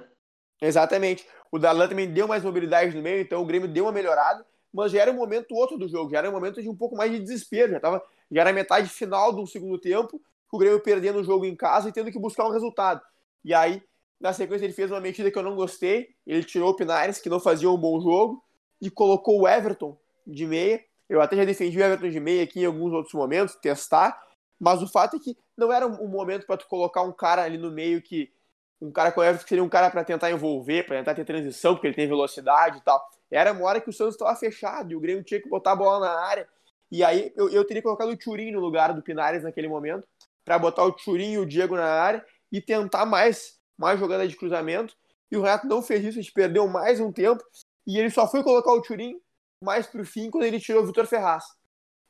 Exatamente. 0.60 1.26
O 1.50 1.58
Darlan 1.58 1.88
também 1.88 2.12
deu 2.12 2.28
mais 2.28 2.42
mobilidade 2.42 2.94
no 2.94 3.02
meio, 3.02 3.20
então 3.20 3.42
o 3.42 3.46
Grêmio 3.46 3.68
deu 3.68 3.84
uma 3.84 3.92
melhorada, 3.92 4.44
mas 4.72 4.92
já 4.92 5.02
era 5.02 5.10
um 5.10 5.14
momento 5.14 5.54
outro 5.54 5.78
do 5.78 5.88
jogo, 5.88 6.10
já 6.10 6.18
era 6.18 6.28
um 6.28 6.32
momento 6.32 6.60
de 6.60 6.68
um 6.68 6.76
pouco 6.76 6.96
mais 6.96 7.10
de 7.10 7.18
desespero, 7.18 7.72
já 7.72 7.80
tava 7.80 8.02
já 8.30 8.42
era 8.42 8.52
metade 8.52 8.88
final 8.88 9.32
do 9.32 9.46
segundo 9.46 9.78
tempo, 9.78 10.20
o 10.52 10.58
Grêmio 10.58 10.80
perdendo 10.80 11.20
o 11.20 11.24
jogo 11.24 11.44
em 11.44 11.56
casa 11.56 11.88
e 11.88 11.92
tendo 11.92 12.10
que 12.10 12.18
buscar 12.18 12.46
um 12.46 12.50
resultado. 12.50 13.00
E 13.44 13.54
aí, 13.54 13.82
na 14.20 14.32
sequência, 14.32 14.64
ele 14.64 14.72
fez 14.72 14.90
uma 14.90 15.00
mexida 15.00 15.30
que 15.30 15.38
eu 15.38 15.42
não 15.42 15.54
gostei. 15.54 16.08
Ele 16.26 16.42
tirou 16.42 16.70
o 16.70 16.74
Pinares, 16.74 17.18
que 17.18 17.28
não 17.28 17.38
fazia 17.38 17.70
um 17.70 17.76
bom 17.76 18.00
jogo, 18.00 18.42
e 18.80 18.90
colocou 18.90 19.40
o 19.40 19.48
Everton 19.48 19.96
de 20.26 20.46
meia. 20.46 20.82
Eu 21.08 21.20
até 21.20 21.36
já 21.36 21.44
defendi 21.44 21.78
o 21.78 21.82
Everton 21.82 22.08
de 22.10 22.20
meia 22.20 22.42
aqui 22.42 22.60
em 22.60 22.64
alguns 22.64 22.92
outros 22.92 23.14
momentos, 23.14 23.54
testar. 23.56 24.20
Mas 24.58 24.82
o 24.82 24.88
fato 24.88 25.16
é 25.16 25.20
que 25.20 25.36
não 25.56 25.72
era 25.72 25.86
um 25.86 26.08
momento 26.08 26.46
para 26.46 26.56
tu 26.56 26.66
colocar 26.66 27.02
um 27.02 27.12
cara 27.12 27.42
ali 27.42 27.58
no 27.58 27.70
meio 27.70 28.02
que. 28.02 28.30
Um 28.80 28.92
cara 28.92 29.10
com 29.10 29.20
o 29.20 29.24
Everton 29.24 29.42
que 29.42 29.48
seria 29.48 29.64
um 29.64 29.68
cara 29.68 29.90
para 29.90 30.04
tentar 30.04 30.30
envolver, 30.30 30.84
para 30.84 30.98
tentar 30.98 31.14
ter 31.14 31.24
transição, 31.24 31.74
porque 31.74 31.88
ele 31.88 31.96
tem 31.96 32.06
velocidade 32.06 32.78
e 32.78 32.80
tal. 32.80 33.04
Era 33.30 33.52
uma 33.52 33.64
hora 33.64 33.80
que 33.80 33.90
o 33.90 33.92
Santos 33.92 34.14
estava 34.14 34.34
fechado 34.36 34.92
e 34.92 34.96
o 34.96 35.00
Grêmio 35.00 35.24
tinha 35.24 35.40
que 35.40 35.48
botar 35.48 35.72
a 35.72 35.76
bola 35.76 36.06
na 36.06 36.20
área. 36.20 36.48
E 36.90 37.04
aí 37.04 37.32
eu, 37.36 37.48
eu 37.50 37.64
teria 37.64 37.82
colocado 37.82 38.08
o 38.08 38.16
Turim 38.16 38.50
no 38.50 38.60
lugar 38.60 38.94
do 38.94 39.02
Pinares 39.02 39.42
naquele 39.42 39.68
momento, 39.68 40.06
para 40.44 40.58
botar 40.58 40.84
o 40.84 40.92
Turim 40.92 41.32
e 41.32 41.38
o 41.38 41.46
Diego 41.46 41.76
na 41.76 41.84
área 41.84 42.24
e 42.50 42.60
tentar 42.60 43.04
mais, 43.04 43.58
mais 43.76 43.98
jogada 44.00 44.26
de 44.26 44.36
cruzamento. 44.36 44.94
E 45.30 45.36
o 45.36 45.42
Renato 45.42 45.66
não 45.66 45.82
fez 45.82 46.02
isso, 46.04 46.18
a 46.18 46.22
gente 46.22 46.32
perdeu 46.32 46.66
mais 46.66 47.00
um 47.00 47.12
tempo. 47.12 47.42
E 47.86 47.98
ele 47.98 48.10
só 48.10 48.26
foi 48.26 48.42
colocar 48.42 48.72
o 48.72 48.80
Turim 48.80 49.20
mais 49.62 49.86
pro 49.86 50.04
fim 50.04 50.30
quando 50.30 50.44
ele 50.44 50.60
tirou 50.60 50.82
o 50.82 50.86
Vitor 50.86 51.06
Ferraz. 51.06 51.44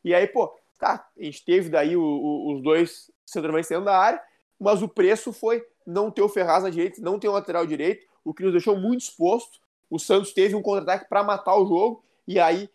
E 0.04 0.14
aí, 0.14 0.26
pô, 0.26 0.54
tá, 0.78 1.08
a 1.18 1.22
gente 1.24 1.44
teve 1.44 1.68
daí 1.68 1.96
o, 1.96 2.02
o, 2.02 2.54
os 2.54 2.62
dois 2.62 3.10
centroavantes 3.26 3.68
dentro 3.68 3.84
da 3.84 3.98
área, 3.98 4.22
mas 4.60 4.82
o 4.82 4.88
preço 4.88 5.32
foi 5.32 5.64
não 5.90 6.10
ter 6.10 6.22
o 6.22 6.28
Ferraz 6.28 6.62
na 6.62 6.70
direita, 6.70 7.00
não 7.00 7.18
ter 7.18 7.28
o 7.28 7.32
lateral 7.32 7.66
direito, 7.66 8.06
o 8.24 8.34
que 8.34 8.42
nos 8.42 8.52
deixou 8.52 8.76
muito 8.76 9.00
exposto. 9.02 9.58
O 9.90 9.98
Santos 9.98 10.32
teve 10.32 10.54
um 10.54 10.62
contra-ataque 10.62 11.08
para 11.08 11.22
matar 11.22 11.56
o 11.56 11.66
jogo, 11.66 12.04
e 12.26 12.38
aí 12.38 12.68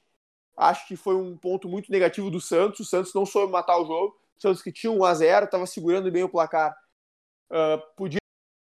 Acho 0.55 0.87
que 0.87 0.95
foi 0.95 1.15
um 1.15 1.35
ponto 1.35 1.67
muito 1.67 1.91
negativo 1.91 2.29
do 2.29 2.39
Santos. 2.39 2.81
O 2.81 2.85
Santos 2.85 3.13
não 3.13 3.25
soube 3.25 3.51
matar 3.51 3.77
o 3.77 3.85
jogo. 3.85 4.19
O 4.37 4.41
Santos 4.41 4.61
que 4.61 4.71
tinha 4.71 4.91
1 4.91 5.03
a 5.03 5.13
0 5.13 5.45
estava 5.45 5.65
segurando 5.65 6.11
bem 6.11 6.23
o 6.23 6.29
placar. 6.29 6.75
Uh, 7.49 7.81
podia 7.95 8.19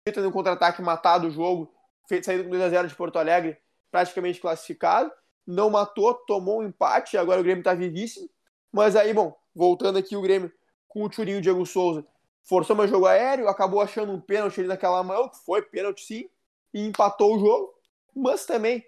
ter 0.05 0.25
um 0.25 0.31
contra-ataque 0.31 0.81
matado 0.81 1.27
o 1.27 1.31
jogo, 1.31 1.73
feito 2.07 2.25
com 2.25 2.49
2 2.49 2.61
a 2.61 2.69
0 2.69 2.87
de 2.87 2.95
Porto 2.95 3.17
Alegre, 3.17 3.57
praticamente 3.89 4.39
classificado. 4.39 5.11
Não 5.45 5.69
matou, 5.69 6.13
tomou 6.13 6.59
um 6.59 6.63
empate. 6.63 7.17
Agora 7.17 7.39
o 7.39 7.43
Grêmio 7.43 7.61
está 7.61 7.73
vivíssimo. 7.73 8.29
Mas 8.71 8.95
aí, 8.95 9.13
bom, 9.13 9.33
voltando 9.55 9.97
aqui 9.97 10.15
o 10.15 10.21
Grêmio 10.21 10.51
com 10.89 11.03
o 11.03 11.09
Turinho 11.09 11.41
Diego 11.41 11.65
Souza, 11.65 12.05
forçou 12.47 12.75
meu 12.75 12.87
jogo 12.87 13.05
aéreo, 13.05 13.49
acabou 13.49 13.81
achando 13.81 14.11
um 14.11 14.21
pênalti 14.21 14.59
ali 14.59 14.69
naquela 14.69 15.03
mão, 15.03 15.29
que 15.29 15.37
foi 15.45 15.61
pênalti 15.61 16.03
sim, 16.03 16.29
e 16.73 16.87
empatou 16.87 17.35
o 17.35 17.39
jogo. 17.39 17.73
Mas 18.15 18.45
também, 18.45 18.85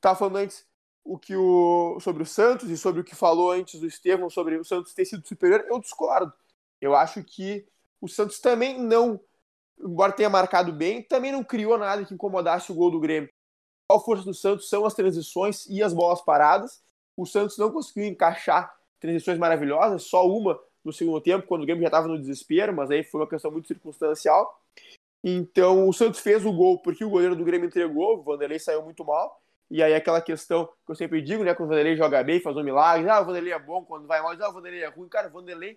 tá 0.00 0.14
falando 0.14 0.36
antes, 0.36 0.66
o 1.04 1.18
que 1.18 1.36
o 1.36 2.00
sobre 2.00 2.22
o 2.22 2.26
Santos 2.26 2.68
e 2.70 2.76
sobre 2.76 3.00
o 3.00 3.04
que 3.04 3.14
falou 3.14 3.52
antes 3.52 3.78
do 3.78 3.86
Estevão 3.86 4.28
sobre 4.28 4.56
o 4.56 4.64
Santos 4.64 4.94
ter 4.94 5.04
sido 5.04 5.26
superior, 5.26 5.64
eu 5.68 5.78
discordo. 5.78 6.32
Eu 6.80 6.96
acho 6.96 7.22
que 7.22 7.66
o 8.00 8.08
Santos 8.08 8.40
também 8.40 8.80
não, 8.80 9.20
embora 9.78 10.12
tenha 10.12 10.28
marcado 10.30 10.72
bem, 10.72 11.02
também 11.02 11.30
não 11.30 11.44
criou 11.44 11.78
nada 11.78 12.04
que 12.04 12.14
incomodasse 12.14 12.72
o 12.72 12.74
gol 12.74 12.90
do 12.90 12.98
Grêmio. 12.98 13.30
A 13.92 14.00
força 14.00 14.24
do 14.24 14.34
Santos 14.34 14.68
são 14.68 14.84
as 14.84 14.94
transições 14.94 15.66
e 15.66 15.82
as 15.82 15.92
bolas 15.92 16.20
paradas. 16.22 16.82
O 17.16 17.24
Santos 17.24 17.56
não 17.56 17.70
conseguiu 17.70 18.04
encaixar 18.04 18.74
transições 18.98 19.38
maravilhosas, 19.38 20.02
só 20.02 20.26
uma 20.26 20.58
no 20.86 20.92
segundo 20.92 21.20
tempo, 21.20 21.46
quando 21.46 21.62
o 21.62 21.66
Grêmio 21.66 21.82
já 21.82 21.88
estava 21.88 22.06
no 22.06 22.18
desespero, 22.18 22.72
mas 22.72 22.90
aí 22.90 23.02
foi 23.02 23.20
uma 23.20 23.28
questão 23.28 23.50
muito 23.50 23.66
circunstancial. 23.66 24.62
Então 25.22 25.88
o 25.88 25.92
Santos 25.92 26.20
fez 26.20 26.46
o 26.46 26.52
gol 26.52 26.78
porque 26.78 27.04
o 27.04 27.10
goleiro 27.10 27.34
do 27.34 27.44
Grêmio 27.44 27.66
entregou, 27.66 28.18
o 28.18 28.22
Vanderlei 28.22 28.60
saiu 28.60 28.82
muito 28.82 29.04
mal. 29.04 29.42
E 29.68 29.82
aí 29.82 29.92
aquela 29.94 30.20
questão 30.20 30.66
que 30.86 30.92
eu 30.92 30.94
sempre 30.94 31.20
digo, 31.20 31.42
né? 31.42 31.52
Quando 31.52 31.66
o 31.66 31.70
Vanderlei 31.70 31.96
joga 31.96 32.22
bem, 32.22 32.40
faz 32.40 32.56
um 32.56 32.62
milagre. 32.62 33.10
Ah, 33.10 33.20
o 33.20 33.24
Vanderlei 33.24 33.52
é 33.52 33.58
bom, 33.58 33.84
quando 33.84 34.06
vai 34.06 34.22
mal, 34.22 34.30
ah, 34.40 34.48
o 34.48 34.52
Vanderlei 34.52 34.84
é 34.84 34.86
ruim. 34.86 35.08
Cara, 35.08 35.26
o 35.26 35.32
Vanderlei, 35.32 35.76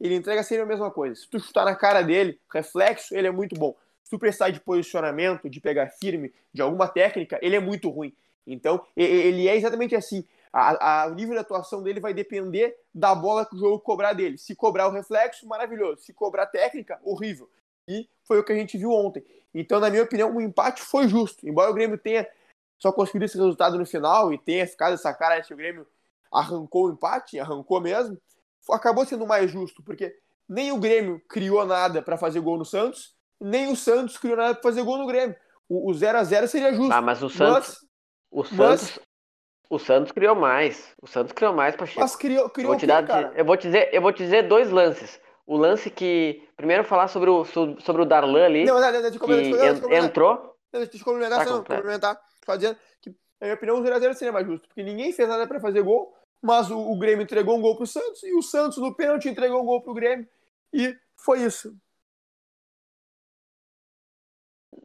ele 0.00 0.14
entrega 0.14 0.42
sempre 0.42 0.62
a 0.62 0.66
mesma 0.66 0.90
coisa. 0.90 1.14
Se 1.14 1.28
tu 1.28 1.38
chutar 1.38 1.66
na 1.66 1.76
cara 1.76 2.00
dele, 2.00 2.40
reflexo, 2.50 3.14
ele 3.14 3.26
é 3.26 3.30
muito 3.30 3.54
bom. 3.54 3.76
Se 4.02 4.10
tu 4.10 4.18
precisar 4.18 4.48
de 4.48 4.60
posicionamento, 4.60 5.50
de 5.50 5.60
pegar 5.60 5.90
firme, 5.90 6.32
de 6.50 6.62
alguma 6.62 6.88
técnica, 6.88 7.38
ele 7.42 7.56
é 7.56 7.60
muito 7.60 7.90
ruim. 7.90 8.14
Então, 8.46 8.86
ele 8.96 9.48
é 9.48 9.56
exatamente 9.56 9.94
assim. 9.94 10.24
A, 10.58 11.02
a, 11.02 11.06
o 11.08 11.14
nível 11.14 11.34
de 11.34 11.40
atuação 11.40 11.82
dele 11.82 12.00
vai 12.00 12.14
depender 12.14 12.76
da 12.94 13.14
bola 13.14 13.44
que 13.44 13.54
o 13.54 13.58
jogo 13.58 13.78
cobrar 13.80 14.12
dele. 14.14 14.38
Se 14.38 14.54
cobrar 14.54 14.88
o 14.88 14.90
reflexo, 14.90 15.46
maravilhoso. 15.46 16.02
Se 16.02 16.12
cobrar 16.14 16.46
técnica, 16.46 16.98
horrível. 17.02 17.50
E 17.86 18.08
foi 18.24 18.38
o 18.38 18.44
que 18.44 18.52
a 18.52 18.56
gente 18.56 18.78
viu 18.78 18.90
ontem. 18.90 19.24
Então, 19.54 19.78
na 19.80 19.90
minha 19.90 20.02
opinião, 20.02 20.34
o 20.34 20.40
empate 20.40 20.82
foi 20.82 21.08
justo. 21.08 21.46
Embora 21.46 21.70
o 21.70 21.74
Grêmio 21.74 21.98
tenha 21.98 22.26
só 22.78 22.92
conseguiu 22.92 23.24
esse 23.24 23.36
resultado 23.36 23.78
no 23.78 23.86
final 23.86 24.32
e 24.32 24.38
tenha 24.38 24.66
ficado 24.66 24.94
essa 24.94 25.12
cara 25.12 25.40
que 25.42 25.52
o 25.52 25.56
Grêmio 25.56 25.86
arrancou 26.32 26.86
o 26.86 26.90
empate, 26.90 27.38
arrancou 27.38 27.80
mesmo, 27.80 28.18
acabou 28.70 29.06
sendo 29.06 29.26
mais 29.26 29.50
justo, 29.50 29.82
porque 29.82 30.14
nem 30.48 30.72
o 30.72 30.78
Grêmio 30.78 31.20
criou 31.28 31.64
nada 31.64 32.02
para 32.02 32.18
fazer 32.18 32.40
gol 32.40 32.58
no 32.58 32.64
Santos, 32.64 33.14
nem 33.40 33.72
o 33.72 33.76
Santos 33.76 34.18
criou 34.18 34.36
nada 34.36 34.54
para 34.54 34.62
fazer 34.62 34.82
gol 34.82 34.98
no 34.98 35.06
Grêmio. 35.06 35.36
O 35.68 35.92
0 35.92 36.18
a 36.18 36.24
0 36.24 36.46
seria 36.46 36.72
justo. 36.72 36.92
Ah, 36.92 37.02
mas 37.02 37.22
o 37.22 37.28
Santos, 37.28 37.80
mas, 37.80 37.88
o 38.30 38.44
Santos, 38.44 38.56
mas, 38.96 39.00
o 39.68 39.78
Santos 39.78 40.12
criou 40.12 40.34
mais. 40.34 40.94
O 41.00 41.06
Santos 41.06 41.32
criou 41.32 41.52
mais, 41.52 41.76
Pacheco. 41.76 42.00
Mas 42.00 42.16
criou, 42.16 42.48
criou 42.50 42.66
eu 42.66 42.72
vou 42.72 42.80
te 42.80 42.86
dar, 42.86 43.06
cara? 43.06 43.32
eu 43.34 43.44
vou 43.44 43.56
te 43.56 43.66
dizer, 43.66 43.88
eu 43.92 44.02
vou 44.02 44.12
te 44.12 44.22
dizer 44.22 44.48
dois 44.48 44.70
lances. 44.70 45.20
O 45.46 45.56
lance 45.56 45.90
que 45.90 46.42
primeiro 46.56 46.84
falar 46.84 47.08
sobre 47.08 47.30
o 47.30 47.44
sobre 47.44 48.02
o 48.02 48.04
Darlan 48.04 48.44
ali, 48.44 48.64
não, 48.64 48.80
não, 48.80 48.92
não, 48.92 49.02
deixa 49.02 49.18
eu 49.18 49.90
eu 49.90 50.04
entrou. 50.04 50.56
Deixa 50.72 50.96
eu 50.96 51.04
complementar, 51.04 51.44
tá, 51.44 51.50
não, 51.50 51.58
complementar 51.58 52.20
fazendo 52.44 52.76
que, 53.00 53.10
na 53.40 53.46
minha 53.46 53.54
opinião, 53.54 53.78
o 53.78 53.82
0x0 53.82 54.14
seria 54.14 54.32
mais 54.32 54.46
justo, 54.46 54.68
porque 54.68 54.82
ninguém 54.82 55.12
fez 55.12 55.28
nada 55.28 55.46
para 55.46 55.60
fazer 55.60 55.82
gol, 55.82 56.14
mas 56.40 56.70
o, 56.70 56.78
o, 56.78 56.98
Grêmio 56.98 57.24
entregou 57.24 57.56
um 57.56 57.60
gol 57.60 57.76
pro 57.76 57.86
Santos 57.86 58.22
e 58.22 58.34
o 58.34 58.42
Santos 58.42 58.78
no 58.78 58.94
pênalti 58.94 59.28
entregou 59.28 59.60
um 59.60 59.64
gol 59.64 59.82
pro 59.82 59.94
Grêmio 59.94 60.28
e 60.72 60.96
foi 61.16 61.42
isso. 61.42 61.76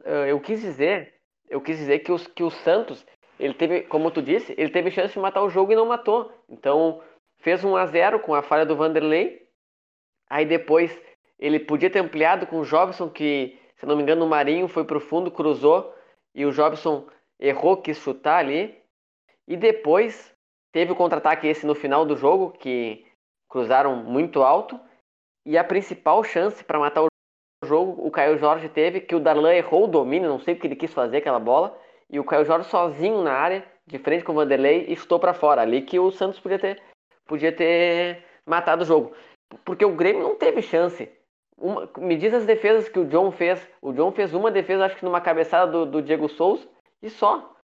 Ah, 0.04 0.26
eu 0.26 0.40
quis 0.40 0.60
dizer, 0.60 1.14
eu 1.48 1.60
quis 1.60 1.78
dizer 1.78 2.00
que, 2.00 2.10
os, 2.10 2.26
que 2.26 2.42
o 2.42 2.50
Santos, 2.50 3.04
ele 3.38 3.54
teve, 3.54 3.82
como 3.82 4.10
tu 4.10 4.22
disse, 4.22 4.54
ele 4.56 4.70
teve 4.70 4.90
chance 4.90 5.14
de 5.14 5.20
matar 5.20 5.42
o 5.42 5.50
jogo 5.50 5.72
e 5.72 5.76
não 5.76 5.86
matou. 5.86 6.32
Então, 6.48 7.00
fez 7.38 7.64
1 7.64 7.76
a 7.76 7.86
0 7.86 8.20
com 8.20 8.34
a 8.34 8.42
falha 8.42 8.64
do 8.64 8.76
Vanderlei. 8.76 9.46
Aí 10.30 10.46
depois 10.46 10.98
ele 11.38 11.58
podia 11.58 11.90
ter 11.90 11.98
ampliado 11.98 12.46
com 12.46 12.60
o 12.60 12.64
Jobson, 12.64 13.08
que, 13.08 13.58
se 13.76 13.84
não 13.84 13.96
me 13.96 14.02
engano, 14.02 14.24
o 14.24 14.28
Marinho 14.28 14.68
foi 14.68 14.84
pro 14.84 15.00
fundo, 15.00 15.30
cruzou 15.30 15.92
e 16.34 16.46
o 16.46 16.52
Jobson 16.52 17.06
errou, 17.38 17.76
quis 17.76 17.98
chutar 17.98 18.38
ali. 18.38 18.80
E 19.46 19.56
depois 19.56 20.32
teve 20.72 20.92
o 20.92 20.96
contra-ataque 20.96 21.46
esse 21.46 21.66
no 21.66 21.74
final 21.74 22.06
do 22.06 22.16
jogo, 22.16 22.52
que 22.52 23.04
cruzaram 23.48 23.96
muito 23.96 24.42
alto. 24.42 24.78
E 25.44 25.58
a 25.58 25.64
principal 25.64 26.22
chance 26.22 26.62
para 26.62 26.78
matar 26.78 27.02
o 27.02 27.08
jogo, 27.66 28.06
o 28.06 28.10
Caio 28.10 28.38
Jorge 28.38 28.68
teve, 28.68 29.00
que 29.00 29.14
o 29.14 29.20
Darlan 29.20 29.52
errou 29.52 29.84
o 29.84 29.88
domínio, 29.88 30.28
não 30.28 30.38
sei 30.38 30.54
o 30.54 30.58
que 30.58 30.66
ele 30.66 30.76
quis 30.76 30.94
fazer 30.94 31.18
aquela 31.18 31.40
bola. 31.40 31.76
E 32.12 32.20
o 32.20 32.24
Caio 32.24 32.44
Jorge 32.44 32.68
sozinho 32.68 33.22
na 33.22 33.32
área, 33.32 33.64
de 33.86 33.98
frente 33.98 34.22
com 34.22 34.32
o 34.32 34.34
Vanderlei, 34.34 34.84
e 34.86 34.94
chutou 34.94 35.18
para 35.18 35.32
fora. 35.32 35.62
Ali 35.62 35.80
que 35.80 35.98
o 35.98 36.12
Santos 36.12 36.38
podia 36.38 36.58
ter, 36.58 36.82
podia 37.26 37.50
ter 37.50 38.22
matado 38.44 38.82
o 38.82 38.86
jogo. 38.86 39.14
Porque 39.64 39.84
o 39.84 39.96
Grêmio 39.96 40.22
não 40.22 40.36
teve 40.36 40.60
chance. 40.60 41.10
Uma, 41.56 41.90
me 41.96 42.16
diz 42.16 42.34
as 42.34 42.44
defesas 42.44 42.88
que 42.88 42.98
o 42.98 43.06
John 43.06 43.32
fez. 43.32 43.66
O 43.80 43.92
John 43.92 44.12
fez 44.12 44.34
uma 44.34 44.50
defesa, 44.50 44.84
acho 44.84 44.96
que 44.96 45.04
numa 45.04 45.22
cabeçada 45.22 45.72
do, 45.72 45.86
do 45.86 46.02
Diego 46.02 46.28
Souza, 46.28 46.68
e 47.02 47.08
só. 47.08 47.56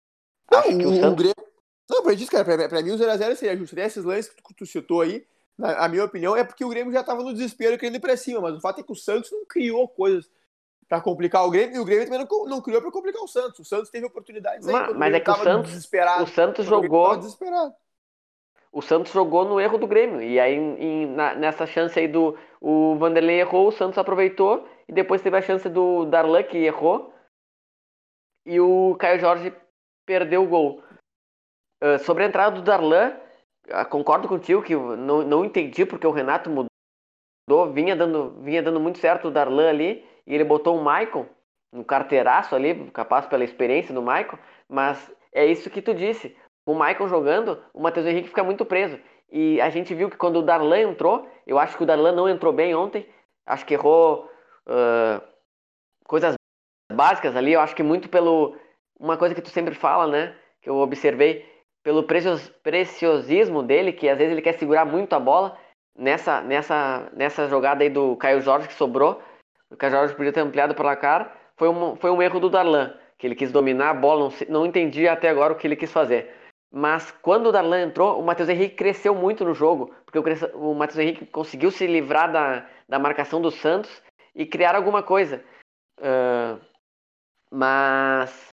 Não, 0.50 0.60
Acho 0.60 0.68
que 0.68 0.86
o, 0.86 0.90
o 0.90 0.96
Santos... 0.96 1.14
Grêmio... 1.14 1.48
Não, 1.90 2.02
pra, 2.02 2.12
isso, 2.14 2.30
cara, 2.30 2.44
pra, 2.44 2.68
pra 2.68 2.82
mim 2.82 2.90
o 2.90 2.98
0x0 2.98 3.34
seria 3.34 3.56
justo. 3.56 3.78
Esses 3.78 4.04
lances 4.04 4.32
que 4.32 4.42
tu, 4.42 4.54
tu 4.54 4.66
citou 4.66 5.02
aí, 5.02 5.26
na 5.58 5.84
a 5.84 5.88
minha 5.88 6.04
opinião, 6.04 6.34
é 6.34 6.42
porque 6.42 6.64
o 6.64 6.68
Grêmio 6.68 6.92
já 6.92 7.02
tava 7.02 7.22
no 7.22 7.34
desespero 7.34 7.76
querendo 7.76 7.96
ir 7.96 8.00
pra 8.00 8.16
cima, 8.16 8.40
mas 8.40 8.54
o 8.54 8.60
fato 8.60 8.80
é 8.80 8.82
que 8.82 8.92
o 8.92 8.96
Santos 8.96 9.30
não 9.30 9.44
criou 9.44 9.86
coisas 9.88 10.30
para 10.88 11.00
complicar 11.00 11.44
o 11.44 11.50
Grêmio, 11.50 11.76
e 11.76 11.78
o 11.80 11.84
Grêmio 11.84 12.06
também 12.06 12.26
não, 12.26 12.46
não 12.46 12.62
criou 12.62 12.80
para 12.80 12.90
complicar 12.90 13.22
o 13.22 13.28
Santos. 13.28 13.58
O 13.60 13.64
Santos 13.64 13.90
teve 13.90 14.06
oportunidades 14.06 14.66
aí, 14.66 14.72
mas, 14.72 14.96
mas 14.96 15.14
é 15.14 15.20
que 15.20 15.30
o 15.30 15.34
Santos, 15.34 15.70
desesperado. 15.70 16.24
o 16.24 16.26
Santos 16.26 16.64
jogou 16.66 17.18
o 18.70 18.82
Santos 18.82 19.12
jogou 19.12 19.44
no 19.44 19.60
erro 19.60 19.78
do 19.78 19.86
Grêmio. 19.86 20.22
E 20.22 20.38
aí, 20.38 20.54
em, 20.54 21.06
na, 21.06 21.34
nessa 21.34 21.66
chance 21.66 21.98
aí 21.98 22.06
do 22.06 22.38
o 22.60 22.96
Vanderlei 22.96 23.40
errou, 23.40 23.68
o 23.68 23.72
Santos 23.72 23.98
aproveitou. 23.98 24.68
E 24.86 24.92
depois 24.92 25.22
teve 25.22 25.36
a 25.36 25.42
chance 25.42 25.68
do 25.68 26.04
Darlan, 26.06 26.42
que 26.42 26.58
errou. 26.58 27.12
E 28.46 28.60
o 28.60 28.96
Caio 28.98 29.20
Jorge 29.20 29.54
perdeu 30.06 30.44
o 30.44 30.48
gol. 30.48 30.82
Uh, 31.82 31.98
sobre 32.00 32.24
a 32.24 32.26
entrada 32.26 32.56
do 32.56 32.62
Darlan, 32.62 33.16
uh, 33.68 33.88
concordo 33.88 34.28
contigo 34.28 34.62
que 34.62 34.74
não, 34.74 35.22
não 35.22 35.44
entendi 35.44 35.86
porque 35.86 36.06
o 36.06 36.12
Renato 36.12 36.50
mudou. 36.50 37.72
Vinha 37.72 37.96
dando, 37.96 38.40
vinha 38.42 38.62
dando 38.62 38.80
muito 38.80 38.98
certo 38.98 39.28
o 39.28 39.30
Darlan 39.30 39.70
ali. 39.70 40.06
E 40.28 40.34
ele 40.34 40.44
botou 40.44 40.78
o 40.78 40.84
Maicon, 40.84 41.26
um 41.72 41.82
carteiraço 41.82 42.54
ali, 42.54 42.88
capaz 42.90 43.26
pela 43.26 43.42
experiência 43.42 43.94
do 43.94 44.02
Maicon. 44.02 44.38
Mas 44.68 45.10
é 45.32 45.46
isso 45.46 45.70
que 45.70 45.82
tu 45.82 45.94
disse 45.94 46.36
o 46.66 46.74
Michael 46.74 47.08
jogando, 47.08 47.62
o 47.72 47.80
Matheus 47.80 48.06
Henrique 48.06 48.28
fica 48.28 48.44
muito 48.44 48.62
preso. 48.66 49.00
E 49.32 49.58
a 49.58 49.70
gente 49.70 49.94
viu 49.94 50.10
que 50.10 50.18
quando 50.18 50.36
o 50.36 50.42
Darlan 50.42 50.80
entrou, 50.80 51.26
eu 51.46 51.58
acho 51.58 51.76
que 51.76 51.82
o 51.82 51.86
Darlan 51.86 52.12
não 52.12 52.28
entrou 52.28 52.52
bem 52.52 52.74
ontem, 52.74 53.08
acho 53.46 53.64
que 53.64 53.72
errou 53.72 54.30
uh, 54.66 55.22
coisas 56.04 56.34
básicas 56.92 57.34
ali, 57.36 57.54
eu 57.54 57.60
acho 57.60 57.74
que 57.74 57.82
muito 57.82 58.10
pelo. 58.10 58.54
Uma 59.00 59.16
coisa 59.16 59.34
que 59.34 59.40
tu 59.40 59.48
sempre 59.48 59.74
fala, 59.74 60.06
né? 60.06 60.34
Que 60.60 60.68
eu 60.68 60.76
observei, 60.76 61.46
pelo 61.82 62.04
preciosismo 62.04 63.62
dele, 63.62 63.92
que 63.92 64.08
às 64.08 64.18
vezes 64.18 64.32
ele 64.32 64.42
quer 64.42 64.58
segurar 64.58 64.84
muito 64.84 65.14
a 65.14 65.20
bola. 65.20 65.56
Nessa, 65.96 66.40
nessa, 66.42 67.10
nessa 67.12 67.48
jogada 67.48 67.82
aí 67.82 67.90
do 67.90 68.14
Caio 68.16 68.40
Jorge 68.40 68.68
que 68.68 68.74
sobrou, 68.74 69.20
o 69.70 69.90
Jorge 69.90 70.14
podia 70.14 70.32
ter 70.32 70.40
ampliado 70.40 70.74
para 70.74 70.96
cá, 70.96 71.32
foi 71.56 71.68
um, 71.68 71.96
foi 71.96 72.10
um 72.10 72.22
erro 72.22 72.40
do 72.40 72.50
Darlan, 72.50 72.94
que 73.18 73.26
ele 73.26 73.34
quis 73.34 73.52
dominar 73.52 73.90
a 73.90 73.94
bola, 73.94 74.30
não, 74.30 74.60
não 74.60 74.66
entendi 74.66 75.06
até 75.08 75.28
agora 75.28 75.52
o 75.52 75.56
que 75.56 75.66
ele 75.66 75.76
quis 75.76 75.92
fazer. 75.92 76.34
Mas 76.70 77.10
quando 77.10 77.46
o 77.46 77.52
Darlan 77.52 77.82
entrou, 77.82 78.20
o 78.20 78.24
Matheus 78.24 78.48
Henrique 78.48 78.76
cresceu 78.76 79.14
muito 79.14 79.44
no 79.44 79.54
jogo, 79.54 79.94
porque 80.04 80.18
o, 80.54 80.74
Matheus 80.74 80.98
Henrique 80.98 81.26
conseguiu 81.26 81.70
se 81.70 81.86
livrar 81.86 82.30
da, 82.30 82.68
da 82.88 82.98
marcação 82.98 83.40
do 83.40 83.50
Santos 83.50 84.02
e 84.34 84.44
criar 84.44 84.74
alguma 84.74 85.02
coisa. 85.02 85.42
Uh, 85.98 86.60
mas, 87.50 88.48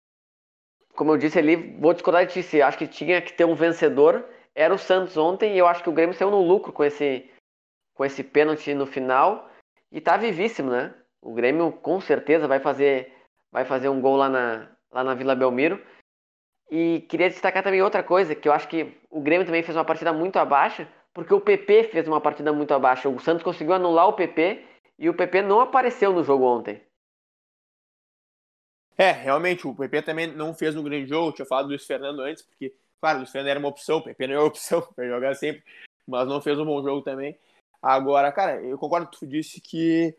como 0.95 1.13
eu 1.13 1.17
disse 1.17 1.39
ali, 1.39 1.57
vou 1.57 1.95
discordar 1.95 2.27
de 2.27 2.43
ti, 2.43 2.61
acho 2.61 2.79
que 2.79 2.87
tinha 2.87 3.23
que 3.23 3.33
ter 3.33 3.47
um 3.47 3.55
vencedor. 3.55 4.25
Era 4.55 4.75
o 4.75 4.79
Santos 4.79 5.17
ontem 5.17 5.55
e 5.55 5.59
eu 5.59 5.67
acho 5.67 5.83
que 5.83 5.89
o 5.89 5.93
Grêmio 5.93 6.15
saiu 6.15 6.31
no 6.31 6.43
lucro 6.43 6.71
com 6.71 6.85
esse, 6.85 7.31
com 7.95 8.05
esse 8.05 8.23
pênalti 8.23 8.75
no 8.75 8.87
final. 8.87 9.51
E 9.91 10.01
tá 10.01 10.19
vivíssimo, 10.19 10.71
né? 10.71 10.95
O 11.23 11.33
Grêmio 11.33 11.70
com 11.73 12.01
certeza 12.01 12.49
vai 12.49 12.59
fazer, 12.59 13.12
vai 13.51 13.64
fazer 13.64 13.89
um 13.89 14.01
gol 14.01 14.16
lá 14.16 14.29
na, 14.29 14.68
lá 14.91 15.05
na 15.05 15.14
Vila 15.14 15.37
Belmiro. 15.37 15.81
E 16.70 17.07
queria 17.09 17.31
destacar 17.31 17.62
também 17.62 17.83
outra 17.83 18.03
coisa, 18.03 18.35
que 18.35 18.49
eu 18.49 18.53
acho 18.53 18.66
que 18.66 18.99
o 19.09 19.20
Grêmio 19.20 19.47
também 19.47 19.62
fez 19.62 19.77
uma 19.77 19.85
partida 19.85 20.12
muito 20.12 20.39
abaixo, 20.39 20.87
porque 21.14 21.33
o 21.33 21.41
PP 21.41 21.85
fez 21.85 22.09
uma 22.09 22.20
partida 22.20 22.53
muito 22.53 22.75
abaixo. 22.75 23.09
O 23.09 23.20
Santos 23.20 23.45
conseguiu 23.45 23.75
anular 23.75 24.09
o 24.09 24.14
PP 24.14 24.64
e 24.99 25.09
o 25.09 25.14
PP 25.14 25.43
não 25.43 25.61
apareceu 25.61 26.12
no 26.12 26.25
jogo 26.25 26.45
ontem. 26.45 26.83
É, 28.97 29.11
realmente, 29.11 29.66
o 29.66 29.75
PP 29.75 30.03
também 30.03 30.27
não 30.27 30.55
fez 30.55 30.77
um 30.77 30.83
grande 30.83 31.09
jogo. 31.09 31.29
Eu 31.29 31.33
tinha 31.33 31.47
falado 31.47 31.66
do 31.66 31.70
Luiz 31.70 31.87
Fernando 31.87 32.20
antes, 32.20 32.43
porque, 32.43 32.75
claro, 33.01 33.18
o 33.18 33.20
Luiz 33.20 33.31
Fernando 33.31 33.51
era 33.51 33.59
uma 33.59 33.68
opção, 33.68 33.99
o 33.99 34.03
PP 34.03 34.27
não 34.27 34.35
é 34.35 34.39
uma 34.39 34.47
opção 34.47 34.81
para 34.95 35.09
jogar 35.09 35.35
sempre, 35.35 35.62
mas 36.07 36.27
não 36.27 36.41
fez 36.41 36.59
um 36.59 36.64
bom 36.64 36.83
jogo 36.83 37.03
também. 37.03 37.39
Agora, 37.81 38.31
cara, 38.33 38.62
eu 38.62 38.79
concordo 38.79 39.07
com 39.07 39.18
tu 39.18 39.27
disse 39.27 39.61
que 39.61 40.16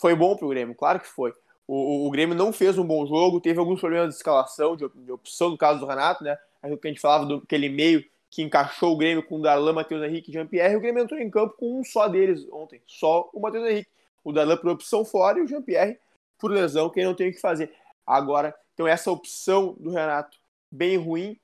foi 0.00 0.14
bom 0.14 0.34
pro 0.34 0.48
Grêmio, 0.48 0.74
claro 0.74 0.98
que 0.98 1.06
foi. 1.06 1.34
O, 1.68 2.06
o, 2.06 2.10
Grêmio 2.10 2.34
não 2.34 2.52
fez 2.52 2.78
um 2.78 2.84
bom 2.84 3.06
jogo, 3.06 3.40
teve 3.40 3.60
alguns 3.60 3.78
problemas 3.78 4.08
de 4.08 4.14
escalação, 4.14 4.74
de, 4.74 4.88
de 4.88 5.12
opção 5.12 5.50
no 5.50 5.58
caso 5.58 5.78
do 5.78 5.86
Renato, 5.86 6.24
né? 6.24 6.38
Aquilo 6.62 6.78
que 6.78 6.88
a 6.88 6.90
gente 6.90 7.00
falava 7.00 7.26
do 7.26 7.36
aquele 7.36 7.68
meio 7.68 8.04
que 8.30 8.42
encaixou 8.42 8.94
o 8.94 8.96
Grêmio 8.96 9.22
com 9.22 9.36
o 9.36 9.42
Darlan, 9.42 9.74
Matheus 9.74 10.02
Henrique 10.02 10.30
e 10.30 10.32
Jean-Pierre, 10.32 10.74
o 10.74 10.80
Grêmio 10.80 11.02
entrou 11.02 11.20
em 11.20 11.30
campo 11.30 11.54
com 11.58 11.78
um 11.78 11.84
só 11.84 12.08
deles 12.08 12.46
ontem, 12.50 12.80
só 12.86 13.28
o 13.32 13.40
Matheus 13.40 13.68
Henrique. 13.68 13.90
O 14.24 14.32
Darlan 14.32 14.56
por 14.56 14.70
opção 14.70 15.04
fora 15.04 15.38
e 15.38 15.42
o 15.42 15.46
Jean-Pierre 15.46 15.98
por 16.38 16.50
lesão, 16.50 16.88
que 16.88 17.04
não 17.04 17.14
tem 17.14 17.28
o 17.28 17.32
que 17.32 17.40
fazer. 17.40 17.72
Agora, 18.06 18.54
então 18.72 18.88
essa 18.88 19.10
opção 19.10 19.76
do 19.78 19.90
Renato 19.90 20.38
bem 20.70 20.96
ruim 20.96 21.38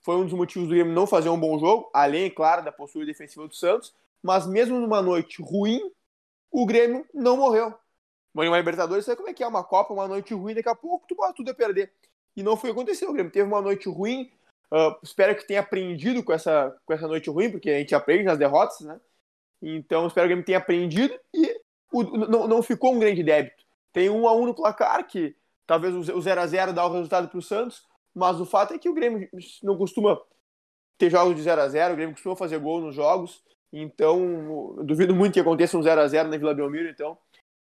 foi 0.00 0.14
um 0.16 0.24
dos 0.24 0.32
motivos 0.32 0.68
do 0.68 0.74
Grêmio 0.74 0.94
não 0.94 1.08
fazer 1.08 1.28
um 1.28 1.38
bom 1.38 1.58
jogo, 1.58 1.90
além, 1.92 2.30
claro, 2.30 2.64
da 2.64 2.70
postura 2.70 3.04
defensiva 3.04 3.48
do 3.48 3.54
Santos, 3.54 3.92
mas 4.22 4.46
mesmo 4.46 4.78
numa 4.78 5.02
noite 5.02 5.42
ruim, 5.42 5.80
o 6.52 6.64
Grêmio 6.64 7.04
não 7.12 7.36
morreu 7.36 7.74
uma 8.44 8.58
Libertadores, 8.58 9.04
sabe 9.04 9.16
como 9.16 9.28
é 9.28 9.34
que 9.34 9.42
é 9.42 9.46
uma 9.46 9.64
Copa, 9.64 9.94
uma 9.94 10.08
noite 10.08 10.34
ruim, 10.34 10.54
daqui 10.54 10.68
a 10.68 10.74
pouco 10.74 11.06
tu 11.06 11.14
bota 11.14 11.34
tudo 11.34 11.50
a 11.50 11.54
perder. 11.54 11.92
E 12.36 12.42
não 12.42 12.56
foi 12.56 12.70
o 12.70 12.74
que 12.74 12.80
aconteceu, 12.80 13.08
o 13.08 13.12
Grêmio 13.12 13.32
teve 13.32 13.48
uma 13.48 13.62
noite 13.62 13.88
ruim, 13.88 14.30
uh, 14.70 14.94
espero 15.02 15.34
que 15.34 15.46
tenha 15.46 15.60
aprendido 15.60 16.22
com 16.22 16.32
essa, 16.32 16.76
com 16.84 16.92
essa 16.92 17.08
noite 17.08 17.30
ruim, 17.30 17.50
porque 17.50 17.70
a 17.70 17.78
gente 17.78 17.94
aprende 17.94 18.24
nas 18.24 18.38
derrotas, 18.38 18.80
né? 18.80 19.00
Então 19.62 20.06
espero 20.06 20.26
que 20.26 20.32
o 20.32 20.36
Grêmio 20.36 20.44
tenha 20.44 20.58
aprendido 20.58 21.18
e 21.32 21.60
o, 21.92 22.02
não, 22.02 22.46
não 22.46 22.62
ficou 22.62 22.94
um 22.94 22.98
grande 22.98 23.22
débito. 23.22 23.64
Tem 23.92 24.10
um 24.10 24.28
a 24.28 24.34
um 24.34 24.44
no 24.44 24.54
placar, 24.54 25.06
que 25.06 25.34
talvez 25.66 25.94
o 25.94 26.20
0x0 26.20 26.72
dá 26.72 26.84
o 26.84 26.92
resultado 26.92 27.28
para 27.28 27.38
o 27.38 27.42
Santos, 27.42 27.82
mas 28.14 28.40
o 28.40 28.44
fato 28.44 28.74
é 28.74 28.78
que 28.78 28.88
o 28.88 28.94
Grêmio 28.94 29.28
não 29.62 29.76
costuma 29.78 30.20
ter 30.98 31.10
jogos 31.10 31.36
de 31.36 31.42
0 31.42 31.60
a 31.60 31.68
0 31.68 31.92
o 31.92 31.96
Grêmio 31.96 32.14
costuma 32.14 32.36
fazer 32.36 32.58
gol 32.58 32.80
nos 32.80 32.94
jogos, 32.94 33.42
então 33.72 34.76
duvido 34.84 35.14
muito 35.14 35.34
que 35.34 35.40
aconteça 35.40 35.76
um 35.76 35.82
0 35.82 36.00
a 36.00 36.08
0 36.08 36.28
na 36.28 36.36
Vila 36.36 36.54
Belmiro, 36.54 36.88
então 36.88 37.18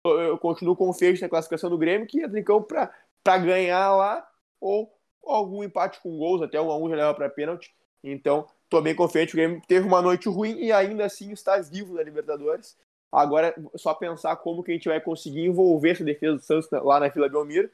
eu 0.09 0.37
continuo 0.37 0.75
confiante 0.75 1.21
na 1.21 1.29
classificação 1.29 1.69
do 1.69 1.77
Grêmio, 1.77 2.07
que 2.07 2.21
entra 2.21 2.39
em 2.39 2.43
campo 2.43 2.67
para 2.67 3.37
ganhar 3.37 3.95
lá, 3.95 4.27
ou 4.59 4.91
algum 5.25 5.63
empate 5.63 5.99
com 6.01 6.17
gols, 6.17 6.41
até 6.41 6.59
um 6.61 6.71
a 6.71 6.77
um 6.77 6.89
já 6.89 6.95
leva 6.95 7.13
para 7.13 7.29
pênalti. 7.29 7.73
Então, 8.03 8.47
estou 8.63 8.81
bem 8.81 8.95
confiante. 8.95 9.33
O 9.33 9.37
Grêmio 9.37 9.61
teve 9.67 9.87
uma 9.87 10.01
noite 10.01 10.29
ruim 10.29 10.57
e 10.59 10.71
ainda 10.71 11.05
assim 11.05 11.31
está 11.31 11.59
vivo 11.59 11.95
na 11.95 12.03
Libertadores. 12.03 12.77
Agora, 13.11 13.55
só 13.75 13.93
pensar 13.93 14.35
como 14.37 14.63
que 14.63 14.71
a 14.71 14.73
gente 14.73 14.89
vai 14.89 14.99
conseguir 14.99 15.45
envolver 15.45 15.91
essa 15.91 16.03
defesa 16.03 16.35
do 16.35 16.41
Santos 16.41 16.69
lá 16.71 16.99
na 16.99 17.07
Vila 17.07 17.29
Belmiro. 17.29 17.69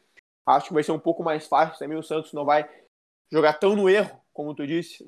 Acho 0.45 0.67
que 0.67 0.73
vai 0.73 0.84
ser 0.84 0.91
um 0.91 0.99
pouco 0.99 1.23
mais 1.23 1.47
fácil 1.47 1.77
também. 1.79 1.97
O 1.97 2.03
Santos 2.03 2.32
não 2.32 2.45
vai 2.45 2.69
jogar 3.32 3.53
tão 3.53 3.75
no 3.75 3.89
erro, 3.89 4.19
como 4.34 4.53
tu 4.53 4.65
disse, 4.65 5.07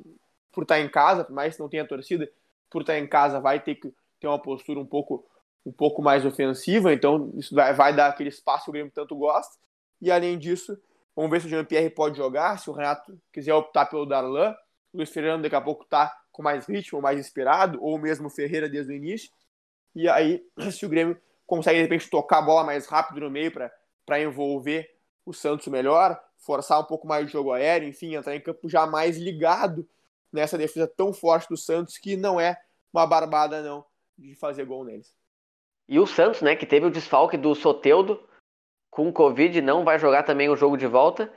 por 0.51 0.63
estar 0.63 0.80
em 0.80 0.89
casa, 0.89 1.24
que 1.24 1.59
não 1.59 1.69
tenha 1.69 1.88
torcida, 1.88 2.30
por 2.69 2.82
estar 2.82 2.97
em 2.97 3.07
casa 3.07 3.39
vai 3.39 3.59
ter 3.59 3.76
que 3.76 3.93
ter 4.19 4.28
uma 4.28 4.39
postura 4.39 4.80
um 4.80 4.86
pouco 4.86 5.26
um 5.66 5.72
pouco 5.72 6.01
mais 6.01 6.26
ofensiva, 6.26 6.93
então 6.93 7.32
isso 7.36 7.55
vai, 7.55 7.74
vai 7.74 7.95
dar 7.95 8.07
aquele 8.07 8.30
espaço 8.30 8.66
que 8.66 8.70
o 8.70 8.74
Grêmio 8.74 8.91
tanto 8.91 9.16
gosta. 9.16 9.57
E 10.01 10.11
além 10.11 10.38
disso, 10.38 10.78
vamos 11.16 11.32
ver 11.32 11.39
se 11.39 11.47
o 11.47 11.49
Jean-Pierre 11.49 11.89
pode 11.89 12.18
jogar, 12.18 12.59
se 12.59 12.70
o 12.70 12.74
Renato 12.74 13.18
quiser 13.32 13.53
optar 13.53 13.86
pelo 13.86 14.05
Darlan. 14.05 14.51
O 14.91 14.97
Luiz 14.97 15.09
Fernando 15.09 15.43
daqui 15.43 15.55
a 15.55 15.61
pouco 15.61 15.86
tá 15.86 16.14
com 16.32 16.43
mais 16.43 16.66
ritmo, 16.68 17.01
mais 17.01 17.20
inspirado, 17.20 17.80
ou 17.82 17.97
mesmo 17.97 18.28
o 18.28 18.30
Ferreira 18.30 18.68
desde 18.68 18.91
o 18.91 18.95
início. 18.95 19.32
E 19.95 20.09
aí, 20.09 20.45
se 20.72 20.86
o 20.86 20.89
Grêmio 20.89 21.20
consegue 21.45 21.78
de 21.78 21.84
repente 21.84 22.09
tocar 22.09 22.39
a 22.39 22.41
bola 22.41 22.64
mais 22.64 22.86
rápido 22.88 23.22
no 23.22 23.30
meio 23.30 23.51
para 24.05 24.22
envolver 24.22 24.89
o 25.26 25.34
Santos 25.34 25.68
melhor, 25.68 26.22
forçar 26.38 26.80
um 26.80 26.84
pouco 26.84 27.07
mais 27.07 27.26
de 27.26 27.32
jogo 27.32 27.53
aéreo, 27.53 27.88
enfim, 27.88 28.16
entrar 28.16 28.36
em 28.36 28.41
campo 28.41 28.68
já 28.68 28.86
mais 28.86 29.18
ligado 29.18 29.88
nessa 30.32 30.57
defesa 30.57 30.88
tão 30.88 31.14
forte 31.14 31.47
do 31.47 31.55
Santos 31.55 31.97
que 31.97 32.18
não 32.18 32.39
é 32.39 32.59
uma 32.91 33.07
barbada 33.07 33.61
não 33.61 33.86
de 34.18 34.36
fazer 34.36 34.66
gol 34.66 34.84
neles. 34.84 35.14
E 35.88 35.99
o 35.99 36.07
Santos, 36.07 36.41
né, 36.41 36.55
que 36.55 36.65
teve 36.65 36.86
o 36.86 36.91
desfalque 36.91 37.38
do 37.38 37.53
Soteudo 37.53 38.21
com 38.91 39.11
Covid, 39.11 39.61
não 39.61 39.84
vai 39.84 39.99
jogar 39.99 40.23
também 40.23 40.49
o 40.49 40.55
jogo 40.55 40.77
de 40.77 40.88
volta. 40.88 41.31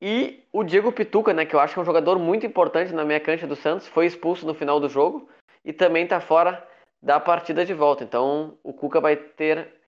E 0.00 0.44
o 0.52 0.64
Diego 0.64 0.92
Pituca, 0.92 1.32
né, 1.32 1.46
que 1.46 1.54
eu 1.54 1.60
acho 1.60 1.74
que 1.74 1.78
é 1.78 1.82
um 1.82 1.86
jogador 1.86 2.18
muito 2.18 2.44
importante 2.44 2.92
na 2.92 3.04
minha 3.04 3.20
cancha 3.20 3.46
do 3.46 3.56
Santos, 3.56 3.86
foi 3.88 4.06
expulso 4.06 4.46
no 4.46 4.54
final 4.54 4.80
do 4.80 4.88
jogo 4.88 5.28
e 5.64 5.72
também 5.72 6.04
está 6.04 6.20
fora 6.20 6.66
da 7.02 7.20
partida 7.20 7.64
de 7.64 7.74
volta. 7.74 8.02
Então 8.04 8.58
o 8.62 8.72
Cuca 8.72 9.00
vai 9.00 9.16
ter 9.16 9.80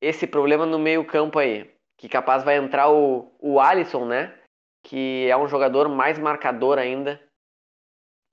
esse 0.00 0.26
problema 0.26 0.66
no 0.66 0.78
meio-campo 0.78 1.38
aí. 1.38 1.72
Que 1.98 2.08
capaz 2.08 2.44
vai 2.44 2.56
entrar 2.56 2.90
o, 2.90 3.32
o 3.40 3.58
Alisson, 3.58 4.04
né? 4.04 4.38
Que 4.84 5.26
é 5.28 5.36
um 5.36 5.48
jogador 5.48 5.88
mais 5.88 6.18
marcador 6.18 6.78
ainda. 6.78 7.20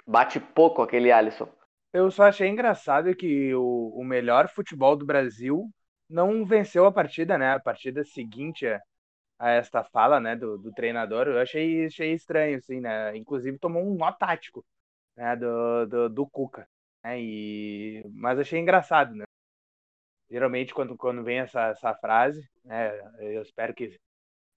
Bate 0.06 0.40
pouco 0.40 0.82
aquele 0.82 1.12
Alisson. 1.12 1.48
Eu 1.94 2.10
só 2.12 2.24
achei 2.24 2.48
engraçado 2.50 3.16
que 3.16 3.54
o, 3.54 3.90
o 3.96 4.04
melhor 4.04 4.50
futebol 4.50 4.96
do 4.96 5.06
Brasil 5.06 5.70
não 6.10 6.46
venceu 6.46 6.86
a 6.86 6.92
partida, 6.92 7.38
né? 7.38 7.54
A 7.54 7.60
partida 7.60 8.04
seguinte 8.04 8.66
a, 9.40 9.50
esta 9.52 9.84
fala, 9.84 10.20
né, 10.20 10.36
do, 10.36 10.58
do, 10.58 10.72
treinador. 10.74 11.28
Eu 11.28 11.40
achei, 11.40 11.86
achei 11.86 12.14
estranho, 12.14 12.58
assim, 12.58 12.80
né? 12.82 13.16
Inclusive 13.18 13.60
tomou 13.60 13.84
um 13.84 13.96
nó 13.96 14.12
tático, 14.12 14.66
né, 15.16 15.36
do, 15.36 15.86
do, 15.88 16.10
do 16.10 16.28
Cuca. 16.30 16.68
Né? 17.04 17.22
E... 17.22 18.04
Mas 18.14 18.40
achei 18.40 18.60
engraçado, 18.60 19.16
né? 19.16 19.26
Geralmente, 20.30 20.74
quando, 20.74 20.98
quando 20.98 21.24
vem 21.24 21.40
essa, 21.40 21.68
essa 21.70 21.94
frase, 21.96 22.50
né, 22.64 22.92
eu 23.20 23.42
espero 23.44 23.74
que, 23.74 24.00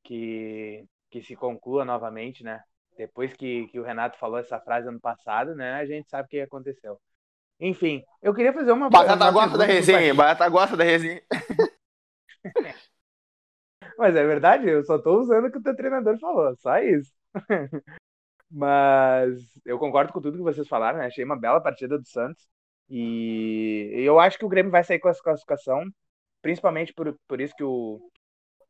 que, 0.05 0.87
que 1.11 1.23
se 1.23 1.37
conclua 1.37 1.85
novamente, 1.85 2.43
né? 2.45 2.63
Depois 2.97 3.35
que, 3.35 3.69
que 3.69 3.79
o 3.81 3.85
Renato 3.85 4.19
falou 4.19 4.39
essa 4.39 4.61
frase 4.61 4.89
ano 4.89 5.01
passado, 5.01 5.55
né, 5.55 5.75
a 5.75 5.87
gente 5.87 6.09
sabe 6.09 6.27
o 6.27 6.31
que 6.31 6.41
aconteceu. 6.41 6.99
Enfim, 7.59 8.05
eu 8.23 8.35
queria 8.35 8.53
fazer 8.53 8.73
uma. 8.73 8.91
Batata 8.91 9.25
uma 9.25 9.33
gosta 9.33 9.59
da 9.59 9.65
resenha, 9.65 10.15
Batata 10.15 10.49
gosta 10.49 10.77
da 10.77 10.85
resenha. 10.85 11.23
Mas 13.99 14.15
é 14.15 14.27
verdade, 14.27 14.69
eu 14.69 14.85
só 14.85 14.99
tô 14.99 15.21
usando 15.21 15.47
o 15.47 15.51
que 15.51 15.59
o 15.59 15.63
teu 15.63 15.75
treinador 15.75 16.19
falou, 16.19 16.55
só 16.57 16.79
isso. 16.79 17.13
Mas 18.51 19.41
eu 19.65 19.79
concordo 19.79 20.13
com 20.13 20.21
tudo 20.21 20.37
que 20.37 20.45
vocês 20.45 20.69
falaram, 20.69 20.99
né? 20.99 21.07
Achei 21.07 21.25
uma 21.25 21.39
bela 21.39 21.61
partida 21.61 21.99
do 21.99 22.07
Santos. 22.07 22.47
E 22.89 23.91
eu 23.95 24.21
acho 24.21 24.39
que 24.39 24.45
o 24.45 24.49
Grêmio 24.49 24.71
vai 24.71 24.85
sair 24.85 25.01
com 25.01 25.09
essa 25.09 25.23
classificação, 25.23 25.85
principalmente 26.41 26.93
por, 26.95 27.19
por 27.27 27.41
isso 27.41 27.55
que 27.57 27.65
o, 27.65 28.01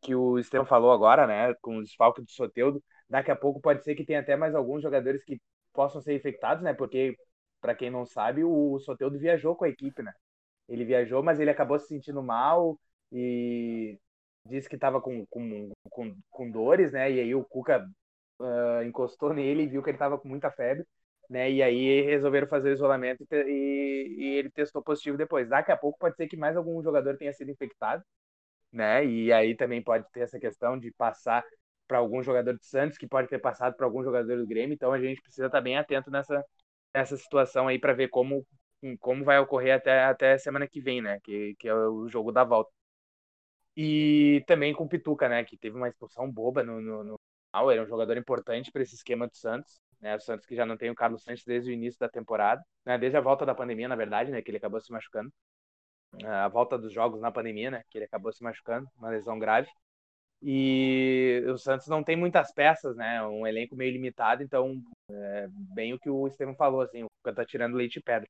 que 0.00 0.14
o 0.14 0.38
Estevam 0.38 0.66
falou 0.66 0.92
agora, 0.92 1.26
né? 1.26 1.54
Com 1.60 1.78
o 1.78 1.82
desfalque 1.82 2.22
do 2.22 2.30
Soteudo. 2.30 2.82
Daqui 3.08 3.30
a 3.30 3.36
pouco 3.36 3.60
pode 3.60 3.84
ser 3.84 3.94
que 3.94 4.04
tenha 4.04 4.20
até 4.20 4.36
mais 4.36 4.54
alguns 4.54 4.82
jogadores 4.82 5.22
que 5.24 5.40
possam 5.72 6.00
ser 6.00 6.14
infectados, 6.14 6.62
né? 6.62 6.72
Porque, 6.72 7.16
para 7.60 7.74
quem 7.74 7.90
não 7.90 8.06
sabe, 8.06 8.44
o 8.44 8.78
Soteudo 8.80 9.18
viajou 9.18 9.56
com 9.56 9.64
a 9.64 9.68
equipe, 9.68 10.02
né? 10.02 10.12
Ele 10.68 10.84
viajou, 10.84 11.22
mas 11.22 11.40
ele 11.40 11.50
acabou 11.50 11.78
se 11.78 11.88
sentindo 11.88 12.22
mal 12.22 12.78
e 13.12 13.98
disse 14.46 14.68
que 14.68 14.76
estava 14.76 15.00
com, 15.00 15.26
com, 15.26 15.72
com, 15.90 16.16
com, 16.30 16.50
dores, 16.50 16.92
né? 16.92 17.10
E 17.10 17.20
aí 17.20 17.34
o 17.34 17.44
Cuca 17.44 17.86
uh, 18.40 18.82
encostou 18.84 19.32
nele 19.34 19.64
e 19.64 19.66
viu 19.68 19.82
que 19.82 19.90
ele 19.90 19.96
estava 19.96 20.18
com 20.18 20.28
muita 20.28 20.50
febre, 20.50 20.84
né? 21.30 21.50
E 21.50 21.62
aí 21.62 22.02
resolveram 22.02 22.46
fazer 22.48 22.70
o 22.70 22.72
isolamento 22.74 23.24
e, 23.30 23.36
e, 23.36 24.24
e, 24.24 24.34
ele 24.38 24.50
testou 24.50 24.82
positivo 24.82 25.16
depois. 25.16 25.48
Daqui 25.48 25.72
a 25.72 25.76
pouco 25.76 25.98
pode 25.98 26.16
ser 26.16 26.28
que 26.28 26.36
mais 26.36 26.56
algum 26.56 26.82
jogador 26.82 27.16
tenha 27.16 27.32
sido 27.32 27.50
infectado, 27.50 28.02
né? 28.72 29.04
E 29.04 29.32
aí 29.32 29.56
também 29.56 29.82
pode 29.82 30.06
ter 30.12 30.20
essa 30.20 30.38
questão 30.38 30.78
de 30.78 30.92
passar 30.92 31.44
para 31.86 31.98
algum 31.98 32.22
jogador 32.22 32.56
de 32.58 32.66
Santos, 32.66 32.98
que 32.98 33.06
pode 33.06 33.28
ter 33.28 33.38
passado 33.38 33.76
para 33.76 33.86
algum 33.86 34.02
jogador 34.02 34.36
do 34.36 34.46
Grêmio. 34.46 34.74
Então 34.74 34.92
a 34.92 35.00
gente 35.00 35.22
precisa 35.22 35.46
estar 35.46 35.60
bem 35.60 35.78
atento 35.78 36.10
nessa, 36.10 36.44
nessa 36.96 37.16
situação 37.16 37.68
aí 37.68 37.78
para 37.78 37.92
ver 37.92 38.08
como 38.08 38.46
como 39.00 39.24
vai 39.24 39.38
ocorrer 39.38 39.74
até, 39.74 40.04
até 40.04 40.38
semana 40.38 40.68
que 40.68 40.80
vem, 40.80 41.00
né? 41.02 41.18
Que, 41.20 41.54
que 41.58 41.68
é 41.68 41.74
o 41.74 42.08
jogo 42.08 42.30
da 42.32 42.44
volta. 42.44 42.70
E 43.76 44.44
também 44.46 44.72
com 44.74 44.84
o 44.84 44.88
Pituca, 44.88 45.28
né? 45.28 45.44
Que 45.44 45.56
teve 45.56 45.76
uma 45.76 45.88
expulsão 45.88 46.30
boba 46.30 46.62
no, 46.62 46.80
no, 46.80 47.04
no. 47.04 47.20
Era 47.70 47.82
um 47.82 47.86
jogador 47.86 48.16
importante 48.16 48.70
para 48.70 48.82
esse 48.82 48.94
esquema 48.94 49.26
do 49.26 49.36
Santos. 49.36 49.80
Né? 50.00 50.14
O 50.14 50.20
Santos 50.20 50.46
que 50.46 50.54
já 50.54 50.66
não 50.66 50.76
tem 50.76 50.90
o 50.90 50.94
Carlos 50.94 51.22
Santos 51.22 51.44
desde 51.44 51.70
o 51.70 51.72
início 51.72 51.98
da 51.98 52.08
temporada, 52.08 52.62
né? 52.84 52.98
desde 52.98 53.16
a 53.16 53.20
volta 53.20 53.46
da 53.46 53.54
pandemia, 53.54 53.88
na 53.88 53.96
verdade, 53.96 54.30
né? 54.30 54.42
Que 54.42 54.50
ele 54.50 54.58
acabou 54.58 54.80
se 54.80 54.92
machucando. 54.92 55.32
A 56.24 56.48
volta 56.48 56.78
dos 56.78 56.92
jogos 56.92 57.20
na 57.20 57.32
pandemia, 57.32 57.70
né? 57.70 57.82
Que 57.90 57.98
ele 57.98 58.04
acabou 58.04 58.32
se 58.32 58.42
machucando, 58.42 58.88
uma 58.98 59.10
lesão 59.10 59.38
grave. 59.38 59.68
E 60.42 61.42
o 61.48 61.56
Santos 61.58 61.86
não 61.88 62.04
tem 62.04 62.16
muitas 62.16 62.52
peças, 62.52 62.96
né? 62.96 63.22
Um 63.26 63.46
elenco 63.46 63.74
meio 63.74 63.92
limitado, 63.92 64.42
então, 64.42 64.82
é 65.10 65.46
bem 65.50 65.94
o 65.94 65.98
que 65.98 66.10
o 66.10 66.26
Estevam 66.26 66.54
falou, 66.56 66.80
assim, 66.80 67.02
o 67.02 67.08
Cuca 67.18 67.34
tá 67.34 67.44
tirando 67.44 67.76
leite 67.76 67.96
e 67.98 68.02
pedra. 68.02 68.28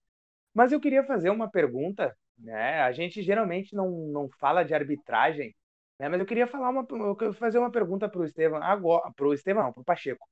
Mas 0.55 0.72
eu 0.72 0.81
queria 0.81 1.05
fazer 1.05 1.31
uma 1.31 1.51
pergunta, 1.51 2.16
né? 2.39 2.81
A 2.83 2.93
gente 2.93 3.22
geralmente 3.22 3.74
não, 3.74 3.91
não 4.09 4.29
fala 4.41 4.64
de 4.64 4.74
arbitragem, 4.74 5.55
né? 5.99 6.09
Mas 6.09 6.20
eu 6.20 6.27
queria 6.27 6.47
falar 6.47 6.70
uma, 6.70 6.87
fazer 7.35 7.59
uma 7.59 7.70
pergunta 7.70 8.09
para 8.09 8.20
o 8.20 8.24
Estevam, 8.24 8.62
agora, 8.62 9.11
para 9.14 9.27
o 9.27 9.35
Estevam, 9.35 9.64
não, 9.64 9.72
para 9.72 9.83
o 9.83 9.85
Pacheco. 9.85 10.27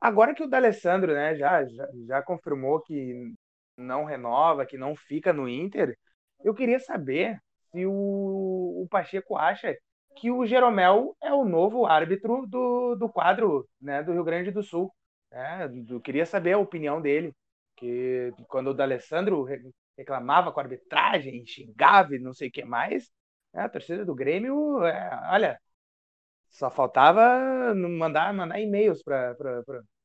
Agora 0.00 0.34
que 0.34 0.42
o 0.42 0.48
D'Alessandro, 0.48 1.12
né, 1.12 1.36
já, 1.36 1.64
já, 1.66 1.88
já 2.06 2.22
confirmou 2.22 2.80
que 2.80 3.32
não 3.76 4.04
renova, 4.04 4.66
que 4.66 4.78
não 4.78 4.94
fica 4.94 5.32
no 5.32 5.48
Inter, 5.48 5.96
eu 6.44 6.54
queria 6.54 6.78
saber 6.80 7.40
se 7.70 7.84
o, 7.86 8.82
o 8.82 8.88
Pacheco 8.90 9.36
acha 9.36 9.76
que 10.16 10.30
o 10.30 10.46
Jeromel 10.46 11.16
é 11.22 11.32
o 11.32 11.44
novo 11.44 11.86
árbitro 11.86 12.46
do, 12.46 12.96
do 12.96 13.08
quadro 13.08 13.68
né, 13.80 14.02
do 14.02 14.12
Rio 14.12 14.24
Grande 14.24 14.50
do 14.50 14.62
Sul. 14.62 14.92
Né? 15.30 15.68
Eu 15.88 16.00
queria 16.00 16.26
saber 16.26 16.52
a 16.52 16.58
opinião 16.58 17.00
dele 17.00 17.34
que 17.76 18.32
quando 18.48 18.68
o 18.70 18.74
D'Alessandro 18.74 19.46
reclamava 19.96 20.52
com 20.52 20.60
a 20.60 20.62
arbitragem, 20.62 21.46
xingava 21.46 22.14
e 22.16 22.18
não 22.18 22.32
sei 22.32 22.48
o 22.48 22.52
que 22.52 22.64
mais, 22.64 23.10
né, 23.52 23.62
a 23.62 23.68
torcida 23.68 24.04
do 24.04 24.14
Grêmio, 24.14 24.84
é, 24.84 25.10
olha, 25.32 25.60
só 26.50 26.70
faltava 26.70 27.74
mandar, 27.74 28.32
mandar 28.34 28.60
e-mails 28.60 29.02
para 29.02 29.36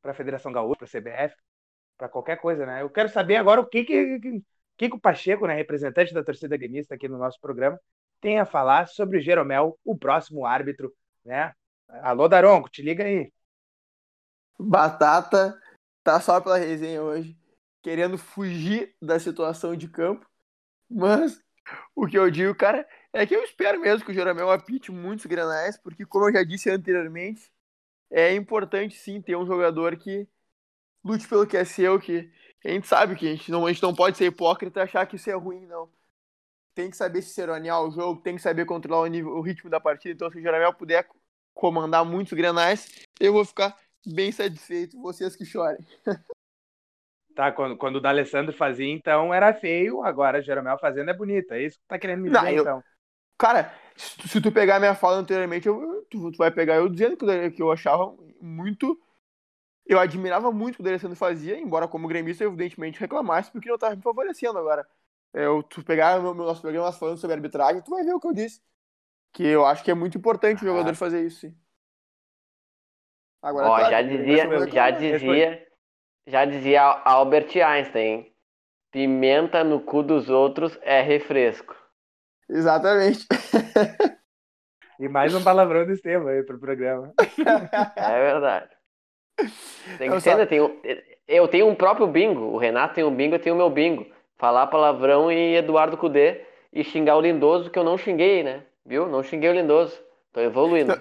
a 0.03 0.13
Federação 0.13 0.51
Gaúcha, 0.51 0.77
para 0.77 0.85
a 0.85 0.89
CBF, 0.89 1.35
para 1.97 2.09
qualquer 2.09 2.37
coisa, 2.39 2.65
né? 2.65 2.81
Eu 2.81 2.89
quero 2.89 3.09
saber 3.09 3.37
agora 3.37 3.61
o 3.61 3.67
que 3.67 3.83
que, 3.85 4.19
que, 4.19 4.89
que 4.89 4.95
o 4.95 4.99
Pacheco, 4.99 5.47
né, 5.47 5.55
representante 5.55 6.13
da 6.13 6.23
torcida 6.23 6.57
gremista 6.57 6.95
aqui 6.95 7.07
no 7.07 7.17
nosso 7.17 7.39
programa, 7.41 7.79
tem 8.21 8.39
a 8.39 8.45
falar 8.45 8.87
sobre 8.87 9.17
o 9.19 9.21
Jeromel, 9.21 9.77
o 9.85 9.97
próximo 9.97 10.45
árbitro, 10.45 10.93
né? 11.25 11.53
Alô, 11.87 12.27
Daronco, 12.27 12.69
te 12.69 12.81
liga 12.81 13.03
aí. 13.03 13.31
Batata 14.59 15.59
tá 16.03 16.19
só 16.19 16.39
pela 16.41 16.57
resenha 16.57 17.01
hoje 17.01 17.37
querendo 17.83 18.17
fugir 18.17 18.95
da 19.01 19.19
situação 19.19 19.75
de 19.75 19.87
campo. 19.89 20.25
Mas 20.89 21.39
o 21.93 22.07
que 22.07 22.17
eu 22.17 22.31
digo, 22.31 22.55
cara, 22.55 22.87
é 23.11 23.25
que 23.27 23.35
eu 23.35 23.43
espero 23.43 23.79
mesmo 23.79 24.05
que 24.05 24.11
o 24.11 24.13
Jeromel 24.13 24.49
apite 24.49 24.91
muitos 24.91 25.25
granais, 25.25 25.77
porque, 25.77 26.05
como 26.05 26.27
eu 26.27 26.33
já 26.33 26.43
disse 26.43 26.69
anteriormente, 26.69 27.51
é 28.09 28.33
importante 28.33 28.95
sim 28.95 29.21
ter 29.21 29.35
um 29.35 29.45
jogador 29.45 29.97
que 29.97 30.27
lute 31.03 31.27
pelo 31.27 31.45
que 31.45 31.57
é 31.57 31.65
seu, 31.65 31.99
que 31.99 32.31
a 32.65 32.69
gente 32.69 32.87
sabe 32.87 33.15
que 33.15 33.27
a 33.27 33.35
gente 33.35 33.51
não, 33.51 33.65
a 33.65 33.73
gente 33.73 33.83
não 33.83 33.93
pode 33.93 34.17
ser 34.17 34.25
hipócrita 34.25 34.79
e 34.79 34.83
achar 34.83 35.05
que 35.05 35.17
isso 35.17 35.29
é 35.29 35.33
ruim, 35.33 35.65
não. 35.65 35.91
Tem 36.73 36.89
que 36.89 36.97
saber 36.97 37.21
se 37.21 37.33
seronear 37.33 37.83
o 37.83 37.91
jogo, 37.91 38.21
tem 38.21 38.35
que 38.35 38.41
saber 38.41 38.65
controlar 38.65 39.01
o, 39.01 39.07
nível, 39.07 39.31
o 39.31 39.41
ritmo 39.41 39.69
da 39.69 39.79
partida. 39.79 40.13
Então, 40.13 40.31
se 40.31 40.37
o 40.39 40.41
Jeromel 40.41 40.73
puder 40.73 41.07
comandar 41.53 42.05
muitos 42.05 42.33
granais, 42.33 43.05
eu 43.19 43.33
vou 43.33 43.45
ficar 43.45 43.77
bem 44.05 44.31
satisfeito. 44.31 44.99
Vocês 45.01 45.35
que 45.35 45.45
chorem. 45.45 45.85
Tá, 47.35 47.51
quando, 47.51 47.75
quando 47.75 47.95
o 47.95 47.99
D'Alessandro 47.99 48.53
fazia, 48.53 48.87
então, 48.87 49.33
era 49.33 49.53
feio, 49.53 50.03
agora 50.03 50.41
Jeromel 50.41 50.77
fazendo 50.77 51.09
é 51.09 51.13
bonito. 51.15 51.51
É 51.51 51.63
isso 51.63 51.79
que 51.79 51.87
tá 51.87 51.97
querendo 51.97 52.21
me 52.21 52.29
dizer, 52.29 52.41
Não, 52.43 52.49
eu... 52.49 52.61
então. 52.61 52.83
Cara, 53.37 53.73
se, 53.95 54.27
se, 54.27 54.41
tu 54.41 54.51
pegar 54.51 54.79
minha 54.79 54.93
fala 54.93 55.17
anteriormente, 55.17 55.67
eu, 55.67 56.05
tu, 56.09 56.31
tu, 56.31 56.37
vai 56.37 56.51
pegar 56.51 56.75
eu 56.75 56.87
dizendo 56.87 57.17
que, 57.17 57.61
eu 57.61 57.71
achava 57.71 58.15
muito. 58.39 58.97
Eu 59.85 59.99
admirava 59.99 60.51
muito 60.51 60.75
o 60.75 60.77
que 60.77 60.81
o 60.81 60.85
D'Alessandro 60.85 61.17
fazia, 61.17 61.57
embora 61.57 61.87
como 61.87 62.07
gremista, 62.07 62.43
eu 62.43 62.49
evidentemente 62.49 62.99
reclamasse, 62.99 63.51
porque 63.51 63.67
não 63.67 63.77
tava 63.77 63.95
me 63.95 64.01
favorecendo 64.01 64.59
agora. 64.59 64.87
Eu, 65.33 65.63
tu 65.63 65.83
pegar 65.83 66.19
o 66.19 66.33
nosso 66.33 66.61
programa 66.61 66.91
falando 66.91 67.17
sobre 67.17 67.35
arbitragem, 67.35 67.81
tu 67.81 67.89
vai 67.89 68.03
ver 68.03 68.13
o 68.13 68.19
que 68.19 68.27
eu 68.27 68.33
disse. 68.33 68.61
Que 69.33 69.43
eu 69.43 69.65
acho 69.65 69.83
que 69.83 69.89
é 69.89 69.95
muito 69.95 70.17
importante 70.17 70.59
ah. 70.59 70.63
o 70.63 70.67
jogador 70.67 70.95
fazer 70.95 71.25
isso, 71.25 71.41
sim. 71.41 71.55
Agora, 73.43 73.67
Ó, 73.67 73.75
claro, 73.75 73.91
já 73.91 74.01
dizia, 74.01 74.67
já 74.69 74.89
dizia, 74.89 75.67
já 76.25 76.45
dizia 76.45 76.81
Albert 76.81 77.49
Einstein: 77.57 78.33
pimenta 78.89 79.65
no 79.65 79.81
cu 79.81 80.01
dos 80.01 80.29
outros 80.29 80.79
é 80.81 81.01
refresco. 81.01 81.75
Exatamente. 82.49 83.27
E 84.99 85.09
mais 85.09 85.33
um 85.35 85.43
palavrão 85.43 85.85
do 85.85 85.91
Estevam 85.91 86.27
aí 86.29 86.43
pro 86.43 86.59
programa. 86.59 87.11
É 87.97 88.31
verdade. 88.31 88.69
Tem 89.97 90.07
que 90.07 90.15
eu 90.15 90.21
ser, 90.21 90.31
só... 90.31 90.37
né? 90.37 90.61
Um, 90.61 90.79
eu 91.27 91.47
tenho 91.47 91.67
um 91.67 91.75
próprio 91.75 92.07
bingo. 92.07 92.41
O 92.41 92.57
Renato 92.57 92.93
tem 92.93 93.03
um 93.03 93.13
bingo, 93.13 93.35
eu 93.35 93.41
tenho 93.41 93.55
o 93.55 93.57
meu 93.57 93.69
bingo. 93.69 94.05
Falar 94.37 94.67
palavrão 94.67 95.31
e 95.31 95.55
Eduardo 95.55 95.97
Cudê 95.97 96.45
e 96.71 96.83
xingar 96.83 97.17
o 97.17 97.21
Lindoso, 97.21 97.71
que 97.71 97.77
eu 97.77 97.83
não 97.83 97.97
xinguei, 97.97 98.43
né? 98.43 98.63
Viu? 98.85 99.09
Não 99.09 99.23
xinguei 99.23 99.49
o 99.49 99.53
Lindoso. 99.53 99.99
Tô 100.31 100.39
evoluindo. 100.39 100.93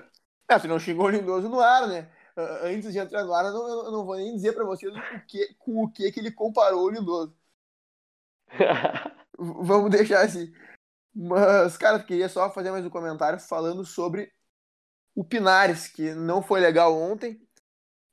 É, 0.51 0.59
você 0.59 0.67
não 0.67 0.79
xingou 0.79 1.07
o 1.07 1.11
Lindoso 1.11 1.49
no 1.49 1.61
ar, 1.61 1.87
né? 1.87 2.09
Antes 2.37 2.93
de 2.93 2.99
entrar 2.99 3.25
no 3.25 3.35
ar, 3.35 3.45
eu 3.47 3.53
não, 3.53 3.85
eu 3.85 3.93
não 3.93 4.05
vou 4.05 4.17
nem 4.17 4.35
dizer 4.35 4.53
para 4.53 4.65
vocês 4.65 4.93
o 4.95 5.27
que, 5.27 5.55
com 5.59 5.85
o 5.85 5.91
que, 5.91 6.11
que 6.13 6.21
ele 6.21 6.31
comparou 6.31 6.85
o 6.85 6.91
Lindoso. 6.91 7.37
Vamos 9.39 9.91
deixar 9.91 10.25
assim. 10.25 10.53
Mas, 11.15 11.77
cara, 11.77 12.03
queria 12.03 12.29
só 12.29 12.51
fazer 12.51 12.71
mais 12.71 12.85
um 12.85 12.91
comentário 12.91 13.39
falando 13.39 13.85
sobre 13.85 14.33
o 15.15 15.25
Pinares, 15.25 15.89
que 15.89 16.15
não 16.15 16.43
foi 16.43 16.61
legal 16.61 16.97
ontem. 16.97 17.41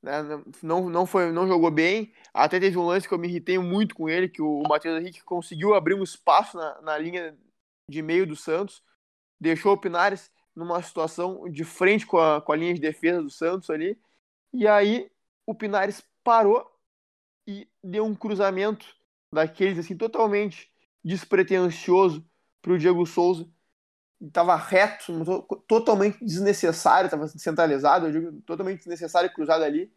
Né? 0.01 0.21
Não, 0.61 0.89
não, 0.89 1.05
foi, 1.05 1.31
não 1.31 1.47
jogou 1.47 1.71
bem. 1.71 2.13
Até 2.33 2.59
teve 2.59 2.77
um 2.77 2.85
lance 2.85 3.07
que 3.07 3.13
eu 3.13 3.17
me 3.19 3.27
irritei 3.27 3.57
muito 3.57 3.95
com 3.95 4.09
ele, 4.09 4.29
que 4.29 4.41
o 4.41 4.63
Matheus 4.67 4.99
Henrique 4.99 5.23
conseguiu 5.23 5.73
abrir 5.73 5.95
um 5.95 6.03
espaço 6.03 6.57
na, 6.57 6.81
na 6.81 6.97
linha 6.97 7.37
de 7.89 8.01
meio 8.01 8.25
do 8.27 8.35
Santos. 8.35 8.83
Deixou 9.39 9.73
o 9.73 9.77
Pinares 9.77 10.31
numa 10.55 10.81
situação 10.81 11.49
de 11.49 11.63
frente 11.63 12.05
com 12.05 12.17
a, 12.17 12.41
com 12.41 12.51
a 12.51 12.55
linha 12.55 12.73
de 12.73 12.81
defesa 12.81 13.21
do 13.21 13.29
Santos 13.29 13.69
ali. 13.69 13.97
E 14.53 14.67
aí 14.67 15.09
o 15.45 15.53
Pinares 15.53 16.03
parou 16.23 16.65
e 17.47 17.67
deu 17.83 18.05
um 18.05 18.15
cruzamento 18.15 18.85
daqueles 19.33 19.79
assim 19.79 19.95
totalmente 19.95 20.71
despretensioso 21.03 22.25
para 22.61 22.73
o 22.73 22.77
Diego 22.77 23.05
Souza. 23.05 23.47
Estava 24.21 24.55
reto, 24.55 25.13
totalmente 25.65 26.23
desnecessário, 26.23 27.05
estava 27.07 27.27
centralizado, 27.27 28.11
digo, 28.11 28.41
totalmente 28.41 28.79
desnecessário 28.79 29.31
cruzado 29.31 29.63
ali. 29.63 29.91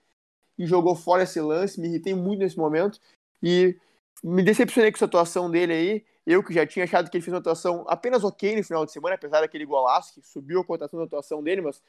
E 0.56 0.64
jogou 0.66 0.94
fora 0.94 1.24
esse 1.24 1.40
lance, 1.40 1.80
me 1.80 1.88
irritei 1.88 2.14
muito 2.14 2.38
nesse 2.38 2.56
momento. 2.56 3.00
E 3.42 3.76
me 4.22 4.42
decepcionei 4.42 4.92
com 4.92 4.96
essa 4.96 5.06
atuação 5.06 5.50
dele 5.50 5.72
aí. 5.72 6.06
Eu 6.24 6.44
que 6.44 6.54
já 6.54 6.64
tinha 6.64 6.84
achado 6.84 7.10
que 7.10 7.16
ele 7.16 7.24
fez 7.24 7.32
uma 7.34 7.40
atuação 7.40 7.84
apenas 7.88 8.22
ok 8.22 8.54
no 8.56 8.62
final 8.62 8.86
de 8.86 8.92
semana, 8.92 9.16
apesar 9.16 9.40
daquele 9.40 9.66
golaço 9.66 10.14
que 10.14 10.22
subiu 10.26 10.60
a 10.60 10.64
cotação 10.64 11.00
da 11.00 11.06
atuação 11.06 11.42
dele, 11.42 11.62
mas 11.62 11.82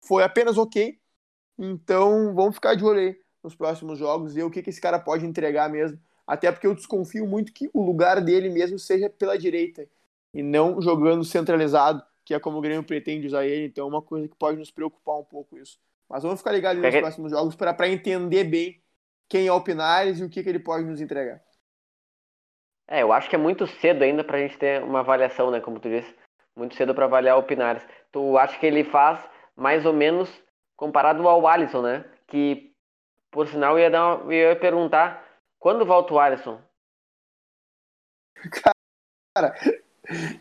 foi 0.00 0.22
apenas 0.22 0.56
ok. 0.56 0.96
Então, 1.58 2.34
vamos 2.34 2.56
ficar 2.56 2.74
de 2.74 2.84
olho 2.84 3.00
aí 3.00 3.20
nos 3.42 3.54
próximos 3.54 3.98
jogos 3.98 4.32
e 4.32 4.36
ver 4.36 4.42
o 4.44 4.50
que, 4.50 4.62
que 4.62 4.70
esse 4.70 4.80
cara 4.80 4.98
pode 4.98 5.26
entregar 5.26 5.68
mesmo. 5.68 5.98
Até 6.26 6.50
porque 6.50 6.66
eu 6.66 6.74
desconfio 6.74 7.26
muito 7.26 7.52
que 7.52 7.68
o 7.72 7.82
lugar 7.84 8.20
dele 8.20 8.48
mesmo 8.48 8.78
seja 8.78 9.10
pela 9.10 9.38
direita 9.38 9.86
e 10.32 10.42
não 10.42 10.80
jogando 10.80 11.22
centralizado 11.24 12.02
que 12.24 12.32
é 12.32 12.40
como 12.40 12.58
o 12.58 12.60
Grêmio 12.60 12.82
pretende 12.82 13.26
usar 13.26 13.44
ele, 13.44 13.66
então 13.66 13.84
é 13.84 13.88
uma 13.88 14.02
coisa 14.02 14.26
que 14.26 14.34
pode 14.34 14.58
nos 14.58 14.70
preocupar 14.70 15.18
um 15.18 15.24
pouco 15.24 15.58
isso. 15.58 15.78
Mas 16.08 16.22
vamos 16.22 16.40
ficar 16.40 16.52
ligados 16.52 16.82
nos 16.82 16.94
próximos 16.94 17.30
jogos 17.30 17.54
para 17.54 17.88
entender 17.88 18.44
bem 18.44 18.80
quem 19.28 19.46
é 19.46 19.52
o 19.52 19.60
Pinares 19.60 20.18
e 20.18 20.24
o 20.24 20.30
que, 20.30 20.42
que 20.42 20.48
ele 20.48 20.58
pode 20.58 20.84
nos 20.84 21.00
entregar. 21.00 21.42
É, 22.88 23.02
eu 23.02 23.12
acho 23.12 23.28
que 23.28 23.36
é 23.36 23.38
muito 23.38 23.66
cedo 23.66 24.02
ainda 24.02 24.22
para 24.24 24.38
a 24.38 24.40
gente 24.40 24.58
ter 24.58 24.82
uma 24.82 25.00
avaliação, 25.00 25.50
né? 25.50 25.60
Como 25.60 25.80
tu 25.80 25.88
disse, 25.88 26.14
muito 26.54 26.74
cedo 26.74 26.94
para 26.94 27.06
avaliar 27.06 27.38
o 27.38 27.42
Pinares. 27.42 27.82
Tu 28.12 28.38
acha 28.38 28.58
que 28.58 28.66
ele 28.66 28.84
faz 28.84 29.22
mais 29.56 29.86
ou 29.86 29.92
menos 29.92 30.30
comparado 30.76 31.26
ao 31.28 31.46
Alisson, 31.46 31.82
né? 31.82 32.04
Que, 32.26 32.72
por 33.30 33.48
sinal, 33.48 33.78
ia, 33.78 33.90
dar 33.90 34.16
uma, 34.16 34.34
ia 34.34 34.56
perguntar 34.56 35.24
quando 35.58 35.84
volta 35.84 36.14
o 36.14 36.18
Alisson? 36.18 36.60
Cara, 39.34 39.54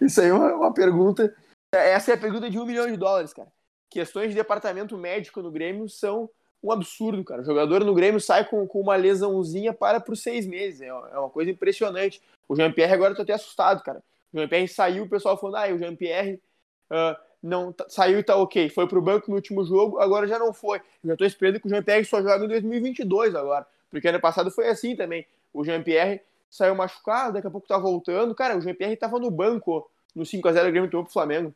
isso 0.01 0.21
aí 0.21 0.27
é 0.27 0.33
uma, 0.33 0.53
uma 0.55 0.73
pergunta. 0.73 1.35
Essa 1.73 2.11
é 2.11 2.15
a 2.15 2.19
pergunta 2.19 2.49
de 2.49 2.59
um 2.59 2.65
milhão 2.65 2.87
de 2.87 2.97
dólares, 2.97 3.33
cara. 3.33 3.51
Questões 3.89 4.29
de 4.29 4.35
departamento 4.35 4.97
médico 4.97 5.41
no 5.41 5.51
Grêmio 5.51 5.87
são 5.89 6.29
um 6.63 6.71
absurdo, 6.71 7.23
cara. 7.23 7.41
O 7.41 7.45
jogador 7.45 7.83
no 7.83 7.93
Grêmio 7.93 8.19
sai 8.21 8.47
com, 8.47 8.65
com 8.67 8.79
uma 8.79 8.95
lesãozinha 8.95 9.73
para 9.73 9.99
por 9.99 10.15
seis 10.15 10.45
meses. 10.45 10.81
É, 10.81 10.87
é 10.87 11.19
uma 11.19 11.29
coisa 11.29 11.51
impressionante. 11.51 12.21
O 12.47 12.55
Jean-Pierre 12.55 12.93
agora 12.93 13.11
eu 13.11 13.15
tô 13.15 13.21
até 13.21 13.33
assustado, 13.33 13.83
cara. 13.83 14.01
O 14.31 14.37
Jean-Pierre 14.39 14.67
saiu, 14.67 15.03
o 15.03 15.09
pessoal 15.09 15.37
falando, 15.37 15.57
ah, 15.57 15.73
o 15.73 15.77
Jean-Pierre 15.77 16.41
uh, 16.89 17.15
não 17.43 17.73
tá, 17.73 17.85
saiu 17.89 18.19
e 18.19 18.23
tá 18.23 18.37
ok. 18.37 18.69
Foi 18.69 18.87
pro 18.87 19.01
banco 19.01 19.29
no 19.29 19.35
último 19.35 19.65
jogo, 19.65 19.99
agora 19.99 20.25
já 20.25 20.39
não 20.39 20.53
foi. 20.53 20.77
Eu 21.03 21.09
já 21.09 21.17
tô 21.17 21.25
esperando 21.25 21.59
que 21.59 21.67
o 21.67 21.69
Jean-Pierre 21.69 22.05
só 22.05 22.21
joga 22.21 22.45
em 22.45 22.47
2022 22.47 23.35
agora. 23.35 23.67
Porque 23.91 24.07
ano 24.07 24.19
passado 24.21 24.49
foi 24.49 24.69
assim 24.69 24.95
também. 24.95 25.27
O 25.53 25.63
Jean-Pierre 25.63 26.21
saiu 26.49 26.73
machucado, 26.73 27.33
daqui 27.33 27.47
a 27.47 27.51
pouco 27.51 27.67
tá 27.67 27.77
voltando. 27.77 28.33
Cara, 28.33 28.57
o 28.57 28.61
Jean-Pierre 28.61 28.95
tava 28.95 29.19
no 29.19 29.29
banco 29.29 29.89
no 30.15 30.23
5x0 30.23 30.71
Grêmio 30.71 30.89
tomou 30.89 31.03
pro 31.03 31.13
Flamengo. 31.13 31.53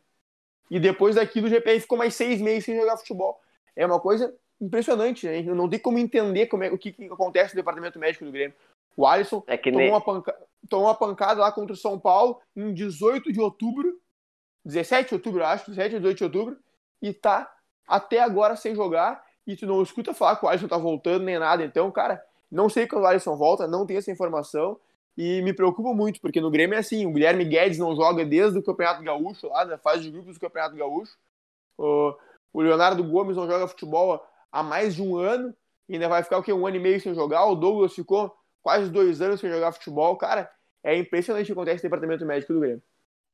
E 0.69 0.79
depois 0.79 1.15
daquilo 1.15 1.47
o 1.47 1.49
Jean-Pierre 1.49 1.79
ficou 1.79 1.97
mais 1.97 2.13
seis 2.15 2.41
meses 2.41 2.65
sem 2.65 2.75
jogar 2.75 2.97
futebol. 2.97 3.39
É 3.75 3.85
uma 3.85 3.99
coisa 3.99 4.33
impressionante, 4.59 5.25
né? 5.25 5.43
Eu 5.45 5.55
não 5.55 5.69
tem 5.69 5.79
como 5.79 5.97
entender 5.99 6.47
como 6.47 6.63
é, 6.63 6.71
o 6.71 6.77
que, 6.77 6.91
que, 6.91 7.05
acontece 7.05 7.55
no 7.55 7.61
departamento 7.61 7.97
médico 7.97 8.25
do 8.25 8.31
Grêmio. 8.31 8.55
O 8.95 9.05
Alisson 9.05 9.43
é 9.47 9.55
tomou, 9.55 9.79
nem... 9.79 9.89
uma 9.89 10.01
panca... 10.01 10.35
tomou 10.67 10.87
uma 10.87 10.95
pancada 10.95 11.41
lá 11.41 11.51
contra 11.51 11.73
o 11.73 11.77
São 11.77 11.99
Paulo 11.99 12.41
em 12.55 12.73
18 12.73 13.31
de 13.31 13.39
outubro, 13.39 13.99
17 14.67 15.09
de 15.09 15.15
outubro, 15.15 15.43
acho, 15.43 15.71
17 15.71 15.95
ou 15.95 16.01
18 16.01 16.17
de 16.17 16.23
outubro, 16.23 16.57
e 17.01 17.13
tá 17.13 17.51
até 17.87 18.19
agora 18.19 18.55
sem 18.55 18.75
jogar, 18.75 19.23
e 19.45 19.55
tu 19.55 19.65
não 19.65 19.81
escuta 19.81 20.13
falar 20.13 20.35
que 20.35 20.45
o 20.45 20.49
Alisson 20.49 20.67
tá 20.67 20.77
voltando 20.77 21.23
nem 21.23 21.39
nada. 21.39 21.63
Então, 21.63 21.89
cara, 21.91 22.23
não 22.51 22.69
sei 22.69 22.85
quando 22.85 23.03
o 23.03 23.07
Alisson 23.07 23.35
volta, 23.35 23.67
não 23.67 23.85
tenho 23.85 23.99
essa 23.99 24.11
informação, 24.11 24.79
e 25.17 25.41
me 25.41 25.53
preocupa 25.53 25.93
muito, 25.93 26.21
porque 26.21 26.39
no 26.39 26.51
Grêmio 26.51 26.75
é 26.75 26.79
assim, 26.79 27.05
o 27.07 27.11
Guilherme 27.11 27.45
Guedes 27.45 27.79
não 27.79 27.95
joga 27.95 28.23
desde 28.25 28.59
o 28.59 28.63
Campeonato 28.63 29.01
Gaúcho, 29.03 29.47
lá 29.47 29.63
da 29.63 29.77
fase 29.77 30.03
de 30.03 30.11
grupos 30.11 30.35
do 30.35 30.39
Campeonato 30.39 30.75
Gaúcho, 30.75 31.17
o 31.77 32.61
Leonardo 32.61 33.03
Gomes 33.03 33.37
não 33.37 33.47
joga 33.47 33.67
futebol 33.67 34.25
há 34.51 34.63
mais 34.63 34.95
de 34.95 35.01
um 35.01 35.15
ano 35.17 35.53
e 35.87 35.93
ainda 35.93 36.09
vai 36.09 36.23
ficar 36.23 36.39
o 36.39 36.43
quê? 36.43 36.51
Um 36.51 36.65
ano 36.65 36.77
e 36.77 36.79
meio 36.79 36.99
sem 36.99 37.13
jogar. 37.13 37.45
O 37.45 37.55
Douglas 37.55 37.93
ficou 37.93 38.35
quase 38.63 38.89
dois 38.89 39.21
anos 39.21 39.39
sem 39.39 39.49
jogar 39.49 39.71
futebol. 39.71 40.15
Cara, 40.17 40.49
é 40.83 40.97
impressionante 40.97 41.43
o 41.43 41.45
que 41.47 41.51
acontece 41.51 41.83
no 41.83 41.89
departamento 41.89 42.25
médico 42.25 42.53
do 42.53 42.59
Grêmio. 42.59 42.81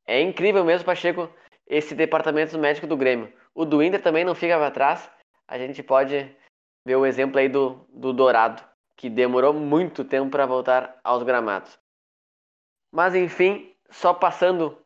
É 0.05 0.21
incrível 0.21 0.63
mesmo, 0.65 0.85
Pacheco, 0.85 1.29
esse 1.67 1.95
departamento 1.95 2.57
médico 2.57 2.87
do 2.87 2.97
Grêmio. 2.97 3.31
O 3.53 3.65
do 3.65 3.81
Inter 3.81 4.01
também 4.01 4.25
não 4.25 4.35
fica 4.35 4.57
para 4.57 4.71
trás. 4.71 5.09
A 5.47 5.57
gente 5.57 5.81
pode 5.81 6.35
ver 6.85 6.95
o 6.95 7.05
exemplo 7.05 7.39
aí 7.39 7.47
do, 7.47 7.85
do 7.89 8.11
Dourado, 8.11 8.63
que 8.95 9.09
demorou 9.09 9.53
muito 9.53 10.03
tempo 10.03 10.29
para 10.29 10.45
voltar 10.45 10.99
aos 11.03 11.23
gramados. 11.23 11.79
Mas 12.91 13.15
enfim, 13.15 13.73
só 13.89 14.13
passando 14.13 14.77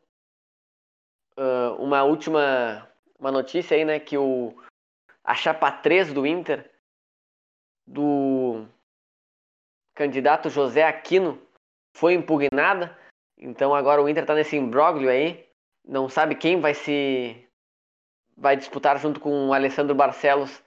uh, 1.36 1.74
uma 1.82 2.04
última 2.04 2.88
uma 3.18 3.32
notícia 3.32 3.76
aí, 3.76 3.84
né, 3.84 3.98
que 3.98 4.16
o 4.16 4.54
a 5.24 5.34
chapa 5.34 5.70
3 5.70 6.14
do 6.14 6.26
Inter, 6.26 6.70
do 7.86 8.66
candidato 9.94 10.48
José 10.48 10.84
Aquino, 10.84 11.38
foi 11.94 12.14
impugnada. 12.14 12.96
Então 13.38 13.74
agora 13.74 14.02
o 14.02 14.08
Inter 14.08 14.24
está 14.24 14.34
nesse 14.34 14.56
imbróglio 14.56 15.10
aí. 15.10 15.46
Não 15.84 16.08
sabe 16.08 16.34
quem 16.34 16.60
vai 16.60 16.74
se. 16.74 17.48
vai 18.36 18.56
disputar 18.56 18.98
junto 18.98 19.20
com 19.20 19.48
o 19.48 19.54
Alessandro 19.54 19.94
Barcelos 19.94 20.62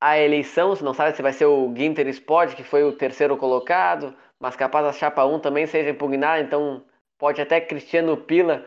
a 0.00 0.18
eleição. 0.18 0.74
Não 0.82 0.94
sabe 0.94 1.16
se 1.16 1.22
vai 1.22 1.32
ser 1.32 1.46
o 1.46 1.74
Ginter 1.74 2.06
Sport, 2.08 2.54
que 2.54 2.64
foi 2.64 2.84
o 2.84 2.96
terceiro 2.96 3.36
colocado. 3.36 4.16
Mas 4.38 4.56
capaz 4.56 4.86
a 4.86 4.92
chapa 4.92 5.24
1 5.24 5.40
também 5.40 5.66
seja 5.66 5.90
impugnada. 5.90 6.42
Então 6.42 6.84
pode 7.18 7.40
até 7.40 7.60
Cristiano 7.60 8.16
Pila, 8.16 8.66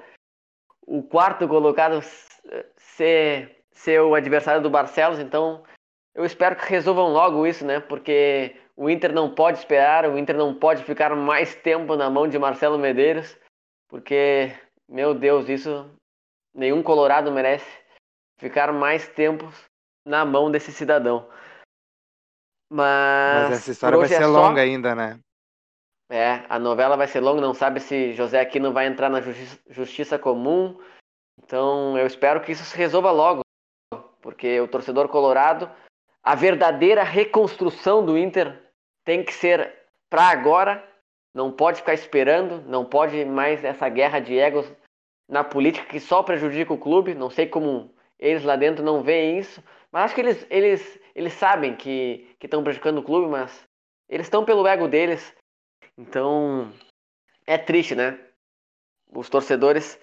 o 0.82 1.04
quarto 1.04 1.48
colocado, 1.48 2.02
ser 2.78 3.58
ser 3.78 4.02
o 4.02 4.16
adversário 4.16 4.62
do 4.62 4.70
Barcelos, 4.70 5.20
então 5.20 5.64
eu 6.16 6.26
espero 6.26 6.56
que 6.56 6.66
resolvam 6.66 7.10
logo 7.10 7.46
isso, 7.46 7.66
né? 7.66 7.80
Porque 7.80 8.56
o 8.78 8.90
Inter 8.90 9.12
não 9.12 9.34
pode 9.34 9.58
esperar, 9.58 10.06
o 10.06 10.18
Inter 10.18 10.38
não 10.38 10.54
pode 10.54 10.84
ficar 10.84 11.16
mais 11.16 11.56
tempo 11.56 11.96
na 11.96 12.10
mão 12.10 12.28
de 12.28 12.38
Marcelo 12.38 12.78
Medeiros, 12.78 13.36
porque, 13.90 14.56
meu 14.88 15.16
Deus, 15.16 15.50
isso 15.50 15.90
nenhum 16.54 16.84
colorado 16.84 17.32
merece 17.32 17.66
ficar 18.40 18.72
mais 18.72 19.08
tempo 19.10 19.52
na 20.06 20.24
mão 20.24 20.52
desse 20.52 20.72
cidadão. 20.72 21.28
Mas, 22.70 23.50
Mas 23.50 23.60
essa 23.60 23.72
história 23.72 23.98
vai 23.98 24.08
ser 24.08 24.22
é 24.22 24.28
longa 24.28 24.62
ainda, 24.62 24.94
né? 24.94 25.20
É, 26.10 26.46
a 26.48 26.60
novela 26.60 26.96
vai 26.96 27.08
ser 27.08 27.20
longa, 27.20 27.42
não 27.42 27.54
sabe 27.54 27.80
se 27.80 28.14
José 28.14 28.40
Aquino 28.40 28.72
vai 28.72 28.86
entrar 28.86 29.10
na 29.10 29.22
justiça, 29.22 29.60
justiça 29.70 30.20
comum. 30.20 30.80
Então 31.42 31.98
eu 31.98 32.06
espero 32.06 32.42
que 32.42 32.52
isso 32.52 32.64
se 32.64 32.78
resolva 32.78 33.12
logo 33.12 33.42
porque 34.22 34.60
o 34.60 34.68
torcedor 34.68 35.08
colorado, 35.08 35.70
a 36.22 36.36
verdadeira 36.36 37.02
reconstrução 37.04 38.06
do 38.06 38.18
Inter 38.18 38.67
tem 39.08 39.24
que 39.24 39.34
ser 39.34 39.74
para 40.10 40.28
agora, 40.28 40.86
não 41.34 41.50
pode 41.50 41.78
ficar 41.78 41.94
esperando, 41.94 42.62
não 42.64 42.84
pode 42.84 43.24
mais 43.24 43.64
essa 43.64 43.88
guerra 43.88 44.20
de 44.20 44.38
egos 44.38 44.70
na 45.30 45.46
política 45.46 45.88
que 45.88 45.98
só 45.98 46.22
prejudica 46.22 46.74
o 46.74 46.78
clube. 46.78 47.16
Não 47.16 47.30
sei 47.30 47.48
como 47.48 47.96
eles 48.20 48.44
lá 48.44 48.58
dentro 48.58 48.84
não 48.84 49.02
veem 49.02 49.40
isso, 49.40 49.64
mas 49.94 50.04
acho 50.04 50.16
que 50.16 50.20
eles, 50.20 50.46
eles, 50.50 51.00
eles 51.16 51.32
sabem 51.32 51.74
que 51.74 52.36
estão 52.44 52.62
prejudicando 52.62 52.98
o 52.98 53.04
clube, 53.04 53.30
mas 53.30 53.66
eles 54.10 54.26
estão 54.26 54.44
pelo 54.44 54.68
ego 54.68 54.90
deles. 54.90 55.34
Então 55.98 56.70
é 57.46 57.58
triste, 57.58 57.96
né? 57.96 58.20
Os 59.16 59.30
torcedores 59.30 59.98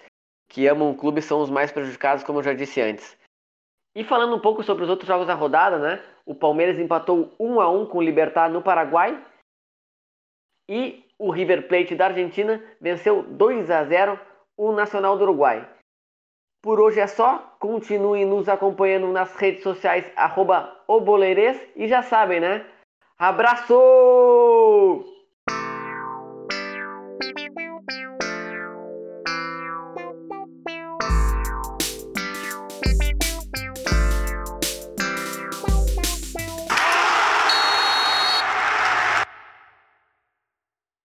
que 0.49 0.65
amam 0.65 0.89
o 0.89 0.97
clube 0.97 1.21
são 1.21 1.41
os 1.41 1.51
mais 1.51 1.71
prejudicados, 1.71 2.23
como 2.23 2.39
eu 2.39 2.43
já 2.43 2.53
disse 2.55 2.81
antes. 2.81 3.15
E 3.95 4.03
falando 4.03 4.35
um 4.35 4.39
pouco 4.39 4.61
sobre 4.61 4.83
os 4.83 4.89
outros 4.89 5.07
jogos 5.07 5.25
da 5.25 5.33
rodada, 5.33 5.79
né? 5.79 6.03
O 6.25 6.35
Palmeiras 6.35 6.77
empatou 6.77 7.33
1 7.39 7.61
a 7.61 7.69
1 7.69 7.85
com 7.85 7.99
o 7.99 8.01
Libertar 8.01 8.49
no 8.49 8.61
Paraguai. 8.61 9.23
E 10.69 11.05
o 11.17 11.31
River 11.31 11.67
Plate 11.67 11.95
da 11.95 12.07
Argentina 12.07 12.61
venceu 12.81 13.23
2 13.23 13.71
a 13.71 13.85
0 13.85 14.19
o 14.57 14.73
Nacional 14.73 15.17
do 15.17 15.23
Uruguai. 15.23 15.69
Por 16.61 16.79
hoje 16.79 16.99
é 16.99 17.07
só. 17.07 17.55
Continuem 17.59 18.25
nos 18.25 18.49
acompanhando 18.49 19.07
nas 19.11 19.35
redes 19.35 19.63
sociais, 19.63 20.11
arroba 20.15 20.83
e 21.75 21.87
já 21.87 22.01
sabem, 22.01 22.39
né? 22.39 22.65
Abraço! 23.17 25.14